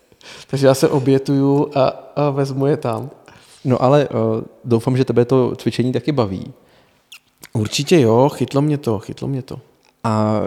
takže 0.50 0.66
já 0.66 0.74
se 0.74 0.88
obětuju 0.88 1.70
a, 1.74 2.12
a 2.16 2.30
vezmu 2.30 2.66
je 2.66 2.76
tam. 2.76 3.10
No 3.66 3.82
ale 3.82 4.08
uh, 4.08 4.44
doufám, 4.64 4.96
že 4.96 5.04
tebe 5.04 5.24
to 5.24 5.56
cvičení 5.56 5.92
taky 5.92 6.12
baví. 6.12 6.52
Určitě 7.52 8.00
jo, 8.00 8.28
chytlo 8.28 8.62
mě 8.62 8.78
to, 8.78 8.98
chytlo 8.98 9.28
mě 9.28 9.42
to. 9.42 9.60
A 10.04 10.40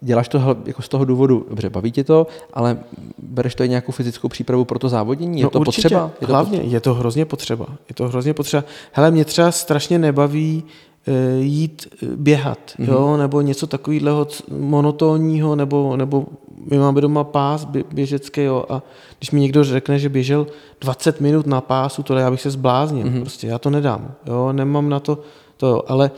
děláš 0.00 0.28
to 0.28 0.40
jako 0.66 0.82
z 0.82 0.88
toho 0.88 1.04
důvodu, 1.04 1.46
dobře, 1.48 1.70
baví 1.70 1.92
tě 1.92 2.04
to, 2.04 2.26
ale 2.52 2.78
bereš 3.18 3.54
to 3.54 3.64
i 3.64 3.68
nějakou 3.68 3.92
fyzickou 3.92 4.28
přípravu 4.28 4.64
pro 4.64 4.78
to 4.78 4.88
závodění? 4.88 5.40
Je 5.40 5.44
no 5.44 5.50
to 5.50 5.60
určitě, 5.60 5.82
potřeba? 5.82 6.10
Je 6.20 6.26
to 6.26 6.32
hlavně, 6.32 6.58
potřeba? 6.58 6.74
je 6.74 6.80
to 6.80 6.94
hrozně 6.94 7.24
potřeba. 7.24 7.66
Je 7.88 7.94
to 7.94 8.08
hrozně 8.08 8.34
potřeba. 8.34 8.64
Hele, 8.92 9.10
mě 9.10 9.24
třeba 9.24 9.52
strašně 9.52 9.98
nebaví 9.98 10.64
jít 11.40 11.86
e, 12.02 12.06
běhat, 12.16 12.58
mm-hmm. 12.58 12.92
jo, 12.92 13.16
nebo 13.16 13.40
něco 13.40 13.66
takového 13.66 14.26
monotónního, 14.58 15.56
nebo, 15.56 15.96
nebo 15.96 16.26
my 16.70 16.78
máme 16.78 17.00
doma 17.00 17.24
pás 17.24 17.64
běžecký, 17.92 18.42
jo, 18.42 18.64
a 18.68 18.82
když 19.18 19.30
mi 19.30 19.40
někdo 19.40 19.64
řekne, 19.64 19.98
že 19.98 20.08
běžel 20.08 20.46
20 20.80 21.20
minut 21.20 21.46
na 21.46 21.60
pásu, 21.60 22.02
to 22.02 22.16
já 22.16 22.30
bych 22.30 22.40
se 22.40 22.50
zbláznil, 22.50 23.06
mm-hmm. 23.06 23.20
prostě 23.20 23.46
já 23.46 23.58
to 23.58 23.70
nedám, 23.70 24.14
jo, 24.26 24.52
nemám 24.52 24.88
na 24.88 25.00
to, 25.00 25.18
to, 25.56 25.90
ale 25.90 26.10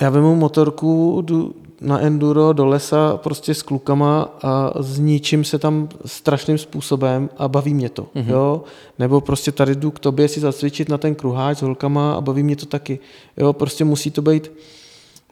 já 0.00 0.10
vemu 0.10 0.36
motorku, 0.36 1.22
jdu 1.24 1.54
na 1.82 2.00
enduro 2.00 2.52
do 2.52 2.66
lesa 2.66 3.16
prostě 3.16 3.54
s 3.54 3.62
klukama 3.62 4.38
a 4.42 4.72
zničím 4.82 5.44
se 5.44 5.58
tam 5.58 5.88
strašným 6.06 6.58
způsobem 6.58 7.30
a 7.38 7.48
baví 7.48 7.74
mě 7.74 7.88
to. 7.88 8.02
Mm-hmm. 8.02 8.30
Jo? 8.30 8.62
Nebo 8.98 9.20
prostě 9.20 9.52
tady 9.52 9.74
jdu 9.74 9.90
k 9.90 9.98
tobě 9.98 10.28
si 10.28 10.40
zacvičit 10.40 10.88
na 10.88 10.98
ten 10.98 11.14
kruháč 11.14 11.58
s 11.58 11.62
holkama 11.62 12.14
a 12.14 12.20
baví 12.20 12.42
mě 12.42 12.56
to 12.56 12.66
taky. 12.66 12.98
Jo? 13.36 13.52
Prostě 13.52 13.84
musí 13.84 14.10
to 14.10 14.22
být 14.22 14.52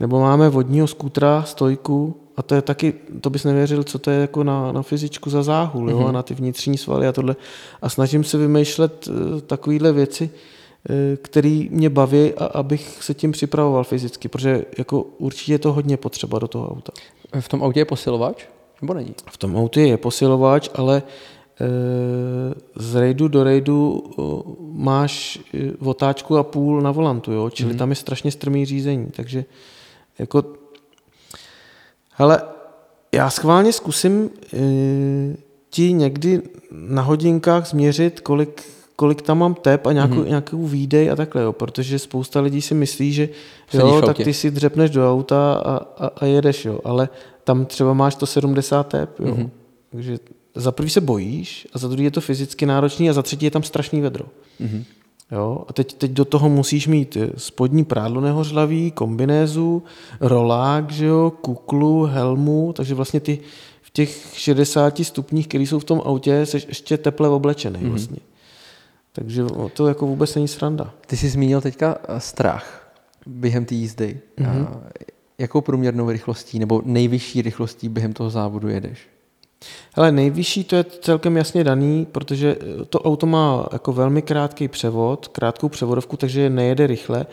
nebo 0.01 0.21
máme 0.21 0.49
vodního 0.49 0.87
skútra, 0.87 1.43
stojku, 1.47 2.17
a 2.37 2.43
to 2.43 2.55
je 2.55 2.63
taky, 2.63 2.95
to 3.21 3.31
bys 3.31 3.45
nevěřil, 3.45 3.85
co 3.85 3.99
to 3.99 4.11
je 4.11 4.21
jako 4.21 4.45
na, 4.45 4.73
na 4.73 4.83
fyzičku 4.83 5.31
za 5.31 5.43
záhul, 5.43 5.87
mm-hmm. 5.87 5.91
jo? 5.91 5.99
a 5.99 6.05
mhm. 6.05 6.15
na 6.15 6.23
ty 6.23 6.35
vnitřní 6.35 6.79
svaly 6.79 7.07
a 7.07 7.13
tohle. 7.13 7.37
A 7.83 7.89
snažím 7.89 8.25
se 8.25 8.39
vymýšlet 8.39 9.09
uh, 9.09 9.41
takovéhle 9.41 9.93
věci, 9.93 10.31
Eh, 10.33 10.60
který 11.23 11.69
mě 11.73 11.91
baví 11.91 12.35
a 12.35 12.45
abych 12.45 13.03
se 13.03 13.15
tím 13.15 13.33
připravoval 13.33 13.85
fyzicky, 13.85 14.29
protože 14.29 14.65
jako 14.79 15.03
určitě 15.03 15.53
je 15.53 15.59
to 15.59 15.73
hodně 15.73 15.97
potřeba 15.97 16.39
do 16.39 16.49
toho 16.49 16.71
auta. 16.71 16.93
V 17.41 17.49
tom 17.49 17.63
autě 17.63 17.81
je 17.81 17.85
posilovač? 17.85 18.45
Nebo 18.83 18.95
není? 18.95 19.15
V 19.31 19.37
tom 19.37 19.57
autě 19.57 19.81
je 19.81 19.97
posilovač, 19.97 20.69
ale 20.75 21.03
eh, 21.61 21.67
z 22.77 22.95
rejdu 22.95 23.29
do 23.29 23.45
rejdu 23.45 24.05
máš 24.61 25.41
eh, 25.55 25.73
otáčku 25.85 26.37
a 26.37 26.43
půl 26.43 26.81
na 26.81 26.91
volantu, 26.91 27.33
jo? 27.33 27.51
čili 27.51 27.73
mm. 27.73 27.79
tam 27.79 27.91
je 27.91 27.97
strašně 27.97 28.31
strmý 28.31 28.67
řízení, 28.67 29.07
takže 29.07 29.45
jako 30.19 30.45
hele, 32.11 32.43
já 33.13 33.31
schválně 33.31 33.73
zkusím 33.73 34.31
ti 35.71 35.93
někdy 35.93 36.43
na 36.71 37.03
hodinkách 37.03 37.67
změřit, 37.67 38.21
kolik 38.21 38.65
kolik 39.01 39.23
tam 39.23 39.39
mám 39.39 39.55
tep 39.55 39.87
a 39.87 39.93
nějakou, 39.93 40.15
mm-hmm. 40.15 40.29
nějakou 40.29 40.67
výdej 40.67 41.11
a 41.11 41.17
takhle, 41.17 41.43
jo, 41.43 41.53
protože 41.53 41.99
spousta 41.99 42.41
lidí 42.41 42.61
si 42.63 42.75
myslí, 42.75 43.13
že 43.13 43.29
jo, 43.73 44.03
tak 44.07 44.17
ty 44.17 44.35
si 44.35 44.51
dřepneš 44.51 44.91
do 44.91 45.13
auta 45.13 45.53
a, 45.53 46.05
a, 46.05 46.07
a 46.17 46.25
jedeš, 46.25 46.65
jo, 46.65 46.81
ale 46.85 47.09
tam 47.45 47.67
třeba 47.67 47.95
máš 47.95 48.15
to 48.15 48.27
70 48.27 48.83
tep, 48.83 49.21
jo. 49.21 49.35
Mm-hmm. 49.35 49.51
Takže 49.93 50.19
za 50.55 50.73
prvý 50.73 50.91
se 50.91 51.01
bojíš 51.01 51.69
a 51.73 51.79
za 51.79 51.89
druhý 51.89 52.05
je 52.05 52.11
to 52.11 52.21
fyzicky 52.21 52.67
náročný 52.67 53.11
a 53.11 53.13
za 53.13 53.23
třetí 53.23 53.45
je 53.45 53.51
tam 53.51 53.63
strašný 53.63 54.01
vedro. 54.01 54.25
Mm-hmm. 54.61 54.85
Jo, 55.33 55.65
a 55.69 55.73
teď, 55.73 55.93
teď 55.93 56.11
do 56.11 56.25
toho 56.25 56.49
musíš 56.49 56.87
mít 56.87 57.17
eh, 57.17 57.31
spodní 57.37 57.85
prádlo 57.85 58.21
nehořlavý, 58.21 58.91
kombinézu, 58.91 59.83
rolák, 60.21 60.91
že 60.91 61.07
jo, 61.07 61.33
kuklu, 61.41 62.05
helmu, 62.05 62.73
takže 62.77 62.95
vlastně 62.95 63.21
ty 63.21 63.39
v 63.83 63.91
těch 63.91 64.33
60 64.35 64.99
stupních, 64.99 65.49
které 65.49 65.65
jsou 65.65 65.79
v 65.79 65.85
tom 65.85 66.03
autě, 66.05 66.47
jsi 66.47 66.57
ještě 66.69 66.99
teple 66.99 67.29
oblečený 67.29 67.79
mm-hmm. 67.79 67.91
vlastně. 67.91 68.30
Takže 69.13 69.45
to 69.75 69.89
jako 69.89 70.07
vůbec 70.07 70.35
není 70.35 70.49
sranda. 70.49 70.95
Ty 71.07 71.17
jsi 71.17 71.29
zmínil 71.29 71.61
teďka 71.61 71.99
eh, 72.09 72.21
strach 72.21 72.93
během 73.27 73.65
té 73.65 73.75
jízdy. 73.75 74.21
Mm-hmm. 74.39 74.69
Jakou 75.39 75.61
průměrnou 75.61 76.11
rychlostí 76.11 76.59
nebo 76.59 76.83
nejvyšší 76.85 77.43
rychlostí 77.43 77.89
během 77.89 78.13
toho 78.13 78.31
závodu 78.31 78.69
jedeš? 78.69 79.09
Ale 79.95 80.13
nejvyšší 80.13 80.65
to 80.65 80.77
je 80.77 80.85
celkem 80.85 81.37
jasně 81.37 81.65
daný, 81.65 82.07
protože 82.13 82.57
eh, 82.61 82.85
to 82.85 83.01
auto 83.01 83.27
má 83.27 83.69
jako 83.73 83.93
velmi 83.93 84.23
krátký 84.23 84.69
převod, 84.69 85.29
krátkou 85.29 85.69
převodovku, 85.69 86.17
takže 86.17 86.51
nejede 86.51 86.87
rychle. 86.87 87.27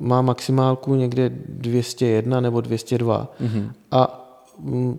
Má 0.00 0.22
maximálku 0.22 0.94
někde 0.94 1.30
201 1.48 2.40
nebo 2.40 2.60
202. 2.60 3.32
Mm-hmm. 3.40 3.70
A 3.90 4.26
mm, 4.58 4.98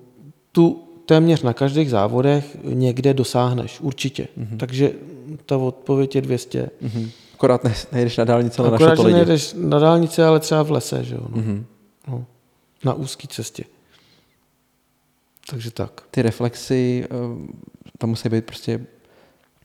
tu 0.51 0.84
téměř 1.05 1.41
na 1.41 1.53
každých 1.53 1.89
závodech 1.89 2.57
někde 2.63 3.13
dosáhneš, 3.13 3.79
určitě. 3.81 4.27
Mm-hmm. 4.37 4.57
Takže 4.57 4.91
ta 5.45 5.57
odpověď 5.57 6.15
je 6.15 6.21
200. 6.21 6.69
Mm-hmm. 6.83 7.09
Akorát 7.33 7.63
ne, 7.63 7.73
nejdeš 7.91 8.17
na 8.17 8.25
dálnici, 8.25 8.59
ale 8.59 8.75
Akorát, 8.75 8.97
na 8.97 9.09
že 9.09 9.15
nejdeš 9.15 9.53
na 9.57 9.79
dálnici, 9.79 10.21
ale 10.21 10.39
třeba 10.39 10.63
v 10.63 10.71
lese, 10.71 11.03
že 11.03 11.15
jo. 11.15 11.21
No. 11.29 11.37
Mm-hmm. 11.37 11.63
No. 12.07 12.25
Na 12.83 12.93
úzké 12.93 13.27
cestě. 13.27 13.63
Takže 15.49 15.71
tak. 15.71 16.03
Ty 16.11 16.21
reflexy 16.21 17.05
eh, 17.05 17.07
tam 17.97 18.09
musí 18.09 18.29
být 18.29 18.45
prostě 18.45 18.85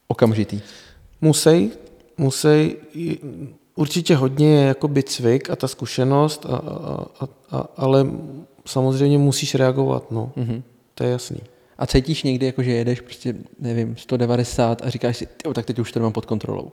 okamžitý. 0.09 0.61
Musí, 1.21 1.71
musí. 2.19 2.77
Určitě 3.75 4.17
hodně 4.17 4.55
je 4.55 4.67
jako 4.67 4.89
být 4.89 5.09
cvik 5.09 5.51
a 5.51 5.57
ta 5.57 5.69
zkušenost, 5.69 6.47
a, 6.47 6.57
a, 6.57 7.29
a, 7.51 7.69
ale 7.77 8.07
samozřejmě 8.67 9.19
musíš 9.19 9.55
reagovat. 9.55 10.11
No. 10.11 10.33
Mm-hmm. 10.37 10.63
To 11.01 11.05
je 11.05 11.13
jasný. 11.13 11.41
A 11.79 11.87
cítíš 11.87 12.23
někdy, 12.23 12.47
jako 12.47 12.63
že 12.63 12.71
jedeš 12.71 13.01
prostě, 13.01 13.35
nevím, 13.59 13.97
190 13.97 14.83
a 14.85 14.91
říkáš 14.91 15.17
si, 15.17 15.29
jo, 15.47 15.55
tak 15.55 15.67
teď 15.67 15.79
už 15.79 15.93
to 15.93 16.01
mám 16.01 16.13
pod 16.13 16.27
kontrolou. 16.27 16.73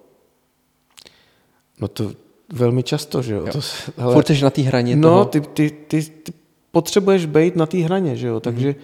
No 1.79 1.87
to 1.87 2.11
velmi 2.53 2.83
často, 2.83 3.21
že 3.21 3.33
jo. 3.33 3.45
jo. 3.45 3.51
To, 3.51 3.59
hele, 3.97 4.13
Furt 4.13 4.27
jsi 4.27 4.41
na 4.41 4.49
té 4.49 4.61
hraně 4.61 4.95
No, 4.95 5.09
toho... 5.09 5.25
ty, 5.25 5.41
ty, 5.41 5.71
ty, 5.87 6.01
ty 6.03 6.33
potřebuješ 6.71 7.25
být 7.25 7.55
na 7.55 7.65
té 7.65 7.77
hraně, 7.77 8.15
že 8.15 8.27
jo, 8.27 8.39
takže 8.39 8.75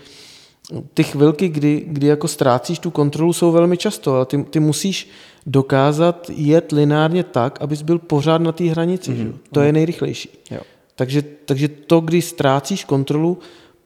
mm-hmm. 0.71 0.83
ty 0.93 1.03
chvilky, 1.03 1.49
kdy, 1.49 1.83
kdy 1.87 2.07
jako 2.07 2.27
ztrácíš 2.27 2.79
tu 2.79 2.91
kontrolu, 2.91 3.33
jsou 3.33 3.51
velmi 3.51 3.77
často, 3.77 4.15
ale 4.15 4.25
ty, 4.25 4.43
ty 4.43 4.59
musíš 4.59 5.09
dokázat 5.45 6.31
jet 6.35 6.71
lineárně 6.71 7.23
tak, 7.23 7.61
abys 7.61 7.81
byl 7.81 7.99
pořád 7.99 8.41
na 8.41 8.51
té 8.51 8.63
hranici, 8.63 9.11
mm-hmm. 9.11 9.15
že 9.15 9.23
jo. 9.23 9.29
Mhm. 9.29 9.39
To 9.51 9.59
mm-hmm. 9.59 9.63
je 9.63 9.73
nejrychlejší. 9.73 10.29
Jo. 10.51 10.59
Takže, 10.95 11.21
takže 11.45 11.67
to, 11.67 12.01
kdy 12.01 12.21
ztrácíš 12.21 12.83
kontrolu, 12.83 13.37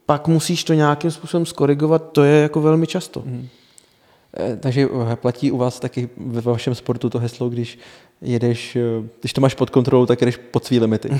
pak 0.08 0.28
musíš 0.28 0.64
to 0.64 0.74
nějakým 0.74 1.10
způsobem 1.10 1.46
skorigovat, 1.46 2.12
to 2.12 2.22
je 2.22 2.42
jako 2.42 2.60
velmi 2.60 2.86
často. 2.86 3.20
Hmm. 3.20 3.48
Takže 4.60 4.88
eh, 5.12 5.16
platí 5.16 5.50
u 5.50 5.56
vás 5.56 5.80
taky 5.80 6.08
ve 6.16 6.40
vašem 6.40 6.74
sportu 6.74 7.10
to 7.10 7.18
heslo, 7.18 7.48
když 7.48 7.78
jedeš, 8.20 8.76
eh, 8.76 9.08
když 9.20 9.32
to 9.32 9.40
máš 9.40 9.54
pod 9.54 9.70
kontrolou, 9.70 10.06
tak 10.06 10.20
jedeš 10.20 10.36
pod 10.36 10.64
svý 10.64 10.80
limity. 10.80 11.10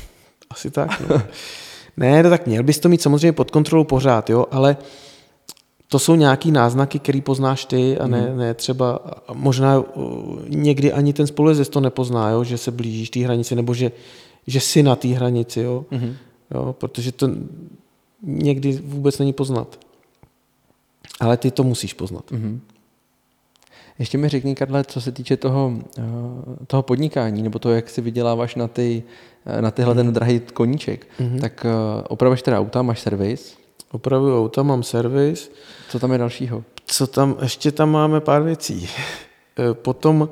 Asi 0.50 0.70
tak. 0.70 1.02
No. 1.08 1.22
ne, 1.96 2.22
no 2.22 2.30
tak 2.30 2.46
měl 2.46 2.62
bys 2.62 2.78
to 2.78 2.88
mít 2.88 3.02
samozřejmě 3.02 3.32
pod 3.32 3.50
kontrolou 3.50 3.84
pořád, 3.84 4.30
jo, 4.30 4.46
ale 4.50 4.76
to 5.88 5.98
jsou 5.98 6.14
nějaký 6.14 6.50
náznaky, 6.50 6.98
který 6.98 7.20
poznáš 7.20 7.64
ty 7.64 7.98
a 7.98 8.06
ne, 8.06 8.20
hmm. 8.20 8.38
ne 8.38 8.54
třeba, 8.54 9.00
možná 9.32 9.84
někdy 10.48 10.92
ani 10.92 11.12
ten 11.12 11.26
spolujezdec 11.26 11.68
to 11.68 11.80
nepozná, 11.80 12.30
jo, 12.30 12.44
že 12.44 12.58
se 12.58 12.70
blížíš 12.70 13.10
té 13.10 13.20
hranici, 13.20 13.54
nebo 13.54 13.74
že, 13.74 13.92
že 14.46 14.60
jsi 14.60 14.82
na 14.82 14.96
té 14.96 15.08
hranici, 15.08 15.60
jo, 15.60 15.84
hmm. 15.90 16.14
jo, 16.54 16.74
protože 16.78 17.12
to, 17.12 17.28
někdy 18.22 18.72
vůbec 18.72 19.18
není 19.18 19.32
poznat. 19.32 19.78
Ale 21.20 21.36
ty 21.36 21.50
to 21.50 21.64
musíš 21.64 21.94
poznat. 21.94 22.30
Mm-hmm. 22.30 22.60
Ještě 23.98 24.18
mi 24.18 24.28
řekni, 24.28 24.54
Karle, 24.54 24.84
co 24.84 25.00
se 25.00 25.12
týče 25.12 25.36
toho, 25.36 25.72
eh, 25.98 26.02
toho 26.66 26.82
podnikání, 26.82 27.42
nebo 27.42 27.58
to, 27.58 27.70
jak 27.70 27.90
si 27.90 28.00
vyděláváš 28.00 28.54
na, 28.54 28.68
ty, 28.68 29.02
eh, 29.46 29.62
na 29.62 29.70
tyhle 29.70 29.94
mm-hmm. 29.94 29.96
ten 29.96 30.12
drahý 30.12 30.40
koníček, 30.40 31.06
mm-hmm. 31.20 31.40
tak 31.40 31.66
eh, 31.66 32.02
opravuješ 32.08 32.42
teda 32.42 32.58
auta, 32.58 32.82
máš 32.82 33.00
servis? 33.00 33.56
Opravuju 33.90 34.38
auta, 34.38 34.62
mám 34.62 34.82
servis. 34.82 35.50
Co 35.88 35.98
tam 35.98 36.12
je 36.12 36.18
dalšího? 36.18 36.64
Co 36.86 37.06
tam, 37.06 37.36
ještě 37.42 37.72
tam 37.72 37.90
máme 37.90 38.20
pár 38.20 38.42
věcí. 38.42 38.88
Potom 39.72 40.28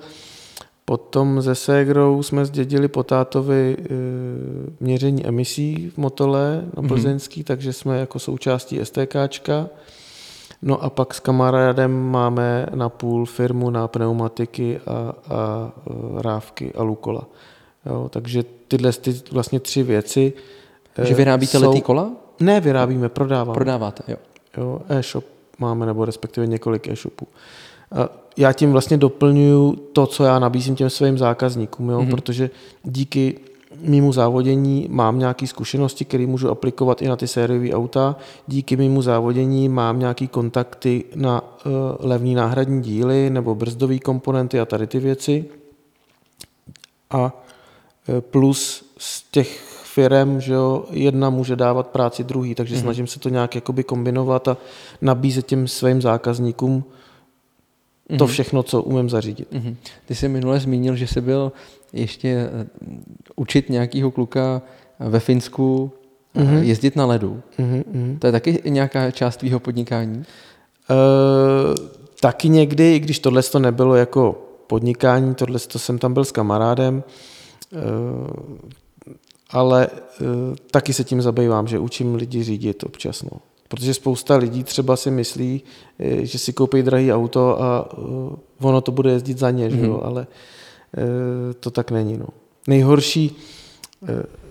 Potom 0.89 1.43
ze 1.43 1.55
Ségrou 1.55 2.23
jsme 2.23 2.45
zdědili 2.45 2.89
po 2.89 3.03
tátovi 3.03 3.77
e, 3.79 3.85
měření 4.81 5.27
emisí 5.27 5.91
v 5.95 5.99
Motole 5.99 6.63
na 6.77 6.81
mhm. 6.83 6.89
Plzeňský, 6.89 7.41
mm-hmm. 7.41 7.47
takže 7.47 7.73
jsme 7.73 7.99
jako 7.99 8.19
součástí 8.19 8.81
STKčka. 8.83 9.69
No 10.63 10.83
a 10.83 10.91
pak 10.91 11.15
s 11.15 11.21
kamarádem 11.21 12.11
máme 12.11 12.67
na 12.75 12.89
půl 12.89 13.27
firmu 13.27 13.71
na 13.71 13.89
pneumatiky 13.89 14.81
a, 14.87 14.93
a 15.35 15.73
e, 15.91 16.23
rávky 16.23 16.73
a 16.73 16.83
lukola. 16.83 17.27
Jo, 17.87 18.09
takže 18.13 18.45
tyhle 18.69 18.93
ty 18.93 19.21
vlastně 19.33 19.61
tři 19.61 19.83
věci. 19.83 20.33
Že 21.03 21.15
vyrábíte 21.15 21.59
jsou... 21.59 21.69
letý 21.69 21.81
kola? 21.81 22.11
Ne, 22.41 22.61
vyrábíme, 22.61 23.09
prodáváme. 23.09 23.55
Prodáváte, 23.55 24.03
jo. 24.09 24.17
Jo, 24.57 24.81
e-shop 24.89 25.25
máme, 25.59 25.87
nebo 25.87 26.05
respektive 26.05 26.47
několik 26.47 26.89
e-shopů. 26.89 27.27
Já 28.37 28.53
tím 28.53 28.73
vlastně 28.73 28.97
doplňuju 28.97 29.77
to, 29.93 30.07
co 30.07 30.25
já 30.25 30.39
nabízím 30.39 30.77
těm 30.77 30.91
svým 30.91 31.19
zákazníkům, 31.19 31.91
jo, 31.91 32.01
mm-hmm. 32.01 32.11
protože 32.11 32.51
díky 32.85 33.39
mýmu 33.81 34.13
závodění 34.13 34.87
mám 34.91 35.19
nějaké 35.19 35.47
zkušenosti, 35.47 36.05
které 36.05 36.27
můžu 36.27 36.51
aplikovat 36.51 37.03
i 37.03 37.09
na 37.09 37.17
ty 37.17 37.29
sériové 37.29 37.73
auta. 37.73 38.17
Díky 38.47 38.77
mýmu 38.77 39.03
závodění 39.03 39.69
mám 39.69 39.99
nějaké 39.99 40.27
kontakty 40.27 41.05
na 41.15 41.41
uh, 41.41 41.73
levní 41.99 42.35
náhradní 42.35 42.83
díly 42.83 43.31
nebo 43.31 43.55
brzdové 43.55 43.99
komponenty 43.99 44.61
a 44.61 44.65
tady 44.65 44.87
ty 44.87 44.99
věci. 44.99 45.45
A 47.11 47.23
uh, 47.23 48.21
plus 48.21 48.85
z 48.99 49.25
těch 49.31 49.61
firem, 49.85 50.41
že 50.41 50.53
jo, 50.53 50.85
jedna 50.91 51.31
může 51.31 51.57
dávat 51.57 51.87
práci 51.87 52.25
druhý, 52.25 52.55
takže 52.55 52.77
mm-hmm. 52.77 52.81
snažím 52.81 53.07
se 53.07 53.21
to 53.21 53.29
nějak 53.29 53.55
jakoby 53.55 53.85
kombinovat 53.85 54.49
a 54.49 54.57
nabízet 55.01 55.47
těm 55.47 55.69
svým 55.69 56.03
zákazníkům 56.03 56.85
to 58.09 58.15
mm-hmm. 58.15 58.27
všechno, 58.27 58.63
co 58.63 58.83
umím 58.83 59.11
zařídit. 59.11 59.53
Mm-hmm. 59.53 59.77
Ty 60.07 60.15
jsi 60.15 60.29
minule 60.29 60.61
zmínil, 60.61 60.97
že 60.97 61.07
jsi 61.07 61.21
byl 61.21 61.53
ještě 61.93 62.29
eh, 62.29 62.67
učit 63.37 63.71
nějakého 63.71 64.11
kluka 64.11 64.63
ve 65.01 65.21
Finsku 65.21 65.93
mm-hmm. 66.37 66.63
jezdit 66.63 66.97
na 66.97 67.07
ledu. 67.07 67.43
Mm-hmm. 67.59 68.19
To 68.19 68.27
je 68.27 68.33
taky 68.33 68.63
nějaká 68.65 69.11
část 69.11 69.37
tvýho 69.37 69.61
podnikání? 69.61 70.25
Uh, 70.91 71.75
taky 72.21 72.49
někdy, 72.49 72.95
i 72.95 72.99
když 72.99 73.19
tohle 73.19 73.43
to 73.43 73.59
nebylo 73.59 73.95
jako 73.95 74.43
podnikání, 74.67 75.35
tohle 75.35 75.59
to 75.59 75.79
jsem 75.79 75.99
tam 75.99 76.15
byl 76.15 76.25
s 76.25 76.33
kamarádem, 76.33 77.05
uh, 77.73 77.81
ale 79.51 79.89
uh, 79.89 80.27
taky 80.71 80.93
se 80.93 81.05
tím 81.05 81.23
zabývám, 81.23 81.67
že 81.67 81.79
učím 81.79 82.15
lidi 82.15 82.43
řídit 82.43 82.85
občas. 82.85 83.23
No. 83.23 83.31
Protože 83.69 83.95
spousta 83.95 84.37
lidí 84.37 84.65
třeba 84.65 84.97
si 84.97 85.11
myslí, 85.11 85.63
že 86.23 86.39
si 86.39 86.53
koupí 86.53 86.83
drahý 86.83 87.13
auto 87.13 87.63
a 87.63 87.89
ono 88.61 88.81
to 88.81 88.93
bude 88.93 89.11
jezdit 89.11 89.39
za 89.39 89.51
ně, 89.51 89.69
mm-hmm. 89.69 89.79
že 89.79 89.87
jo? 89.87 89.93
Mhm. 89.93 90.01
ale 90.07 90.27
to 91.61 91.71
tak 91.71 91.91
není. 91.91 92.17
No. 92.19 92.27
Nejhorší 92.67 93.37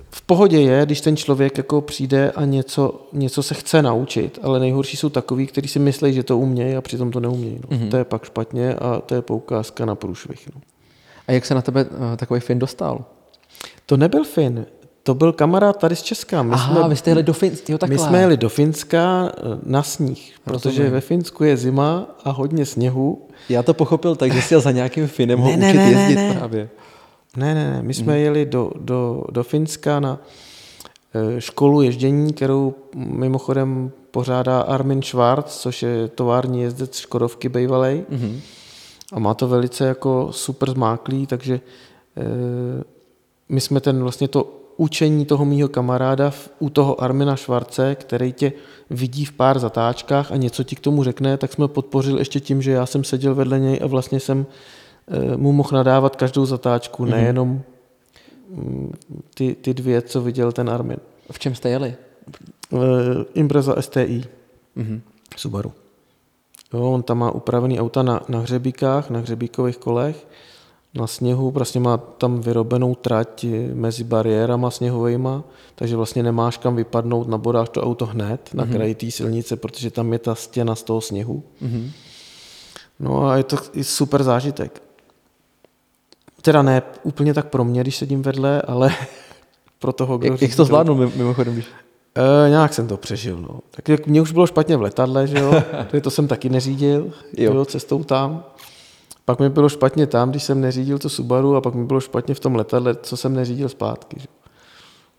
v 0.09 0.22
pohodě 0.22 0.61
je, 0.61 0.86
když 0.86 1.01
ten 1.01 1.18
člověk 1.18 1.57
jako 1.57 1.82
přijde 1.82 2.32
a 2.32 2.45
něco, 2.45 3.07
něco 3.13 3.43
se 3.43 3.53
chce 3.53 3.82
naučit, 3.82 4.39
ale 4.41 4.59
nejhorší 4.59 4.97
jsou 4.97 5.09
takový, 5.09 5.47
kteří 5.47 5.68
si 5.68 5.80
myslí, 5.80 6.13
že 6.13 6.24
to 6.24 6.38
umějí 6.38 6.76
a 6.76 6.82
přitom 6.82 7.11
to 7.11 7.20
neumějí. 7.20 7.59
No. 7.63 7.78
Mm-hmm. 7.78 7.89
To 7.89 7.97
je 7.97 8.03
pak 8.03 8.26
špatně 8.26 8.76
a 8.76 9.01
to 9.05 9.16
je 9.16 9.22
poukázka 9.22 9.86
na 9.86 9.95
průšvih. 9.95 10.49
No. 10.55 10.61
A 11.28 11.32
jak 11.32 11.45
se 11.45 11.55
na 11.55 11.61
tebe 11.61 11.86
takový 12.18 12.39
Fin 12.39 12.59
dostal? 12.59 13.05
To 13.86 13.97
nebyl 13.97 14.24
Fin, 14.24 14.66
to 15.05 15.13
byl 15.13 15.33
kamarád 15.33 15.77
tady 15.79 15.95
z 15.95 16.01
Česka. 16.01 16.43
My 16.43 16.53
Aha, 16.53 16.75
jsme, 16.75 16.89
vy 16.89 16.95
jste 16.95 17.11
jeli 17.11 17.23
do 17.23 17.33
Finska, 17.33 17.87
My 17.87 17.97
jsme 17.97 18.19
jeli 18.19 18.37
do 18.37 18.49
Finska 18.49 19.31
eh, 19.37 19.41
na 19.63 19.83
sníh, 19.83 20.35
protože 20.43 20.69
Rozumím. 20.69 20.91
ve 20.91 21.01
Finsku 21.01 21.43
je 21.43 21.57
zima 21.57 22.05
a 22.23 22.31
hodně 22.31 22.65
sněhu. 22.65 23.27
Já 23.49 23.63
to 23.63 23.73
pochopil 23.73 24.15
tak, 24.15 24.33
že 24.33 24.41
jsi 24.41 24.53
jel 24.53 24.61
za 24.61 24.71
nějakým 24.71 25.07
Finem 25.07 25.39
ho 25.39 25.47
ne, 25.47 25.69
učit 25.69 25.77
ne, 25.77 25.91
jezdit 25.91 26.15
ne, 26.15 26.27
ne. 26.27 26.33
právě. 26.33 26.69
Ne, 27.37 27.55
ne, 27.55 27.71
ne. 27.71 27.81
My 27.81 27.93
jsme 27.93 28.13
hmm. 28.13 28.21
jeli 28.21 28.45
do, 28.45 28.71
do, 28.79 29.23
do 29.31 29.43
Finska 29.43 29.99
na 29.99 30.19
eh, 31.13 31.41
školu 31.41 31.81
ježdění, 31.81 32.33
kterou 32.33 32.73
mimochodem 32.95 33.91
pořádá 34.11 34.61
Armin 34.61 35.01
Schwarz, 35.01 35.61
což 35.61 35.83
je 35.83 36.07
tovární 36.07 36.61
jezdec 36.61 36.97
Škodovky 36.97 37.49
bývalej. 37.49 38.05
Hmm. 38.09 38.39
A 39.13 39.19
má 39.19 39.33
to 39.33 39.47
velice 39.47 39.85
jako 39.85 40.27
super 40.31 40.69
zmáklý, 40.69 41.27
takže 41.27 41.55
e, 41.55 41.61
my 43.49 43.61
jsme 43.61 43.79
ten 43.79 44.03
vlastně 44.03 44.27
to 44.27 44.64
učení 44.78 45.26
toho 45.26 45.45
mýho 45.45 45.69
kamaráda 45.69 46.30
v, 46.30 46.49
u 46.59 46.69
toho 46.69 47.01
Armina 47.01 47.36
Švarce, 47.36 47.95
který 47.95 48.34
tě 48.34 48.53
vidí 48.89 49.26
v 49.26 49.32
pár 49.32 49.59
zatáčkách 49.59 50.32
a 50.32 50.36
něco 50.36 50.63
ti 50.63 50.76
k 50.76 50.80
tomu 50.80 51.03
řekne, 51.03 51.38
tak 51.38 51.53
jsme 51.53 51.67
podpořili 51.67 52.21
ještě 52.21 52.39
tím, 52.39 52.61
že 52.61 52.71
já 52.71 52.86
jsem 52.86 53.03
seděl 53.03 53.36
vedle 53.36 53.59
něj 53.59 53.80
a 53.84 53.88
vlastně 53.88 54.19
jsem 54.19 54.45
Eh, 55.07 55.38
mu 55.38 55.51
mohl 55.51 55.69
nadávat 55.73 56.15
každou 56.15 56.45
zatáčku, 56.45 57.05
mm-hmm. 57.05 57.09
nejenom 57.09 57.61
mm, 58.49 58.93
ty, 59.34 59.55
ty 59.61 59.73
dvě, 59.73 60.01
co 60.01 60.21
viděl 60.21 60.51
ten 60.51 60.69
Armin. 60.69 60.97
V 61.32 61.39
čem 61.39 61.55
jste 61.55 61.69
jeli? 61.69 61.95
Uh, 62.69 62.82
Impreza 63.34 63.82
STI. 63.82 64.23
Mm-hmm. 64.78 65.01
Subaru. 65.38 65.73
Jo, 66.73 66.91
on 66.91 67.03
tam 67.03 67.17
má 67.17 67.32
upravený 67.32 67.80
auta 67.80 68.03
na, 68.03 68.21
na 68.28 68.39
hřebíkách, 68.39 69.09
na 69.09 69.19
hřebíkových 69.19 69.78
kolech, 69.78 70.28
na 70.95 71.07
sněhu, 71.07 71.51
prostě 71.51 71.79
má 71.79 71.97
tam 71.97 72.41
vyrobenou 72.41 72.95
trať 72.95 73.45
mezi 73.73 74.03
bariérama 74.03 74.71
sněhovejma, 74.71 75.43
takže 75.75 75.95
vlastně 75.95 76.23
nemáš 76.23 76.57
kam 76.57 76.75
vypadnout, 76.75 77.27
nabodáš 77.27 77.69
to 77.69 77.83
auto 77.83 78.05
hned 78.05 78.49
na 78.53 78.65
mm-hmm. 78.65 78.71
kraji 78.71 78.95
té 78.95 79.11
silnice, 79.11 79.55
protože 79.55 79.91
tam 79.91 80.13
je 80.13 80.19
ta 80.19 80.35
stěna 80.35 80.75
z 80.75 80.83
toho 80.83 81.01
sněhu. 81.01 81.43
Mm-hmm. 81.61 81.91
No 82.99 83.27
a 83.27 83.37
je 83.37 83.43
to 83.43 83.57
super 83.81 84.23
zážitek. 84.23 84.81
Teda 86.41 86.61
ne 86.61 86.81
úplně 87.03 87.33
tak 87.33 87.49
pro 87.49 87.63
mě, 87.63 87.81
když 87.81 87.97
sedím 87.97 88.21
vedle, 88.21 88.61
ale 88.61 88.91
pro 89.79 89.93
toho, 89.93 90.17
kdo... 90.17 90.31
Jak, 90.31 90.41
jak 90.41 90.55
to 90.55 90.65
zvládnu 90.65 90.95
mimochodem? 90.95 91.53
Když... 91.53 91.65
E, 92.45 92.49
nějak 92.49 92.73
jsem 92.73 92.87
to 92.87 92.97
přežil, 92.97 93.37
no. 93.37 93.59
Tak 93.71 93.89
jak 93.89 94.07
mě 94.07 94.21
už 94.21 94.31
bylo 94.31 94.47
špatně 94.47 94.77
v 94.77 94.81
letadle, 94.81 95.27
že 95.27 95.39
jo, 95.39 95.63
to 96.01 96.09
jsem 96.09 96.27
taky 96.27 96.49
neřídil, 96.49 97.11
jo. 97.37 97.53
jo. 97.53 97.65
cestou 97.65 98.03
tam. 98.03 98.43
Pak 99.26 99.39
mi 99.39 99.49
bylo 99.49 99.69
špatně 99.69 100.07
tam, 100.07 100.30
když 100.30 100.43
jsem 100.43 100.61
neřídil 100.61 100.99
to 100.99 101.09
Subaru 101.09 101.55
a 101.55 101.61
pak 101.61 101.73
mi 101.73 101.86
bylo 101.86 102.01
špatně 102.01 102.36
v 102.36 102.39
tom 102.39 102.55
letadle, 102.55 102.95
co 102.95 103.17
jsem 103.17 103.34
neřídil 103.34 103.69
zpátky. 103.69 104.19
Že? 104.19 104.28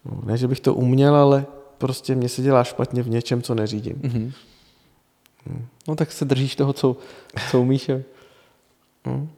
No, 0.05 0.21
ne, 0.25 0.37
že 0.37 0.49
bych 0.49 0.61
to 0.61 0.75
uměl, 0.75 1.17
ale 1.17 1.47
prostě 1.79 2.15
mě 2.15 2.29
se 2.29 2.43
dělá 2.43 2.65
špatně 2.65 3.03
v 3.03 3.09
něčem, 3.09 3.43
co 3.43 3.55
neřídím. 3.55 3.95
Mm-hmm. 3.95 4.33
No 5.89 5.97
tak 5.97 6.13
se 6.13 6.25
držíš 6.25 6.57
toho, 6.57 6.73
co, 6.73 6.97
co 7.51 7.61
umíš. 7.61 7.91
Mm. 9.07 9.29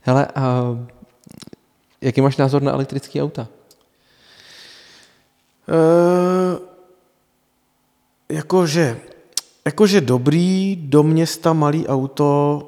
Hele, 0.00 0.26
a 0.34 0.76
Jaký 2.00 2.20
máš 2.20 2.36
názor 2.36 2.62
na 2.62 2.72
elektrické 2.72 3.22
auta? 3.22 3.48
Uh, 5.68 6.58
jakože, 8.28 9.00
jakože 9.64 10.00
dobrý 10.00 10.76
do 10.76 11.02
města 11.02 11.52
malý 11.52 11.88
auto 11.88 12.62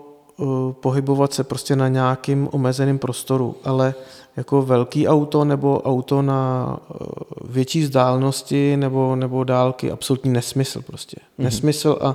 pohybovat 0.81 1.33
se 1.33 1.45
prostě 1.45 1.77
na 1.77 1.89
nějakým 1.89 2.49
omezeném 2.53 2.99
prostoru, 2.99 3.57
ale 3.65 3.95
jako 4.37 4.63
velký 4.63 5.09
auto 5.09 5.45
nebo 5.45 5.83
auto 5.83 6.23
na 6.23 6.77
uh, 7.01 7.07
větší 7.45 7.83
vzdálenosti 7.83 8.77
nebo, 8.77 9.17
nebo 9.17 9.45
dálky, 9.45 9.91
absolutní 9.91 10.33
nesmysl 10.33 10.83
prostě. 10.83 11.17
Mm-hmm. 11.17 11.45
Nesmysl 11.45 11.99
a 12.01 12.07
uh, 12.09 12.15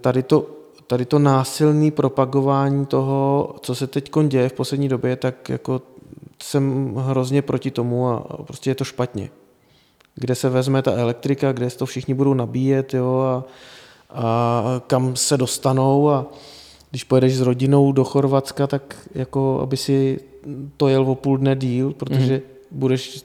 tady 0.00 0.22
to 0.22 0.46
tady 0.86 1.04
to 1.04 1.18
násilné 1.18 1.90
propagování 1.90 2.86
toho, 2.86 3.54
co 3.60 3.74
se 3.74 3.86
teď 3.86 4.10
děje 4.28 4.48
v 4.48 4.52
poslední 4.52 4.88
době, 4.88 5.16
tak 5.16 5.48
jako 5.48 5.82
jsem 6.42 6.94
hrozně 6.94 7.42
proti 7.42 7.70
tomu 7.70 8.08
a 8.08 8.20
prostě 8.46 8.70
je 8.70 8.74
to 8.74 8.84
špatně. 8.84 9.30
Kde 10.14 10.34
se 10.34 10.48
vezme 10.48 10.82
ta 10.82 10.92
elektrika, 10.92 11.52
kde 11.52 11.70
se 11.70 11.78
to 11.78 11.86
všichni 11.86 12.14
budou 12.14 12.34
nabíjet 12.34 12.94
jo, 12.94 13.20
a, 13.20 13.44
a 14.10 14.64
kam 14.86 15.16
se 15.16 15.36
dostanou 15.36 16.10
a 16.10 16.26
když 16.96 17.04
pojedeš 17.04 17.36
s 17.36 17.40
rodinou 17.40 17.92
do 17.92 18.04
Chorvatska, 18.04 18.66
tak 18.66 19.08
jako 19.14 19.60
aby 19.62 19.76
si 19.76 20.20
to 20.76 20.88
jel 20.88 21.02
o 21.02 21.14
půl 21.14 21.38
dne 21.38 21.56
díl, 21.56 21.92
protože 21.92 22.36
mm-hmm. 22.36 22.42
budeš 22.70 23.24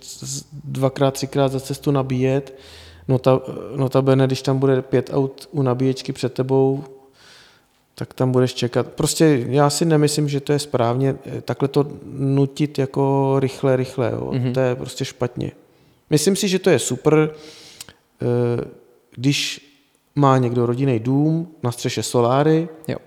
dvakrát, 0.63 1.13
třikrát 1.13 1.51
za 1.51 1.59
cestu 1.59 1.91
nabíjet. 1.91 2.57
Nota, 3.07 3.41
notabene, 3.75 4.27
když 4.27 4.41
tam 4.41 4.59
bude 4.59 4.81
pět 4.81 5.09
aut 5.13 5.49
u 5.51 5.61
nabíječky 5.61 6.13
před 6.13 6.33
tebou, 6.33 6.83
tak 7.95 8.13
tam 8.13 8.31
budeš 8.31 8.53
čekat. 8.53 8.87
Prostě 8.87 9.45
já 9.49 9.69
si 9.69 9.85
nemyslím, 9.85 10.29
že 10.29 10.39
to 10.39 10.53
je 10.53 10.59
správně 10.59 11.15
eh, 11.25 11.41
takhle 11.41 11.67
to 11.67 11.87
nutit 12.11 12.79
jako 12.79 13.35
rychle, 13.39 13.75
rychle. 13.75 14.11
Jo. 14.11 14.31
Mm-hmm. 14.33 14.53
To 14.53 14.59
je 14.59 14.75
prostě 14.75 15.05
špatně. 15.05 15.51
Myslím 16.09 16.35
si, 16.35 16.47
že 16.47 16.59
to 16.59 16.69
je 16.69 16.79
super, 16.79 17.29
eh, 18.21 18.65
když 19.15 19.67
má 20.15 20.37
někdo 20.37 20.65
rodinný 20.65 20.99
dům, 20.99 21.47
na 21.63 21.71
střeše 21.71 22.03
soláry, 22.03 22.69
jo. 22.87 22.97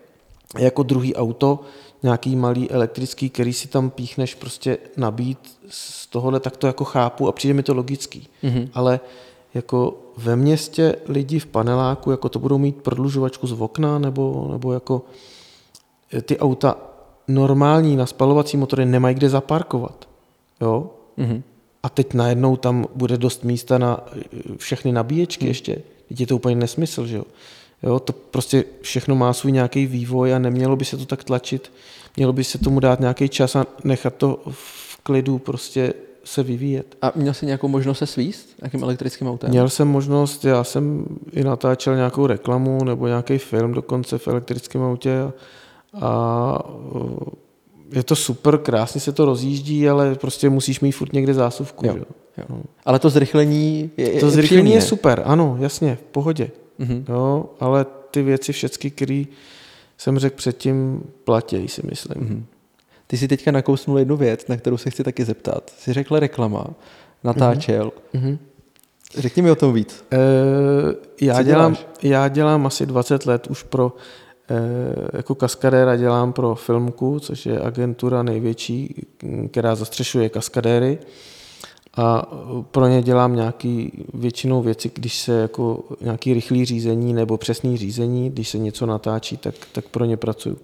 Jako 0.58 0.82
druhý 0.82 1.14
auto, 1.14 1.60
nějaký 2.02 2.36
malý 2.36 2.70
elektrický, 2.70 3.30
který 3.30 3.52
si 3.52 3.68
tam 3.68 3.90
píchneš 3.90 4.34
prostě 4.34 4.78
nabít 4.96 5.38
z 5.68 6.06
tohohle, 6.06 6.40
tak 6.40 6.56
to 6.56 6.66
jako 6.66 6.84
chápu 6.84 7.28
a 7.28 7.32
přijde 7.32 7.54
mi 7.54 7.62
to 7.62 7.74
logický. 7.74 8.28
Mm-hmm. 8.42 8.68
Ale 8.74 9.00
jako 9.54 9.98
ve 10.16 10.36
městě 10.36 10.96
lidi 11.08 11.38
v 11.38 11.46
paneláku, 11.46 12.10
jako 12.10 12.28
to 12.28 12.38
budou 12.38 12.58
mít 12.58 12.76
prodlužovačku 12.76 13.46
z 13.46 13.52
okna, 13.52 13.98
nebo, 13.98 14.48
nebo 14.52 14.72
jako 14.72 15.02
eh, 16.12 16.22
ty 16.22 16.38
auta 16.38 16.76
normální 17.28 17.96
na 17.96 18.06
spalovací 18.06 18.56
motory 18.56 18.86
nemají 18.86 19.14
kde 19.14 19.28
zaparkovat. 19.28 20.08
Jo? 20.60 20.90
Mm-hmm. 21.18 21.42
A 21.82 21.88
teď 21.88 22.14
najednou 22.14 22.56
tam 22.56 22.86
bude 22.94 23.16
dost 23.16 23.44
místa 23.44 23.78
na 23.78 24.00
eh, 24.16 24.22
všechny 24.56 24.92
nabíječky 24.92 25.44
mm. 25.44 25.48
ještě. 25.48 25.82
Teď 26.08 26.20
je 26.20 26.26
to 26.26 26.36
úplně 26.36 26.56
nesmysl, 26.56 27.06
že 27.06 27.16
jo. 27.16 27.24
Jo, 27.82 27.98
to 27.98 28.12
prostě 28.12 28.64
všechno 28.80 29.14
má 29.14 29.32
svůj 29.32 29.52
nějaký 29.52 29.86
vývoj 29.86 30.34
a 30.34 30.38
nemělo 30.38 30.76
by 30.76 30.84
se 30.84 30.96
to 30.96 31.06
tak 31.06 31.24
tlačit. 31.24 31.72
Mělo 32.16 32.32
by 32.32 32.44
se 32.44 32.58
tomu 32.58 32.80
dát 32.80 33.00
nějaký 33.00 33.28
čas 33.28 33.56
a 33.56 33.66
nechat 33.84 34.14
to 34.14 34.40
v 34.50 34.98
klidu 35.02 35.38
prostě 35.38 35.94
se 36.24 36.42
vyvíjet. 36.42 36.96
A 37.02 37.12
měl 37.14 37.34
jsi 37.34 37.46
nějakou 37.46 37.68
možnost 37.68 37.98
se 37.98 38.06
svíst 38.06 38.48
nějakým 38.62 38.82
elektrickým 38.82 39.28
autem? 39.28 39.50
Měl 39.50 39.68
jsem 39.68 39.88
možnost, 39.88 40.44
já 40.44 40.64
jsem 40.64 41.04
i 41.32 41.44
natáčel 41.44 41.96
nějakou 41.96 42.26
reklamu 42.26 42.84
nebo 42.84 43.06
nějaký 43.06 43.38
film 43.38 43.72
dokonce 43.72 44.18
v 44.18 44.28
elektrickém 44.28 44.82
autě 44.82 45.18
a, 45.20 45.32
a 46.00 46.58
je 47.92 48.02
to 48.02 48.16
super, 48.16 48.58
krásně 48.58 49.00
se 49.00 49.12
to 49.12 49.24
rozjíždí, 49.24 49.88
ale 49.88 50.14
prostě 50.14 50.50
musíš 50.50 50.80
mít 50.80 50.92
furt 50.92 51.12
někde 51.12 51.34
zásuvku. 51.34 51.86
Jo, 51.86 51.96
jo. 51.96 52.44
No. 52.48 52.62
Ale 52.84 52.98
to 52.98 53.10
zrychlení 53.10 53.90
je, 53.96 54.10
je 54.10 54.20
To 54.20 54.30
zrychlení 54.30 54.72
je 54.72 54.80
super, 54.80 55.22
ano, 55.24 55.56
jasně, 55.60 55.96
v 55.96 56.02
pohodě. 56.02 56.50
Mhm. 56.78 57.04
Jo, 57.08 57.44
ale 57.60 57.86
ty 58.10 58.22
věci 58.22 58.52
všechny, 58.52 58.90
které 58.90 59.24
jsem 59.98 60.18
řekl 60.18 60.36
předtím, 60.36 61.02
platějí 61.24 61.68
si 61.68 61.82
myslím. 61.90 62.24
Mhm. 62.24 62.46
Ty 63.06 63.16
si 63.16 63.28
teďka 63.28 63.50
nakousnul 63.50 63.98
jednu 63.98 64.16
věc, 64.16 64.46
na 64.48 64.56
kterou 64.56 64.76
se 64.76 64.90
chci 64.90 65.04
taky 65.04 65.24
zeptat. 65.24 65.72
Jsi 65.78 65.92
řekl 65.92 66.18
reklama, 66.18 66.66
natáčel. 67.24 67.92
Mhm. 68.12 68.38
Řekni 69.18 69.42
mi 69.42 69.50
o 69.50 69.54
tom 69.54 69.72
víc. 69.72 70.04
E, 70.12 70.18
já, 71.20 71.36
Co 71.36 71.42
dělám, 71.42 71.72
děláš? 71.72 71.86
já 72.02 72.28
dělám 72.28 72.66
asi 72.66 72.86
20 72.86 73.26
let 73.26 73.46
už 73.46 73.62
pro, 73.62 73.92
e, 74.50 75.16
jako 75.16 75.34
kaskadéra 75.34 75.96
dělám 75.96 76.32
pro 76.32 76.54
Filmku, 76.54 77.20
což 77.20 77.46
je 77.46 77.60
agentura 77.60 78.22
největší, 78.22 79.06
která 79.50 79.74
zastřešuje 79.74 80.28
kaskadéry. 80.28 80.98
A 81.96 82.26
pro 82.70 82.86
ně 82.86 83.02
dělám 83.02 83.36
nějaký 83.36 83.92
většinou 84.14 84.62
věci, 84.62 84.90
když 84.94 85.18
se 85.20 85.32
jako 85.40 85.84
nějaký 86.00 86.34
rychlý 86.34 86.64
řízení 86.64 87.12
nebo 87.14 87.36
přesný 87.38 87.76
řízení, 87.76 88.30
když 88.30 88.48
se 88.48 88.58
něco 88.58 88.86
natáčí, 88.86 89.36
tak, 89.36 89.54
tak 89.72 89.84
pro 89.88 90.04
ně 90.04 90.16
pracuju. 90.16 90.56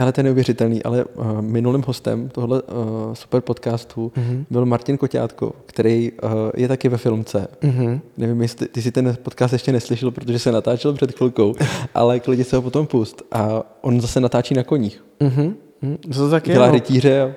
Ale 0.00 0.12
to 0.12 0.20
je 0.20 0.24
neuvěřitelný, 0.24 0.82
ale 0.82 1.04
uh, 1.04 1.40
minulým 1.42 1.82
hostem 1.86 2.28
tohle 2.28 2.62
uh, 2.62 2.68
super 3.14 3.40
podcastu 3.40 4.12
Mhm. 4.16 4.46
byl 4.50 4.66
Martin 4.66 4.98
Koťátko, 4.98 5.52
který 5.66 6.12
uh, 6.12 6.30
je 6.56 6.68
taky 6.68 6.88
ve 6.88 6.96
filmce. 6.96 7.48
Mhm. 7.62 8.00
Nevím, 8.16 8.42
jestli 8.42 8.68
ty 8.68 8.82
si 8.82 8.92
ten 8.92 9.16
podcast 9.22 9.52
ještě 9.52 9.72
neslyšel, 9.72 10.10
protože 10.10 10.38
se 10.38 10.52
natáčel 10.52 10.92
před 10.92 11.12
chvilkou, 11.16 11.54
ale 11.94 12.20
klidně 12.20 12.44
se 12.44 12.56
ho 12.56 12.62
potom 12.62 12.86
pust. 12.86 13.22
A 13.32 13.62
on 13.80 14.00
zase 14.00 14.20
natáčí 14.20 14.54
na 14.54 14.62
koních. 14.62 15.04
Mhm. 15.20 15.54
Mhm. 15.82 15.96
To 15.96 16.30
taky 16.30 16.52
Dělá 16.52 16.64
je, 16.64 16.68
no. 16.72 16.74
rytíře 16.74 17.22
a 17.22 17.30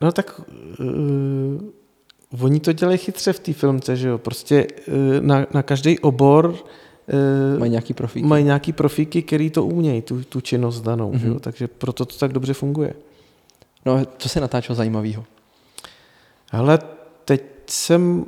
No 0.00 0.12
tak 0.12 0.40
uh, 0.80 0.86
oni 2.40 2.60
to 2.60 2.72
dělají 2.72 2.98
chytře 2.98 3.32
v 3.32 3.38
té 3.38 3.52
filmce, 3.52 3.96
že 3.96 4.08
jo? 4.08 4.18
Prostě 4.18 4.66
uh, 4.88 4.94
na, 5.20 5.46
na 5.54 5.62
každý 5.62 5.98
obor 5.98 6.46
uh, 6.46 7.58
mají 7.58 7.70
nějaký 7.70 7.94
profík. 7.94 8.24
mají 8.24 8.44
nějaký 8.44 8.72
profíky, 8.72 9.22
který 9.22 9.50
to 9.50 9.64
umějí, 9.64 10.02
tu, 10.02 10.24
tu 10.24 10.40
činnost 10.40 10.80
danou, 10.80 11.12
mm-hmm. 11.12 11.18
že 11.18 11.24
Mhm. 11.26 11.34
jo? 11.34 11.40
Takže 11.40 11.68
proto 11.68 12.04
to 12.04 12.16
tak 12.18 12.32
dobře 12.32 12.52
funguje. 12.54 12.94
No 13.86 13.92
a 13.94 14.00
co 14.18 14.28
se 14.28 14.40
natáčel 14.40 14.76
zajímavého? 14.76 15.24
Hele, 16.52 16.78
teď 17.24 17.42
jsem, 17.66 18.24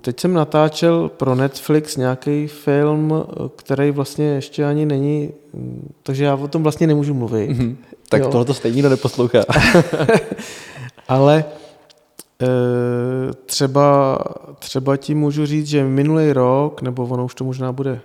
teď 0.00 0.20
jsem 0.20 0.32
natáčel 0.32 1.08
pro 1.08 1.34
Netflix 1.34 1.96
nějaký 1.96 2.46
film, 2.46 3.14
eh, 3.14 3.48
který 3.56 3.90
vlastně 3.90 4.24
ještě 4.24 4.64
ani 4.64 4.86
není, 4.86 5.30
mm, 5.52 5.92
takže 6.02 6.24
já 6.24 6.34
o 6.34 6.48
tom 6.48 6.62
vlastně 6.62 6.86
nemůžu 6.86 7.14
mluvit. 7.14 7.50
Mhm. 7.50 7.76
Tak 8.08 8.20
Jo. 8.22 8.28
tohle 8.30 8.44
to 8.44 8.54
stejně 8.54 8.82
neposlouchá. 8.82 9.44
Ale 11.08 11.44
třeba, 13.46 14.18
třeba 14.58 14.96
ti 14.96 15.14
můžu 15.14 15.46
říct, 15.46 15.66
že 15.66 15.84
minulý 15.84 16.32
rok, 16.32 16.82
nebo 16.82 17.06
ono 17.06 17.24
už 17.24 17.34
to 17.34 17.44
možná 17.44 17.72
bude 17.72 18.00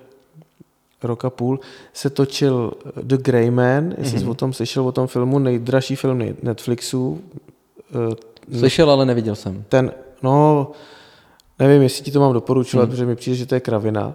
rok 1.04 1.26
a 1.26 1.30
půl, 1.30 1.60
se 1.94 2.10
točil 2.10 2.74
The 3.02 3.18
Grey 3.18 3.52
Man, 3.52 3.94
jestli 3.98 4.18
jsi 4.20 4.24
Mhm. 4.24 4.32
o 4.32 4.34
tom 4.36 4.54
slyšel, 4.54 4.88
o 4.88 4.92
tom 4.92 5.08
filmu, 5.08 5.40
nejdražší 5.40 5.96
film 5.96 6.22
Netflixu. 6.44 7.22
E, 8.54 8.58
Slyšel, 8.60 8.92
ale 8.92 9.06
neviděl 9.06 9.36
jsem. 9.36 9.64
ten, 9.70 9.92
no, 10.24 10.72
nevím, 11.60 11.82
jestli 11.82 12.04
ti 12.04 12.12
to 12.12 12.20
mám 12.20 12.34
doporučovat, 12.34 12.84
Hmm. 12.86 12.92
protože 12.92 13.06
mi 13.06 13.16
přijde, 13.16 13.38
že 13.38 13.46
to 13.46 13.56
je 13.56 13.62
kravina. 13.62 14.14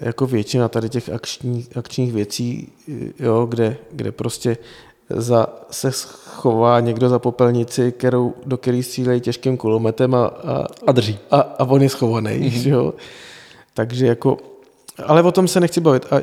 E, 0.00 0.04
Jako 0.06 0.26
většina 0.26 0.68
tady 0.68 0.88
těch 0.88 1.08
akčních, 1.10 1.76
akčních 1.76 2.12
věcí, 2.12 2.68
jo, 3.18 3.46
kde, 3.46 3.76
kde 3.92 4.12
prostě 4.12 4.56
za, 5.10 5.46
se 5.70 5.92
schová 5.92 6.80
někdo 6.80 7.08
za 7.08 7.18
popelnici, 7.18 7.92
kterou, 7.92 8.34
do 8.46 8.56
který 8.56 8.82
střílejí 8.82 9.20
těžkým 9.20 9.56
kulometem 9.56 10.14
a, 10.14 10.24
a, 10.26 10.66
A 10.86 10.92
drží. 10.92 11.18
a, 11.30 11.40
a 11.40 11.64
on 11.64 11.82
je 11.82 11.88
schovaný. 11.88 12.30
Mm-hmm. 12.30 12.68
Jo? 12.70 12.94
Takže 13.74 14.06
jako, 14.06 14.36
ale 15.06 15.22
o 15.22 15.32
tom 15.32 15.48
se 15.48 15.60
nechci 15.60 15.80
bavit. 15.80 16.06
A, 16.12 16.16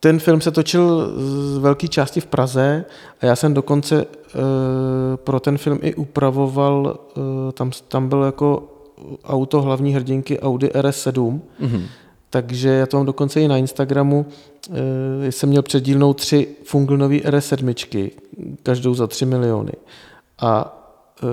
ten 0.00 0.18
film 0.18 0.40
se 0.40 0.50
točil 0.50 1.12
z 1.54 1.58
velké 1.58 1.88
části 1.88 2.20
v 2.20 2.26
Praze 2.26 2.84
a 3.20 3.26
já 3.26 3.36
jsem 3.36 3.54
dokonce 3.54 4.00
e, 4.02 4.06
pro 5.16 5.40
ten 5.40 5.58
film 5.58 5.78
i 5.82 5.94
upravoval, 5.94 6.98
e, 7.48 7.52
tam, 7.52 7.70
tam 7.88 8.08
byl 8.08 8.22
jako 8.22 8.62
auto 9.24 9.62
hlavní 9.62 9.94
hrdinky 9.94 10.40
Audi 10.40 10.66
RS7, 10.66 11.40
Mhm. 11.60 11.82
Takže 12.30 12.68
já 12.68 12.86
to 12.86 12.96
mám 12.96 13.06
dokonce 13.06 13.40
i 13.40 13.48
na 13.48 13.56
Instagramu. 13.56 14.26
E, 15.28 15.32
jsem 15.32 15.48
měl 15.48 15.62
předílnou 15.62 16.14
tři 16.14 16.48
funglnový 16.64 17.20
RS7, 17.22 18.10
každou 18.62 18.94
za 18.94 19.06
3 19.06 19.26
miliony. 19.26 19.72
A 20.38 20.78
e, 21.22 21.26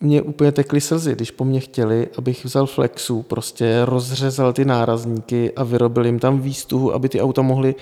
mě 0.00 0.22
úplně 0.22 0.52
tekly 0.52 0.80
slzy, 0.80 1.12
když 1.14 1.30
po 1.30 1.44
mně 1.44 1.60
chtěli, 1.60 2.08
abych 2.18 2.44
vzal 2.44 2.66
flexu, 2.66 3.22
prostě 3.22 3.84
rozřezal 3.84 4.52
ty 4.52 4.64
nárazníky 4.64 5.52
a 5.56 5.64
vyrobil 5.64 6.06
jim 6.06 6.18
tam 6.18 6.40
výstuhu, 6.40 6.94
aby 6.94 7.08
ty 7.08 7.20
auta 7.20 7.42
mohly 7.42 7.74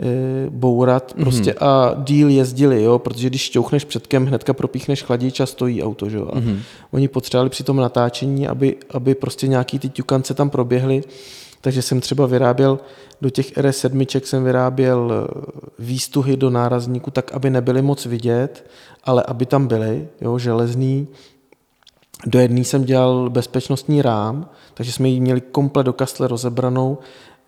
e, 0.00 0.50
bourat 0.50 1.14
prostě 1.20 1.54
a 1.54 1.94
díl 2.04 2.28
jezdili, 2.28 2.82
jo, 2.82 2.98
protože 2.98 3.28
když 3.28 3.42
šťouchneš 3.42 3.84
předkem, 3.84 4.26
hnedka 4.26 4.52
propíchneš 4.52 5.02
chladič 5.02 5.40
a 5.40 5.46
stojí 5.46 5.82
auto, 5.82 6.06
jo. 6.06 6.30
A 6.32 6.38
Mhm. 6.38 6.60
Oni 6.90 7.08
potřebovali 7.08 7.50
při 7.50 7.64
tom 7.64 7.76
natáčení, 7.76 8.48
aby, 8.48 8.76
aby 8.90 9.14
prostě 9.14 9.48
nějaký 9.48 9.78
ty 9.78 9.88
ťukance 9.88 10.34
tam 10.34 10.50
proběhly, 10.50 11.02
takže 11.60 11.82
jsem 11.82 12.00
třeba 12.00 12.26
vyráběl 12.26 12.78
do 13.20 13.30
těch 13.30 13.56
RS7 13.56 14.20
jsem 14.24 14.44
vyráběl 14.44 15.12
eh, 15.12 15.42
výstuhy 15.78 16.36
do 16.36 16.50
nárazníku 16.50 17.10
tak, 17.10 17.32
aby 17.32 17.50
nebyly 17.50 17.82
moc 17.82 18.06
vidět, 18.06 18.64
ale 19.04 19.22
aby 19.22 19.46
tam 19.46 19.66
byly, 19.66 20.08
jo, 20.20 20.38
železný. 20.38 21.08
Do 22.26 22.38
jedné 22.38 22.60
jsem 22.60 22.84
dělal 22.84 23.30
bezpečnostní 23.30 24.02
rám, 24.02 24.48
takže 24.74 24.92
jsme 24.92 25.08
ji 25.08 25.20
měli 25.20 25.40
komplet 25.40 25.86
do 25.86 25.92
kastle 25.92 26.28
rozebranou. 26.28 26.98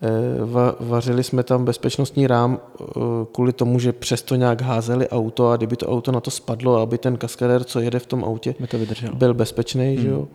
Eh, 0.01 0.45
Va, 0.45 0.75
vařili 0.79 1.23
jsme 1.23 1.43
tam 1.43 1.65
bezpečnostní 1.65 2.27
rám 2.27 2.59
eh, 2.59 2.83
kvůli 3.31 3.53
tomu, 3.53 3.79
že 3.79 3.93
přesto 3.93 4.35
nějak 4.35 4.61
házeli 4.61 5.09
auto 5.09 5.49
a 5.49 5.57
kdyby 5.57 5.75
to 5.75 5.87
auto 5.87 6.11
na 6.11 6.19
to 6.19 6.31
spadlo, 6.31 6.77
aby 6.77 6.97
ten 6.97 7.17
kaskadér, 7.17 7.63
co 7.63 7.79
jede 7.79 7.99
v 7.99 8.05
tom 8.05 8.23
autě, 8.23 8.55
By 8.59 8.67
to 8.67 8.77
byl 9.15 9.33
bezpečný, 9.33 9.95
hmm. 9.95 10.03
že 10.03 10.09
jo. 10.09 10.27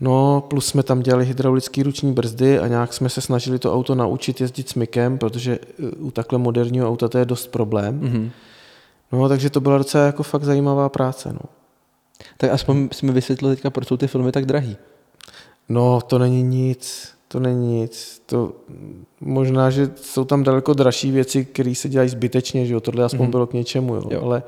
No, 0.00 0.44
plus 0.48 0.66
jsme 0.66 0.82
tam 0.82 1.00
dělali 1.00 1.24
hydraulické 1.26 1.82
ruční 1.82 2.12
brzdy 2.12 2.58
a 2.58 2.66
nějak 2.68 2.92
jsme 2.92 3.08
se 3.08 3.20
snažili 3.20 3.58
to 3.58 3.74
auto 3.74 3.94
naučit 3.94 4.40
jezdit 4.40 4.68
s 4.68 4.74
mykem, 4.74 5.18
protože 5.18 5.58
eh, 5.62 5.90
u 5.98 6.10
takhle 6.10 6.38
moderního 6.38 6.88
auta 6.88 7.08
to 7.08 7.18
je 7.18 7.24
dost 7.24 7.46
problém. 7.46 7.98
Mhm. 8.02 8.30
No, 9.12 9.28
takže 9.28 9.50
to 9.50 9.60
byla 9.60 9.78
docela 9.78 10.04
jako 10.06 10.22
fakt 10.22 10.44
zajímavá 10.44 10.88
práce, 10.88 11.32
no. 11.32 11.40
Tak 12.36 12.50
aspoň 12.50 12.88
jsi 12.92 13.06
mi 13.06 13.12
vysvětlil 13.12 13.50
teďka, 13.50 13.70
proč 13.70 13.88
jsou 13.88 13.96
ty 13.96 14.06
filmy 14.06 14.32
tak 14.32 14.46
drahý. 14.46 14.76
No, 15.68 16.00
to 16.00 16.18
není 16.18 16.42
nic, 16.42 17.08
to 17.28 17.40
není 17.40 17.80
nic. 17.80 18.22
To, 18.26 18.52
možná, 19.20 19.70
že 19.70 19.90
jsou 20.02 20.24
tam 20.24 20.42
daleko 20.42 20.74
dražší 20.74 21.10
věci, 21.10 21.44
které 21.44 21.74
se 21.74 21.88
dělají 21.88 22.08
zbytečně, 22.10 22.66
že 22.66 22.74
jo, 22.74 22.80
tohle 22.80 23.04
aspoň 23.04 23.20
Mhm. 23.22 23.30
bylo 23.30 23.46
k 23.46 23.52
něčemu, 23.52 23.94
jo, 23.94 24.02
Jo. 24.10 24.22
ale 24.22 24.42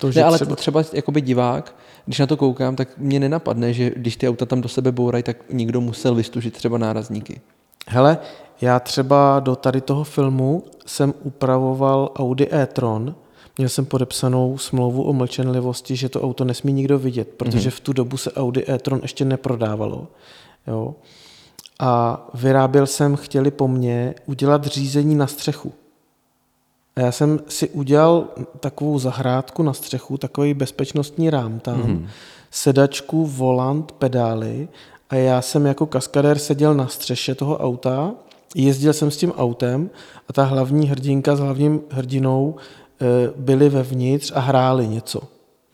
to, 0.00 0.12
že 0.12 0.20
Ne, 0.20 0.26
ale 0.26 0.38
třeba... 0.38 0.56
třeba, 0.56 0.82
jakoby 0.92 1.20
divák, 1.20 1.74
když 2.06 2.18
na 2.18 2.26
to 2.26 2.36
koukám, 2.36 2.76
tak 2.76 2.88
mě 2.98 3.20
nenapadne, 3.20 3.72
že 3.72 3.90
když 3.96 4.16
ty 4.16 4.28
auta 4.28 4.46
tam 4.46 4.60
do 4.60 4.68
sebe 4.68 4.92
bourají, 4.92 5.22
tak 5.22 5.36
někdo 5.50 5.80
musel 5.80 6.14
vystužit 6.14 6.54
třeba 6.54 6.78
nárazníky. 6.78 7.40
Hele, 7.88 8.18
já 8.60 8.80
třeba 8.80 9.40
do 9.40 9.56
tady 9.56 9.80
toho 9.80 10.04
filmu 10.04 10.64
jsem 10.86 11.14
upravoval 11.22 12.12
Audi 12.16 12.48
e-tron, 12.52 13.14
měl 13.58 13.68
jsem 13.68 13.86
podepsanou 13.86 14.58
smlouvu 14.58 15.02
o 15.02 15.12
mlčenlivosti, 15.12 15.96
že 15.96 16.08
to 16.08 16.22
auto 16.22 16.44
nesmí 16.44 16.72
nikdo 16.72 16.98
vidět, 16.98 17.28
protože 17.36 17.70
v 17.70 17.80
tu 17.80 17.92
dobu 17.92 18.16
se 18.16 18.32
Audi 18.32 18.64
e-tron 18.68 18.98
ještě 19.02 19.24
neprodávalo. 19.24 20.08
Jo. 20.66 20.94
A 21.80 22.26
vyráběl 22.34 22.86
jsem, 22.86 23.16
chtěli 23.16 23.50
po 23.50 23.68
mně, 23.68 24.14
udělat 24.26 24.66
řízení 24.66 25.14
na 25.14 25.26
střechu. 25.26 25.72
A 26.96 27.00
já 27.00 27.12
jsem 27.12 27.40
si 27.48 27.68
udělal 27.68 28.24
takovou 28.60 28.98
zahrádku 28.98 29.62
na 29.62 29.72
střechu, 29.72 30.16
takový 30.16 30.54
bezpečnostní 30.54 31.30
rám 31.30 31.60
tam, 31.60 31.82
mm. 31.82 32.08
sedačku, 32.50 33.26
volant, 33.26 33.92
pedály 33.92 34.68
a 35.10 35.14
já 35.14 35.42
jsem 35.42 35.66
jako 35.66 35.86
kaskadér 35.86 36.38
seděl 36.38 36.74
na 36.74 36.88
střeše 36.88 37.34
toho 37.34 37.58
auta, 37.58 38.12
jezdil 38.54 38.92
jsem 38.92 39.10
s 39.10 39.16
tím 39.16 39.32
autem 39.32 39.90
a 40.28 40.32
ta 40.32 40.44
hlavní 40.44 40.88
hrdinka 40.88 41.36
s 41.36 41.40
hlavním 41.40 41.80
hrdinou 41.90 42.56
eh, 43.00 43.06
byli 43.36 43.68
vevnitř 43.68 44.32
a 44.34 44.40
hráli 44.40 44.88
něco. 44.88 45.20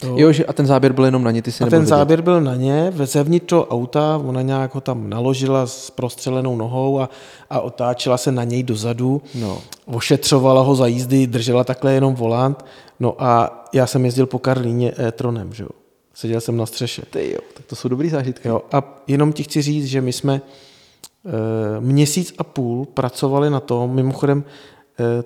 Jo. 0.05 0.15
Jo, 0.19 0.33
že 0.33 0.45
a 0.47 0.53
ten 0.53 0.67
záběr 0.67 0.93
byl 0.93 1.05
jenom 1.05 1.25
na 1.25 1.31
ně, 1.31 1.43
ty 1.43 1.53
si 1.53 1.65
A 1.65 1.67
ten 1.67 1.79
vidět. 1.81 1.89
záběr 1.89 2.23
byl 2.23 2.41
na 2.41 2.55
ně, 2.55 2.93
zevnitř 3.05 3.47
toho 3.47 3.67
auta, 3.67 4.23
ona 4.27 4.43
nějak 4.43 4.75
ho 4.75 4.81
tam 4.81 5.11
naložila 5.11 5.67
s 5.67 5.91
prostřelenou 5.91 6.57
nohou 6.57 7.01
a, 7.01 7.09
a 7.51 7.61
otáčela 7.61 8.17
se 8.19 8.33
na 8.33 8.45
něj 8.45 8.63
dozadu, 8.63 9.23
No. 9.35 9.59
ošetřovala 9.87 10.63
ho 10.63 10.75
za 10.77 10.87
jízdy, 10.87 11.27
držela 11.27 11.65
takhle 11.65 11.93
jenom 11.93 12.15
volant, 12.15 12.65
no 13.01 13.15
a 13.19 13.65
já 13.73 13.87
jsem 13.87 14.05
jezdil 14.05 14.27
po 14.27 14.39
Karlíně 14.39 14.93
e-tronem, 14.99 15.53
že 15.53 15.63
jo. 15.63 15.69
Seděl 16.15 16.41
jsem 16.41 16.57
na 16.57 16.67
střeše. 16.67 17.03
Ty 17.11 17.31
jo, 17.33 17.39
tak 17.55 17.67
to 17.67 17.77
jsou 17.77 17.89
dobrý 17.89 18.09
zážitky. 18.11 18.49
Jo, 18.49 18.63
a 18.73 19.01
jenom 19.07 19.33
ti 19.33 19.43
chci 19.43 19.63
říct, 19.63 19.87
že 19.87 20.01
my 20.01 20.13
jsme 20.13 20.35
e, 20.35 20.41
měsíc 21.81 22.35
a 22.39 22.45
půl 22.45 22.85
pracovali 22.95 23.51
na 23.51 23.61
tom, 23.61 23.95
mimochodem 23.95 24.45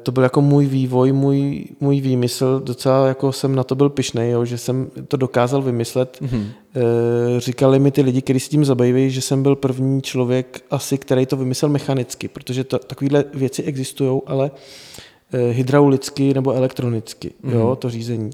to 0.02 0.12
byl 0.12 0.22
jako 0.22 0.40
můj 0.40 0.66
vývoj, 0.66 1.12
můj, 1.12 1.64
můj 1.80 2.00
výmysl, 2.00 2.60
docela 2.64 3.06
jako 3.06 3.32
jsem 3.32 3.54
na 3.54 3.64
to 3.64 3.74
byl 3.74 3.88
pišnej, 3.88 4.30
jo, 4.30 4.44
že 4.44 4.58
jsem 4.58 4.90
to 5.08 5.16
dokázal 5.16 5.62
vymyslet. 5.62 6.18
Mm-hmm. 6.22 6.46
Říkali 7.38 7.78
mi 7.78 7.90
ty 7.90 8.02
lidi, 8.02 8.22
kteří 8.22 8.40
s 8.40 8.48
tím 8.48 8.64
zabývají, 8.64 9.10
že 9.10 9.20
jsem 9.20 9.42
byl 9.42 9.56
první 9.56 10.02
člověk 10.02 10.64
asi, 10.70 10.98
který 10.98 11.26
to 11.26 11.36
vymyslel 11.36 11.68
mechanicky, 11.68 12.28
protože 12.28 12.64
to, 12.64 12.78
takovéhle 12.78 13.24
věci 13.34 13.62
existují, 13.62 14.20
ale 14.26 14.50
e, 15.32 15.50
hydraulicky 15.50 16.34
nebo 16.34 16.52
elektronicky, 16.52 17.30
mm-hmm. 17.44 17.52
jo, 17.52 17.76
to 17.76 17.90
řízení. 17.90 18.30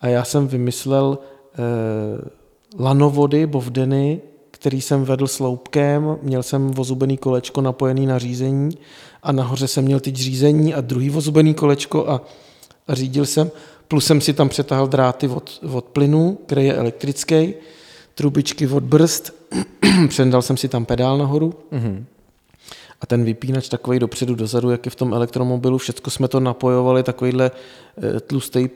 A 0.00 0.08
já 0.08 0.24
jsem 0.24 0.48
vymyslel 0.48 1.18
e, 1.18 2.82
lanovody, 2.82 3.46
bovdeny, 3.46 4.20
který 4.60 4.80
jsem 4.80 5.04
vedl 5.04 5.26
sloupkem, 5.26 6.16
měl 6.22 6.42
jsem 6.42 6.70
vozubený 6.70 7.16
kolečko 7.16 7.60
napojený 7.60 8.06
na 8.06 8.18
řízení 8.18 8.78
a 9.22 9.32
nahoře 9.32 9.68
jsem 9.68 9.84
měl 9.84 10.00
teď 10.00 10.16
řízení 10.16 10.74
a 10.74 10.80
druhý 10.80 11.10
vozubený 11.10 11.54
kolečko 11.54 12.08
a, 12.08 12.20
a 12.88 12.94
řídil 12.94 13.26
jsem, 13.26 13.50
plus 13.88 14.06
jsem 14.06 14.20
si 14.20 14.32
tam 14.32 14.48
přetáhl 14.48 14.86
dráty 14.86 15.28
od, 15.28 15.60
od 15.72 15.84
plynu, 15.84 16.38
který 16.46 16.66
je 16.66 16.74
elektrický, 16.74 17.54
trubičky 18.14 18.68
od 18.68 18.82
brzd, 18.82 19.32
přendal 20.08 20.42
jsem 20.42 20.56
si 20.56 20.68
tam 20.68 20.84
pedál 20.84 21.18
nahoru 21.18 21.54
Mhm. 21.70 22.04
a 23.00 23.06
ten 23.06 23.24
vypínač 23.24 23.68
takový 23.68 23.98
dopředu, 23.98 24.34
dozadu, 24.34 24.70
jak 24.70 24.86
je 24.86 24.90
v 24.90 24.96
tom 24.96 25.12
elektromobilu, 25.14 25.78
všechno 25.78 26.10
jsme 26.10 26.28
to 26.28 26.40
napojovali, 26.40 27.02
takovýhle 27.02 27.50
eh, 28.16 28.20
tlustý 28.20 28.68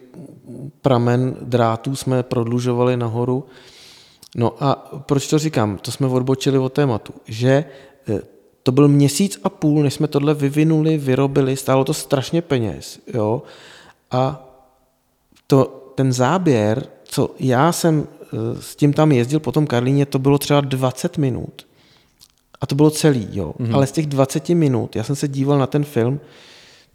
pramen 0.82 1.36
drátů 1.40 1.96
jsme 1.96 2.22
prodlužovali 2.22 2.96
nahoru. 2.96 3.44
No 4.34 4.64
a 4.64 4.74
proč 5.06 5.26
to 5.26 5.38
říkám? 5.38 5.78
To 5.78 5.92
jsme 5.92 6.06
odbočili 6.06 6.58
od 6.58 6.72
tématu, 6.72 7.12
že 7.26 7.64
eh, 8.08 8.20
to 8.62 8.72
byl 8.72 8.88
měsíc 8.88 9.40
a 9.44 9.48
půl, 9.48 9.82
než 9.82 9.94
jsme 9.94 10.08
tohle 10.08 10.34
vyvinuli, 10.34 10.98
vyrobili, 10.98 11.56
stálo 11.56 11.84
to 11.84 11.94
strašně 11.94 12.42
peněz, 12.42 13.00
jo, 13.14 13.42
a 14.10 14.50
to, 15.46 15.64
ten 15.94 16.12
záběr, 16.12 16.86
co 17.04 17.30
já 17.38 17.72
jsem 17.72 18.06
eh, 18.22 18.26
s 18.60 18.76
tím 18.76 18.92
tam 18.92 19.12
jezdil 19.12 19.40
po 19.40 19.52
tom 19.52 19.66
Karlíně, 19.66 20.06
to 20.06 20.18
bylo 20.18 20.38
třeba 20.38 20.60
20 20.60 21.18
minut. 21.18 21.66
A 22.60 22.66
to 22.66 22.74
bylo 22.74 22.90
celý, 22.90 23.28
jo. 23.32 23.54
Mm-hmm. 23.60 23.74
Ale 23.74 23.86
z 23.86 23.92
těch 23.92 24.06
20 24.06 24.48
minut, 24.48 24.96
já 24.96 25.04
jsem 25.04 25.16
se 25.16 25.28
díval 25.28 25.58
na 25.58 25.66
ten 25.66 25.84
film, 25.84 26.20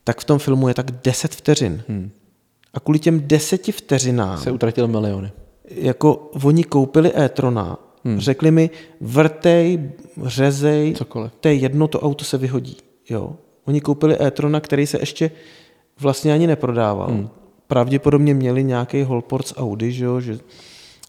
tak 0.04 0.22
v 0.22 0.24
tom 0.24 0.40
filmu 0.40 0.68
je 0.68 0.74
tak 0.74 0.92
10 0.92 1.36
vteřin. 1.36 1.84
Hmm. 1.88 2.12
A 2.74 2.80
kvůli 2.80 3.00
těm 3.00 3.28
10 3.28 3.62
vteřinám, 3.72 4.38
Se 4.38 4.52
utratil 4.52 4.88
miliony. 4.88 5.32
Jako 5.70 6.30
oni 6.44 6.64
koupili 6.64 7.12
e-trona, 7.16 7.78
hmm. 8.04 8.20
řekli 8.20 8.52
mi, 8.52 8.70
vrtej, 9.02 9.92
řezej, 10.24 10.94
Cokoliv. 10.94 11.32
to 11.40 11.48
je 11.48 11.54
jedno, 11.54 11.88
to 11.88 12.00
auto 12.00 12.26
se 12.26 12.38
vyhodí. 12.38 12.78
Jo. 13.10 13.34
Oni 13.66 13.82
koupili 13.82 14.18
e-trona, 14.22 14.60
který 14.60 14.88
se 14.88 15.00
ještě 15.00 15.32
vlastně 16.00 16.34
ani 16.34 16.48
neprodával. 16.48 17.08
Hmm. 17.08 17.30
Pravděpodobně 17.68 18.34
měli 18.34 18.64
nějaký 18.64 19.04
Holport 19.04 19.48
z 19.48 19.54
Audi, 19.58 19.92
že, 19.92 20.06
jo, 20.06 20.20
že, 20.20 20.40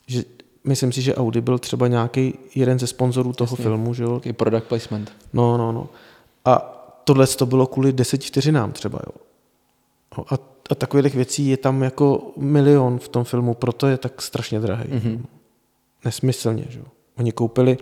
že 0.06 0.24
myslím 0.64 0.92
si, 0.92 1.02
že 1.02 1.14
Audi 1.14 1.40
byl 1.40 1.58
třeba 1.58 1.88
nějaký 1.88 2.34
jeden 2.54 2.78
ze 2.78 2.86
sponzorů 2.86 3.32
toho 3.32 3.52
Jasně. 3.52 3.62
filmu, 3.62 3.94
že 3.94 4.02
jo. 4.02 4.14
Takový 4.14 4.32
product 4.32 4.64
placement. 4.64 5.12
No, 5.32 5.56
no, 5.56 5.72
no. 5.72 5.88
A 6.44 6.76
tohle 7.04 7.26
to 7.26 7.46
bylo 7.46 7.66
kvůli 7.66 7.92
deseti 7.92 8.26
vteřinám 8.26 8.72
třeba, 8.72 9.00
jo. 9.06 9.12
No 10.18 10.24
A, 10.34 10.38
a 10.70 10.74
takových 10.74 11.14
věcí 11.14 11.48
je 11.48 11.56
tam 11.56 11.82
jako 11.82 12.32
milion 12.36 12.98
v 12.98 13.08
tom 13.08 13.24
filmu, 13.24 13.54
proto 13.54 13.86
je 13.86 13.98
tak 13.98 14.22
strašně 14.22 14.60
drahý. 14.60 14.84
Mm-hmm. 14.84 15.20
Nesmyslně, 16.04 16.64
že 16.68 16.78
jo. 16.78 16.84
Oni 17.18 17.32
koupili 17.32 17.78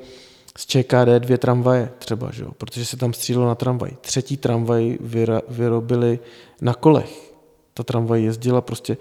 z 0.59 0.67
ČKD 0.67 1.09
dvě 1.19 1.39
tramvaje 1.39 1.91
třeba, 1.99 2.31
že 2.31 2.43
jo, 2.43 2.51
protože 2.59 2.85
se 2.85 2.97
tam 2.97 3.13
střílelo 3.13 3.47
na 3.47 3.55
tramvaj. 3.55 3.91
Třetí 4.01 4.37
tramvaj 4.37 4.99
vyra, 5.01 5.43
vyrobili 5.49 6.19
na 6.61 6.75
kolech. 6.75 7.35
Ta 7.75 7.83
tramvaj 7.83 8.23
jezdila 8.23 8.61
prostě, 8.61 8.97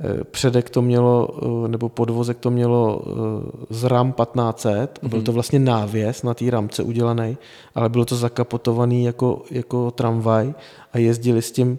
eh, 0.00 0.24
předek 0.24 0.70
to 0.70 0.82
mělo, 0.82 1.28
eh, 1.64 1.68
nebo 1.68 1.88
podvozek 1.88 2.38
to 2.38 2.50
mělo 2.50 3.02
eh, 3.06 3.74
z 3.74 3.84
RAM 3.84 4.12
1500, 4.12 4.98
mm-hmm. 5.02 5.08
byl 5.08 5.22
to 5.22 5.32
vlastně 5.32 5.58
návěs 5.58 6.22
na 6.22 6.34
té 6.34 6.50
ramce 6.50 6.82
udělaný, 6.82 7.36
ale 7.74 7.88
bylo 7.88 8.04
to 8.04 8.16
zakapotovaný 8.16 9.04
jako, 9.04 9.42
jako 9.50 9.90
tramvaj 9.90 10.54
a 10.92 10.98
jezdili 10.98 11.42
s 11.42 11.52
tím, 11.52 11.78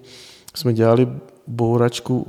jsme 0.55 0.73
dělali 0.73 1.07
bouračku 1.47 2.27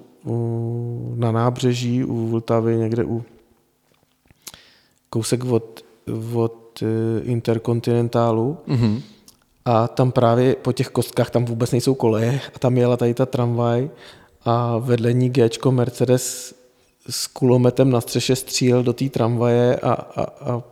na 1.15 1.33
nábřeží 1.33 2.05
u 2.05 2.27
Vltavy 2.29 2.77
někde 2.77 3.05
u 3.05 3.25
kousek 5.11 5.45
od, 5.45 5.85
od 6.35 6.83
eh, 6.83 7.21
Interkontinentálu 7.23 8.59
Mhm. 8.67 9.01
a 9.65 9.89
tam 9.89 10.13
právě 10.13 10.55
po 10.55 10.73
těch 10.73 10.89
kostkách 10.89 11.31
tam 11.31 11.45
vůbec 11.45 11.73
nejsou 11.73 11.95
koleje 11.95 12.41
a 12.55 12.59
tam 12.59 12.77
jela 12.77 12.97
tady 12.97 13.15
ta 13.15 13.27
tramvaj 13.27 13.91
a 14.45 14.79
vedle 14.79 15.13
ní 15.13 15.31
Gčko 15.31 15.73
Mercedes 15.73 16.55
s 17.11 17.27
kulometem 17.27 17.91
na 17.91 18.01
střeše 18.01 18.37
střílel 18.37 18.83
do 18.83 18.93
té 18.93 19.09
tramvaje 19.09 19.77
a, 19.77 19.93
a, 19.93 20.23
a 20.23 20.63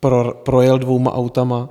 pro, 0.00 0.34
projel 0.34 0.78
dvouma 0.78 1.12
autama, 1.14 1.68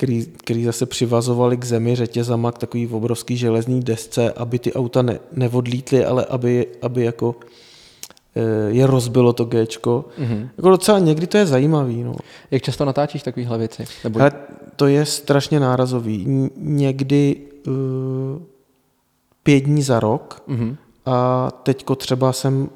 který, 0.00 0.26
který 0.26 0.64
zase 0.64 0.86
přivazovali 0.86 1.56
k 1.56 1.64
zemi 1.64 1.96
řetězama 1.96 2.52
k 2.52 2.58
takový 2.58 2.88
obrovský 2.88 3.36
železný 3.36 3.80
desce, 3.80 4.32
aby 4.32 4.58
ty 4.58 4.72
auta 4.72 5.02
ne, 5.02 5.20
neodlítly, 5.32 6.04
ale 6.04 6.24
aby, 6.24 6.66
aby 6.82 7.04
jako 7.04 7.34
eh, 8.36 8.70
je 8.70 8.86
rozbilo 8.86 9.32
to 9.32 9.44
Gčko. 9.44 10.04
Mm-hmm. 10.18 10.48
Jako 10.56 10.70
docela 10.70 10.98
někdy 10.98 11.26
to 11.26 11.36
je 11.36 11.46
zajímavý. 11.46 12.02
No. 12.04 12.14
Jak 12.50 12.62
často 12.62 12.84
natáčíš 12.84 13.22
takovéhle 13.22 13.58
věci? 13.58 13.84
Nebo... 14.04 14.20
Ale 14.20 14.32
to 14.76 14.86
je 14.86 15.04
strašně 15.06 15.60
nárazový. 15.60 16.24
N- 16.28 16.50
Někdy 16.56 17.36
uh, 17.66 17.72
pět 19.42 19.60
dní 19.60 19.82
za 19.82 20.00
rok 20.00 20.42
Mhm. 20.46 20.76
a 21.06 21.48
teďko 21.62 21.94
třeba 21.96 22.32
jsem 22.32 22.62
uh, 22.62 22.68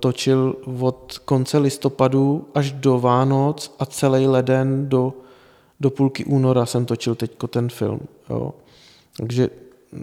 točil 0.00 0.56
od 0.80 1.18
konce 1.24 1.58
listopadu 1.58 2.46
až 2.54 2.72
do 2.72 2.98
Vánoc 2.98 3.74
a 3.78 3.86
celý 3.86 4.26
leden 4.26 4.88
do, 4.88 5.12
do 5.80 5.90
půlky 5.90 6.24
února 6.24 6.66
jsem 6.66 6.86
točil 6.86 7.14
teďko 7.14 7.46
ten 7.46 7.68
film. 7.68 8.00
Jo. 8.30 8.54
Takže 9.16 9.50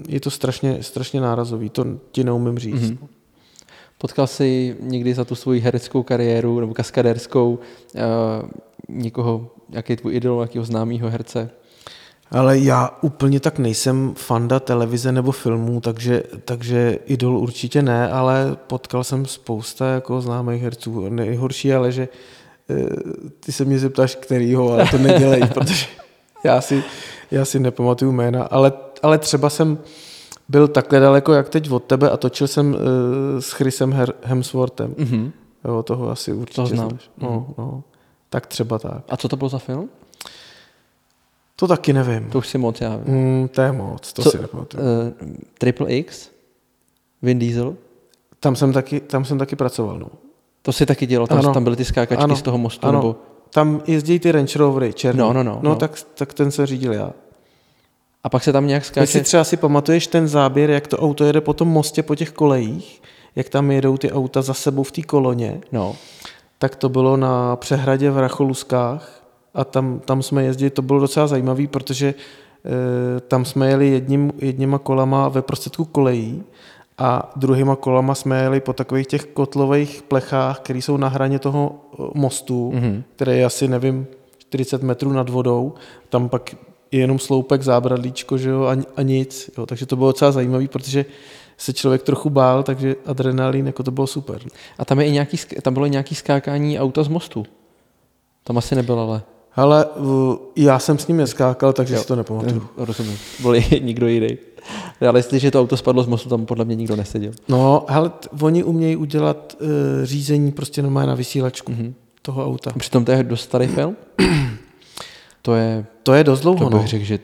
je 0.08 0.20
to 0.20 0.32
strašně, 0.32 0.84
strašně 0.84 1.22
nárazový, 1.22 1.70
to 1.70 1.86
ti 2.12 2.24
neumím 2.24 2.60
říct. 2.60 2.82
Mhm. 2.82 2.92
Mm-hmm. 2.92 3.08
Potkal 3.98 4.28
jsi 4.28 4.76
někdy 4.80 5.14
za 5.14 5.26
tu 5.26 5.36
svoji 5.36 5.60
hereckou 5.60 6.04
kariéru 6.04 6.60
nebo 6.60 6.74
kaskadérskou 6.74 7.60
uh, 7.96 8.02
někoho, 8.90 9.52
jaký 9.70 9.94
je 9.94 9.98
tvůj 9.98 10.16
idol, 10.16 10.42
jakého 10.42 10.66
známého 10.66 11.10
herce? 11.10 11.50
Ale 12.32 12.60
já 12.60 12.98
úplně 13.02 13.40
tak 13.40 13.60
nejsem 13.60 14.14
fanda 14.18 14.60
televize 14.60 15.12
nebo 15.12 15.32
filmů, 15.32 15.82
takže, 15.82 16.24
takže 16.46 17.00
idol 17.06 17.38
určitě 17.38 17.82
ne, 17.82 18.10
ale 18.10 18.58
potkal 18.68 19.04
jsem 19.04 19.26
spousta 19.26 19.88
jako 19.88 20.22
známých 20.22 20.64
herců. 20.64 21.10
Nejhorší 21.10 21.74
ale, 21.74 21.92
že 21.92 22.04
eh, 22.04 22.08
ty 23.40 23.52
se 23.52 23.66
mě 23.66 23.80
zeptáš, 23.80 24.16
kterýho, 24.16 24.72
ale 24.74 24.88
to 24.92 24.98
nedělej, 24.98 25.42
protože 25.54 25.86
já 26.44 26.62
si, 26.62 26.84
já 27.32 27.46
si 27.46 27.60
nepamatuju 27.60 28.12
jména, 28.12 28.44
ale, 28.44 28.74
ale 29.04 29.18
třeba 29.18 29.50
jsem 29.50 29.78
byl 30.50 30.68
takhle 30.68 31.00
daleko, 31.00 31.34
jak 31.34 31.50
teď 31.50 31.72
od 31.72 31.84
tebe 31.84 32.10
a 32.10 32.18
točil 32.18 32.48
jsem 32.48 32.74
uh, 32.74 32.80
s 33.40 33.52
Chrisem 33.52 33.92
Her- 33.94 34.14
Hemsworthem. 34.24 34.96
Mhm. 34.98 35.32
Jo, 35.66 35.84
toho 35.84 36.10
asi 36.10 36.34
určitě 36.34 36.56
Toho 36.56 36.68
znám. 36.68 36.90
znáš. 36.90 37.10
No, 37.18 37.48
no. 37.58 37.84
Tak 38.30 38.48
třeba 38.48 38.80
tak. 38.80 39.04
A 39.10 39.18
co 39.18 39.28
to 39.30 39.36
bylo 39.36 39.50
za 39.50 39.60
film? 39.60 39.90
To 41.56 41.68
taky 41.68 41.94
nevím. 41.94 42.30
To 42.30 42.38
už 42.38 42.48
si 42.48 42.58
moc, 42.58 42.82
já 42.82 42.96
vím. 42.96 43.16
Mm, 43.16 43.48
to 43.48 43.62
je 43.62 43.72
moc, 43.72 44.14
to 44.14 44.22
Co- 44.22 44.32
si 44.32 44.38
nepamatuju. 44.42 44.84
Uh, 44.84 45.28
Triple 45.58 45.90
X? 45.94 46.30
Vin 47.22 47.40
Diesel? 47.40 47.76
Tam 48.40 48.56
jsem 48.56 48.74
taky, 48.74 49.00
tam 49.00 49.26
jsem 49.26 49.38
taky 49.38 49.56
pracoval, 49.56 50.00
no. 50.00 50.08
To 50.66 50.72
si 50.74 50.86
taky 50.86 51.06
dělal, 51.06 51.28
tam, 51.28 51.40
Ano. 51.40 51.54
tam 51.54 51.64
byly 51.64 51.76
ty 51.76 51.86
skákačky 51.86 52.24
Ano, 52.24 52.36
z 52.36 52.42
toho 52.42 52.58
mostu, 52.58 52.88
ano. 52.88 52.98
nebo... 53.00 53.16
Tam 53.50 53.82
jezdí 53.88 54.20
ty 54.20 54.32
Range 54.32 54.60
Rovery 54.60 54.94
černý. 54.94 55.20
No, 55.20 55.34
no, 55.34 55.44
no, 55.44 55.60
no 55.64 55.70
no. 55.70 55.76
Tak, 55.76 55.92
tak 56.16 56.34
ten 56.34 56.52
se 56.52 56.66
řídil 56.66 56.94
já. 56.94 57.12
A 58.24 58.30
pak 58.30 58.44
se 58.44 58.52
tam 58.54 58.68
nějak 58.68 58.86
skáče... 58.86 59.08
si 59.08 59.22
třeba 59.22 59.44
si 59.44 59.58
pamatuješ 59.58 60.08
ten 60.08 60.28
záběr, 60.28 60.70
jak 60.70 60.88
to 60.88 60.98
auto 60.98 61.24
jede 61.24 61.42
po 61.42 61.54
tom 61.54 61.68
mostě 61.68 62.04
po 62.04 62.16
těch 62.16 62.32
kolejích, 62.32 63.02
jak 63.36 63.50
tam 63.50 63.72
jedou 63.72 63.98
ty 63.98 64.12
auta 64.12 64.42
za 64.42 64.54
sebou 64.54 64.84
v 64.84 64.92
té 64.92 65.02
koloně, 65.02 65.62
No, 65.72 65.96
tak 66.58 66.76
to 66.76 66.90
bylo 66.90 67.18
na 67.18 67.56
přehradě 67.56 68.12
v 68.12 68.18
Racholuskách 68.18 69.24
a 69.54 69.64
tam, 69.64 70.00
tam 70.06 70.24
jsme 70.24 70.44
jezdili, 70.44 70.70
to 70.70 70.82
bylo 70.82 71.00
docela 71.00 71.28
zajímavé, 71.28 71.68
protože 71.68 72.08
e, 72.08 73.20
tam 73.20 73.46
jsme 73.46 73.70
jeli 73.70 73.88
jedním, 73.88 74.34
jedněma 74.38 74.80
kolama 74.80 75.30
ve 75.30 75.42
prostředku 75.42 75.86
kolejí 75.86 76.44
a 76.98 77.34
druhýma 77.36 77.76
kolama 77.76 78.16
jsme 78.16 78.42
jeli 78.42 78.60
po 78.60 78.74
takových 78.74 79.08
těch 79.08 79.26
kotlových 79.26 80.02
plechách, 80.02 80.60
které 80.60 80.80
jsou 80.80 80.98
na 80.98 81.08
hraně 81.08 81.40
toho 81.40 81.76
eh, 81.76 82.04
mostu, 82.14 82.72
mm-hmm. 82.72 83.04
který 83.16 83.38
je 83.38 83.46
asi, 83.46 83.68
nevím, 83.68 84.08
40 84.38 84.84
metrů 84.84 85.14
nad 85.14 85.30
vodou. 85.30 85.74
Tam 86.10 86.30
pak 86.30 86.56
je 86.92 87.00
jenom 87.00 87.20
sloupek, 87.20 87.62
zábradlíčko, 87.62 88.38
že 88.38 88.50
jo, 88.50 88.64
a, 88.64 88.78
a 88.96 89.02
nic. 89.02 89.50
Jo. 89.58 89.66
Takže 89.66 89.86
to 89.86 89.96
bylo 89.96 90.10
docela 90.10 90.32
zajímavé, 90.32 90.68
protože 90.68 91.06
se 91.58 91.74
člověk 91.74 92.04
trochu 92.04 92.30
bál, 92.30 92.64
takže 92.64 92.96
adrenalin, 93.06 93.68
jako 93.68 93.84
to 93.84 93.92
bylo 93.92 94.08
super. 94.08 94.42
A 94.78 94.86
tam, 94.86 95.00
je 95.00 95.06
i 95.06 95.12
nějaký, 95.12 95.38
tam 95.62 95.74
bylo 95.74 95.88
nějaký 95.88 96.16
skákání 96.16 96.80
auta 96.80 97.04
z 97.04 97.08
mostu. 97.08 97.46
Tam 98.44 98.58
asi 98.58 98.76
nebylo, 98.76 99.10
ale... 99.10 99.22
Ale 99.56 99.86
já 100.56 100.80
jsem 100.80 100.98
s 100.98 101.08
ním 101.08 101.18
neskákal, 101.18 101.74
takže 101.74 101.96
jo, 101.96 102.02
si 102.02 102.08
to 102.08 102.16
nepamatuju. 102.16 102.68
Rozumím. 102.78 103.18
Byl 103.42 103.56
někdo 103.82 104.08
jiný. 104.08 104.38
Ale 105.10 105.20
jestliže 105.20 105.52
to 105.52 105.62
auto 105.62 105.78
spadlo 105.78 106.04
z 106.04 106.08
mostu, 106.08 106.30
tam 106.30 106.46
podle 106.46 106.66
mě 106.66 106.76
nikdo 106.76 106.96
neseděl. 106.96 107.32
No, 107.48 107.86
ale 107.92 108.10
t- 108.10 108.30
oni 108.42 108.64
umějí 108.64 108.96
udělat 108.96 109.58
uh, 109.62 109.68
řízení 110.04 110.52
prostě 110.52 110.82
normálně 110.82 111.08
na 111.08 111.16
vysílačku 111.16 111.72
mm-hmm. 111.72 111.94
toho 112.22 112.46
auta. 112.46 112.72
Přitom 112.78 113.06
to 113.06 113.12
je 113.12 113.24
dost 113.24 113.42
starý 113.42 113.68
film? 113.68 113.96
to 115.42 115.56
je... 115.56 115.86
To 116.04 116.14
je 116.14 116.24
dost 116.24 116.42
dlouho, 116.42 116.70
to 116.70 116.70
bych 116.70 116.82
no. 116.82 116.88
řekl, 116.88 117.06
že... 117.06 117.20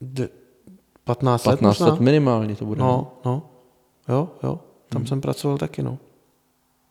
De- 0.00 0.28
15 1.04 1.46
let 1.46 1.60
15 1.60 1.78
let 1.78 2.00
minimálně 2.00 2.54
to 2.54 2.64
bude. 2.64 2.80
No, 2.80 3.12
no. 3.24 3.42
Jo, 4.08 4.28
jo. 4.42 4.60
Tam 4.88 5.00
hmm. 5.02 5.06
jsem 5.06 5.20
pracoval 5.20 5.58
taky, 5.58 5.82
no. 5.82 5.98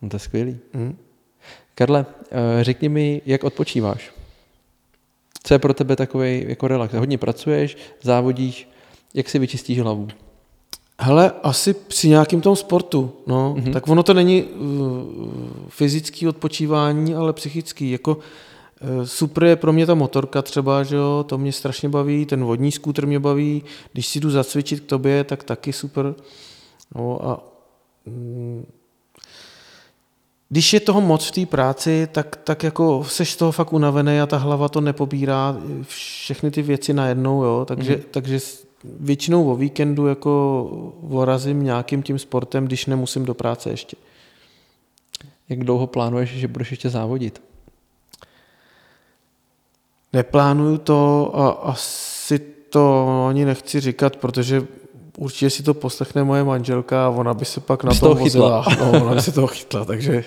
No 0.02 0.10
to 0.10 0.16
je 0.16 0.20
skvělý. 0.20 0.58
Hmm. 0.74 0.98
Karle, 1.76 2.06
eh, 2.32 2.64
řekni 2.64 2.90
mi, 2.90 3.22
jak 3.26 3.44
odpočíváš? 3.44 4.12
Co 5.44 5.54
je 5.54 5.60
pro 5.60 5.74
tebe 5.74 5.96
takový 5.96 6.46
jako 6.48 6.68
relax? 6.68 6.94
Hodně 6.94 7.18
pracuješ, 7.18 7.78
závodíš, 8.02 8.70
jak 9.14 9.30
si 9.30 9.40
vyčistíš 9.40 9.80
hlavu? 9.80 10.08
Hele, 11.00 11.32
asi 11.44 11.74
při 11.74 12.10
nějakým 12.10 12.42
tom 12.42 12.56
sportu, 12.56 13.12
no, 13.28 13.56
mm-hmm. 13.58 13.74
tak 13.74 13.88
ono 13.88 14.04
to 14.04 14.14
není 14.14 14.44
uh, 14.44 15.04
fyzický 15.68 16.28
odpočívání, 16.28 17.16
ale 17.16 17.34
psychický, 17.34 17.92
jako 17.92 18.16
uh, 18.16 19.04
super 19.04 19.44
je 19.44 19.56
pro 19.56 19.74
mě 19.74 19.86
ta 19.86 19.94
motorka 19.94 20.42
třeba, 20.42 20.84
že 20.84 20.96
jo, 20.96 21.26
to 21.28 21.38
mě 21.38 21.52
strašně 21.52 21.90
baví, 21.90 22.26
ten 22.26 22.44
vodní 22.44 22.72
skútr 22.72 23.06
mě 23.06 23.20
baví, 23.20 23.64
když 23.94 24.08
si 24.08 24.20
jdu 24.20 24.30
zacvičit 24.30 24.80
k 24.80 24.86
tobě, 24.86 25.24
tak 25.24 25.44
taky 25.44 25.74
super, 25.74 26.16
no 26.96 27.28
a 27.28 27.44
mm, 28.06 28.66
když 30.50 30.74
je 30.74 30.80
toho 30.80 31.02
moc 31.02 31.26
v 31.26 31.32
té 31.32 31.46
práci, 31.46 32.08
tak, 32.12 32.36
tak 32.36 32.64
jako 32.64 33.04
seš 33.08 33.32
z 33.32 33.36
toho 33.36 33.52
fakt 33.52 33.74
unavený 33.74 34.20
a 34.20 34.26
ta 34.26 34.38
hlava 34.38 34.70
to 34.70 34.82
nepobírá 34.82 35.58
všechny 35.88 36.52
ty 36.52 36.62
věci 36.62 36.94
najednou, 36.94 37.44
jo, 37.44 37.66
takže, 37.68 37.96
mm. 37.96 38.02
takže 38.12 38.40
většinou 38.84 39.52
o 39.52 39.56
víkendu 39.56 40.08
jako 40.08 40.94
vorazím 41.02 41.64
nějakým 41.64 42.04
tím 42.04 42.20
sportem, 42.20 42.66
když 42.66 42.86
nemusím 42.86 43.26
do 43.26 43.34
práce 43.34 43.70
ještě. 43.70 43.98
Jak 45.50 45.60
dlouho 45.60 45.88
plánuješ, 45.88 46.30
že 46.30 46.48
budeš 46.48 46.72
ještě 46.72 46.90
závodit? 46.90 47.42
Neplánuju 50.14 50.78
to 50.78 51.32
a 51.34 51.50
asi 51.50 52.40
to 52.70 53.26
ani 53.30 53.46
nechci 53.46 53.80
říkat, 53.80 54.16
protože 54.16 54.68
určitě 55.18 55.50
si 55.50 55.64
to 55.64 55.74
poslechne 55.74 56.24
moje 56.24 56.44
manželka 56.44 57.06
a 57.06 57.10
ona 57.10 57.34
by 57.34 57.46
se 57.46 57.60
pak 57.60 57.84
na 57.84 57.94
to 57.94 58.16
chytla. 58.16 58.66
No, 58.80 58.92
ona 59.04 59.16
by 59.16 59.22
se 59.22 59.32
toho 59.32 59.48
chytla, 59.48 59.86
takže... 59.86 60.24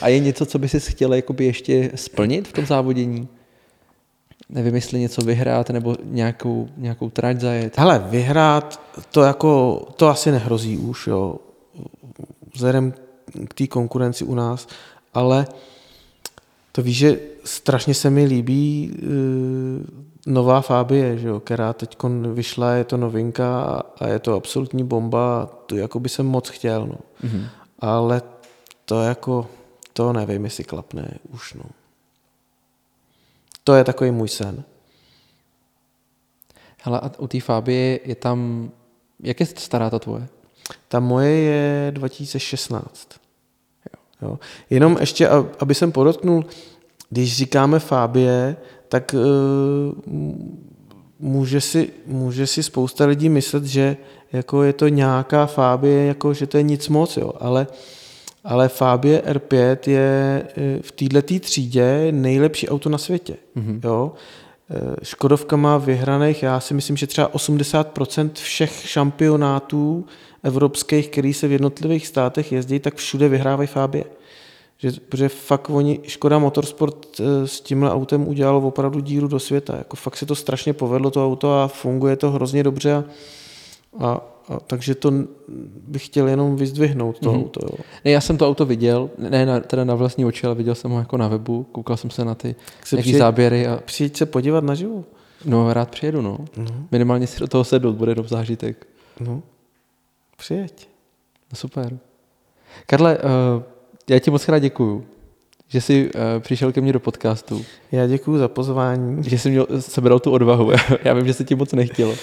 A 0.00 0.08
je 0.08 0.18
něco, 0.18 0.46
co 0.46 0.58
by 0.58 0.68
si 0.68 0.80
chtěla 0.80 1.16
jakoby 1.16 1.44
ještě 1.44 1.90
splnit 1.94 2.48
v 2.48 2.52
tom 2.52 2.66
závodění? 2.66 3.28
Nevím, 4.48 4.74
jestli 4.74 5.00
něco 5.00 5.22
vyhrát 5.22 5.70
nebo 5.70 5.96
nějakou, 6.04 6.68
nějakou 6.76 7.10
trať 7.10 7.40
zajet. 7.40 7.78
Hele, 7.78 8.04
vyhrát 8.10 8.80
to 9.10 9.22
jako, 9.22 9.80
to 9.96 10.08
asi 10.08 10.30
nehrozí 10.30 10.78
už, 10.78 11.06
jo, 11.06 11.36
vzhledem 12.54 12.94
k 13.48 13.54
té 13.54 13.66
konkurenci 13.66 14.24
u 14.24 14.34
nás, 14.34 14.68
ale 15.14 15.46
to 16.72 16.82
víš, 16.82 16.96
že 16.96 17.18
strašně 17.44 17.94
se 17.94 18.10
mi 18.10 18.24
líbí 18.24 18.90
uh, 18.92 19.08
nová 20.26 20.60
Fabie, 20.60 21.18
že 21.18 21.28
jo, 21.28 21.40
která 21.40 21.72
teď 21.72 21.96
vyšla, 22.32 22.72
je 22.72 22.84
to 22.84 22.96
novinka 22.96 23.82
a 23.98 24.06
je 24.06 24.18
to 24.18 24.34
absolutní 24.34 24.84
bomba, 24.84 25.50
to 25.66 25.76
jako 25.76 26.00
by 26.00 26.08
jsem 26.08 26.26
moc 26.26 26.48
chtěl, 26.48 26.86
no. 26.86 27.28
Mm-hmm. 27.28 27.46
Ale 27.78 28.22
to 28.84 29.02
jako, 29.02 29.46
to 29.92 30.12
nevím, 30.12 30.44
jestli 30.44 30.64
klapne 30.64 31.08
už, 31.32 31.54
no. 31.54 31.64
To 33.66 33.74
je 33.74 33.84
takový 33.84 34.10
můj 34.10 34.28
sen. 34.28 34.64
Hele, 36.82 37.00
a 37.00 37.10
u 37.18 37.26
té 37.26 37.40
Fabie 37.40 38.00
je 38.04 38.14
tam, 38.14 38.70
jak 39.20 39.40
je 39.40 39.46
stará 39.46 39.90
ta 39.90 39.98
tvoje? 39.98 40.28
Ta 40.88 41.00
moje 41.00 41.30
je 41.30 41.90
2016. 41.90 43.08
Jo. 43.92 44.28
Jo. 44.28 44.38
Jenom 44.70 44.96
ještě, 45.00 45.28
aby 45.58 45.74
jsem 45.74 45.92
podotknul, 45.92 46.44
když 47.10 47.36
říkáme 47.36 47.78
Fabie, 47.78 48.56
tak 48.88 49.14
uh, 49.14 50.12
může, 51.18 51.60
si, 51.60 51.92
může 52.06 52.46
si 52.46 52.62
spousta 52.62 53.06
lidí 53.06 53.28
myslet, 53.28 53.64
že 53.64 53.96
jako 54.32 54.62
je 54.62 54.72
to 54.72 54.88
nějaká 54.88 55.46
Fabie, 55.46 56.06
jako 56.06 56.34
že 56.34 56.46
to 56.46 56.56
je 56.56 56.62
nic 56.62 56.88
moc, 56.88 57.16
jo. 57.16 57.32
ale 57.40 57.66
uh, 57.70 57.76
ale 58.46 58.68
Fabie 58.68 59.22
R5 59.26 59.78
je 59.86 60.42
e, 60.56 60.82
v 60.82 60.92
této 60.92 61.40
třídě 61.40 62.08
nejlepší 62.10 62.68
auto 62.68 62.88
na 62.88 62.98
světě. 62.98 63.36
Mm-hmm. 63.56 63.80
Jo? 63.84 64.12
E, 64.70 65.04
Škodovka 65.04 65.56
má 65.56 65.78
vyhraných, 65.78 66.42
já 66.42 66.60
si 66.60 66.74
myslím, 66.74 66.96
že 66.96 67.06
třeba 67.06 67.28
80% 67.28 68.30
všech 68.34 68.72
šampionátů 68.88 70.06
evropských, 70.42 71.08
který 71.08 71.34
se 71.34 71.48
v 71.48 71.52
jednotlivých 71.52 72.06
státech 72.06 72.52
jezdí, 72.52 72.78
tak 72.78 72.94
všude 72.94 73.28
vyhrávají 73.28 73.66
Fabie. 73.66 74.04
Že, 74.78 74.92
protože 75.08 75.28
fakt 75.28 75.70
oni, 75.70 76.00
Škoda 76.06 76.38
Motorsport 76.38 77.20
e, 77.20 77.46
s 77.46 77.60
tímhle 77.60 77.90
autem 77.90 78.28
udělal 78.28 78.56
opravdu 78.56 79.00
díru 79.00 79.28
do 79.28 79.38
světa. 79.38 79.76
Jako 79.76 79.96
fakt 79.96 80.16
se 80.16 80.26
to 80.26 80.34
strašně 80.34 80.72
povedlo, 80.72 81.10
to 81.10 81.26
auto, 81.26 81.60
a 81.60 81.68
funguje 81.68 82.16
to 82.16 82.30
hrozně 82.30 82.62
dobře. 82.62 82.94
A, 82.94 83.04
a 83.98 84.20
a, 84.48 84.60
takže 84.60 84.94
to 84.94 85.12
bych 85.88 86.06
chtěl 86.06 86.28
jenom 86.28 86.56
vyzdvihnout 86.56 87.18
to 87.18 87.30
mm-hmm. 87.30 87.44
auto. 87.44 87.60
Jo. 87.62 87.78
Ne, 88.04 88.10
já 88.10 88.20
jsem 88.20 88.36
to 88.36 88.48
auto 88.48 88.66
viděl, 88.66 89.10
ne 89.18 89.46
na, 89.46 89.60
teda 89.60 89.84
na 89.84 89.94
vlastní 89.94 90.24
oči, 90.24 90.46
ale 90.46 90.54
viděl 90.54 90.74
jsem 90.74 90.90
ho 90.90 90.98
jako 90.98 91.16
na 91.16 91.28
webu, 91.28 91.66
koukal 91.72 91.96
jsem 91.96 92.10
se 92.10 92.24
na 92.24 92.34
ty 92.34 92.54
nějaký 92.92 93.10
přijď, 93.10 93.16
záběry. 93.16 93.66
A... 93.66 93.80
Přijď 93.84 94.16
se 94.16 94.26
podívat 94.26 94.64
na 94.64 94.74
živo. 94.74 95.04
No, 95.44 95.72
rád 95.72 95.90
přijedu, 95.90 96.22
no. 96.22 96.38
Mm-hmm. 96.38 96.86
Minimálně 96.90 97.26
si 97.26 97.40
do 97.40 97.46
toho 97.46 97.64
sednout, 97.64 97.96
bude 97.96 98.14
do 98.14 98.22
zážitek. 98.22 98.86
No, 99.20 99.42
přijeď. 100.36 100.88
No, 101.52 101.56
super. 101.56 101.98
Karle, 102.86 103.18
uh, 103.18 103.62
já 104.10 104.18
ti 104.18 104.30
moc 104.30 104.48
rád 104.48 104.58
děkuju, 104.58 105.06
že 105.68 105.80
jsi 105.80 106.10
uh, 106.14 106.20
přišel 106.40 106.72
ke 106.72 106.80
mně 106.80 106.92
do 106.92 107.00
podcastu. 107.00 107.64
Já 107.92 108.06
děkuju 108.06 108.38
za 108.38 108.48
pozvání. 108.48 109.24
Že 109.24 109.38
jsi 109.38 109.50
měl, 109.50 109.66
sebral 109.80 110.18
tu 110.18 110.30
odvahu. 110.30 110.72
já 111.04 111.14
vím, 111.14 111.26
že 111.26 111.34
se 111.34 111.44
ti 111.44 111.54
moc 111.54 111.72
nechtělo. 111.72 112.14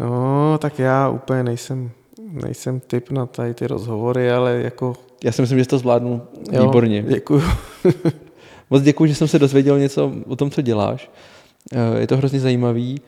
No, 0.00 0.58
tak 0.58 0.78
já 0.78 1.08
úplně 1.08 1.42
nejsem, 1.42 1.90
nejsem 2.32 2.80
typ 2.80 3.10
na 3.10 3.26
tady 3.26 3.54
ty 3.54 3.66
rozhovory, 3.66 4.32
ale 4.32 4.60
jako... 4.62 4.92
Já 5.24 5.32
si 5.32 5.42
myslím, 5.42 5.58
že 5.58 5.66
to 5.66 5.78
zvládnu 5.78 6.22
jo, 6.52 6.62
výborně. 6.66 7.02
Děkuju. 7.02 7.42
Moc 8.70 8.82
děkuji, 8.82 9.06
že 9.06 9.14
jsem 9.14 9.28
se 9.28 9.38
dozvěděl 9.38 9.78
něco 9.78 10.12
o 10.26 10.36
tom, 10.36 10.50
co 10.50 10.62
děláš. 10.62 11.10
Eh, 11.72 12.00
je 12.00 12.06
to 12.06 12.16
hrozně 12.16 12.40
zajímavý 12.40 13.00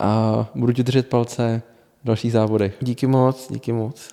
a 0.00 0.46
budu 0.54 0.72
ti 0.72 0.82
držet 0.82 1.08
palce 1.08 1.62
v 2.02 2.06
dalších 2.06 2.32
závodech. 2.32 2.76
Díky 2.80 3.06
moc, 3.06 3.46
díky 3.50 3.72
moc. 3.72 4.08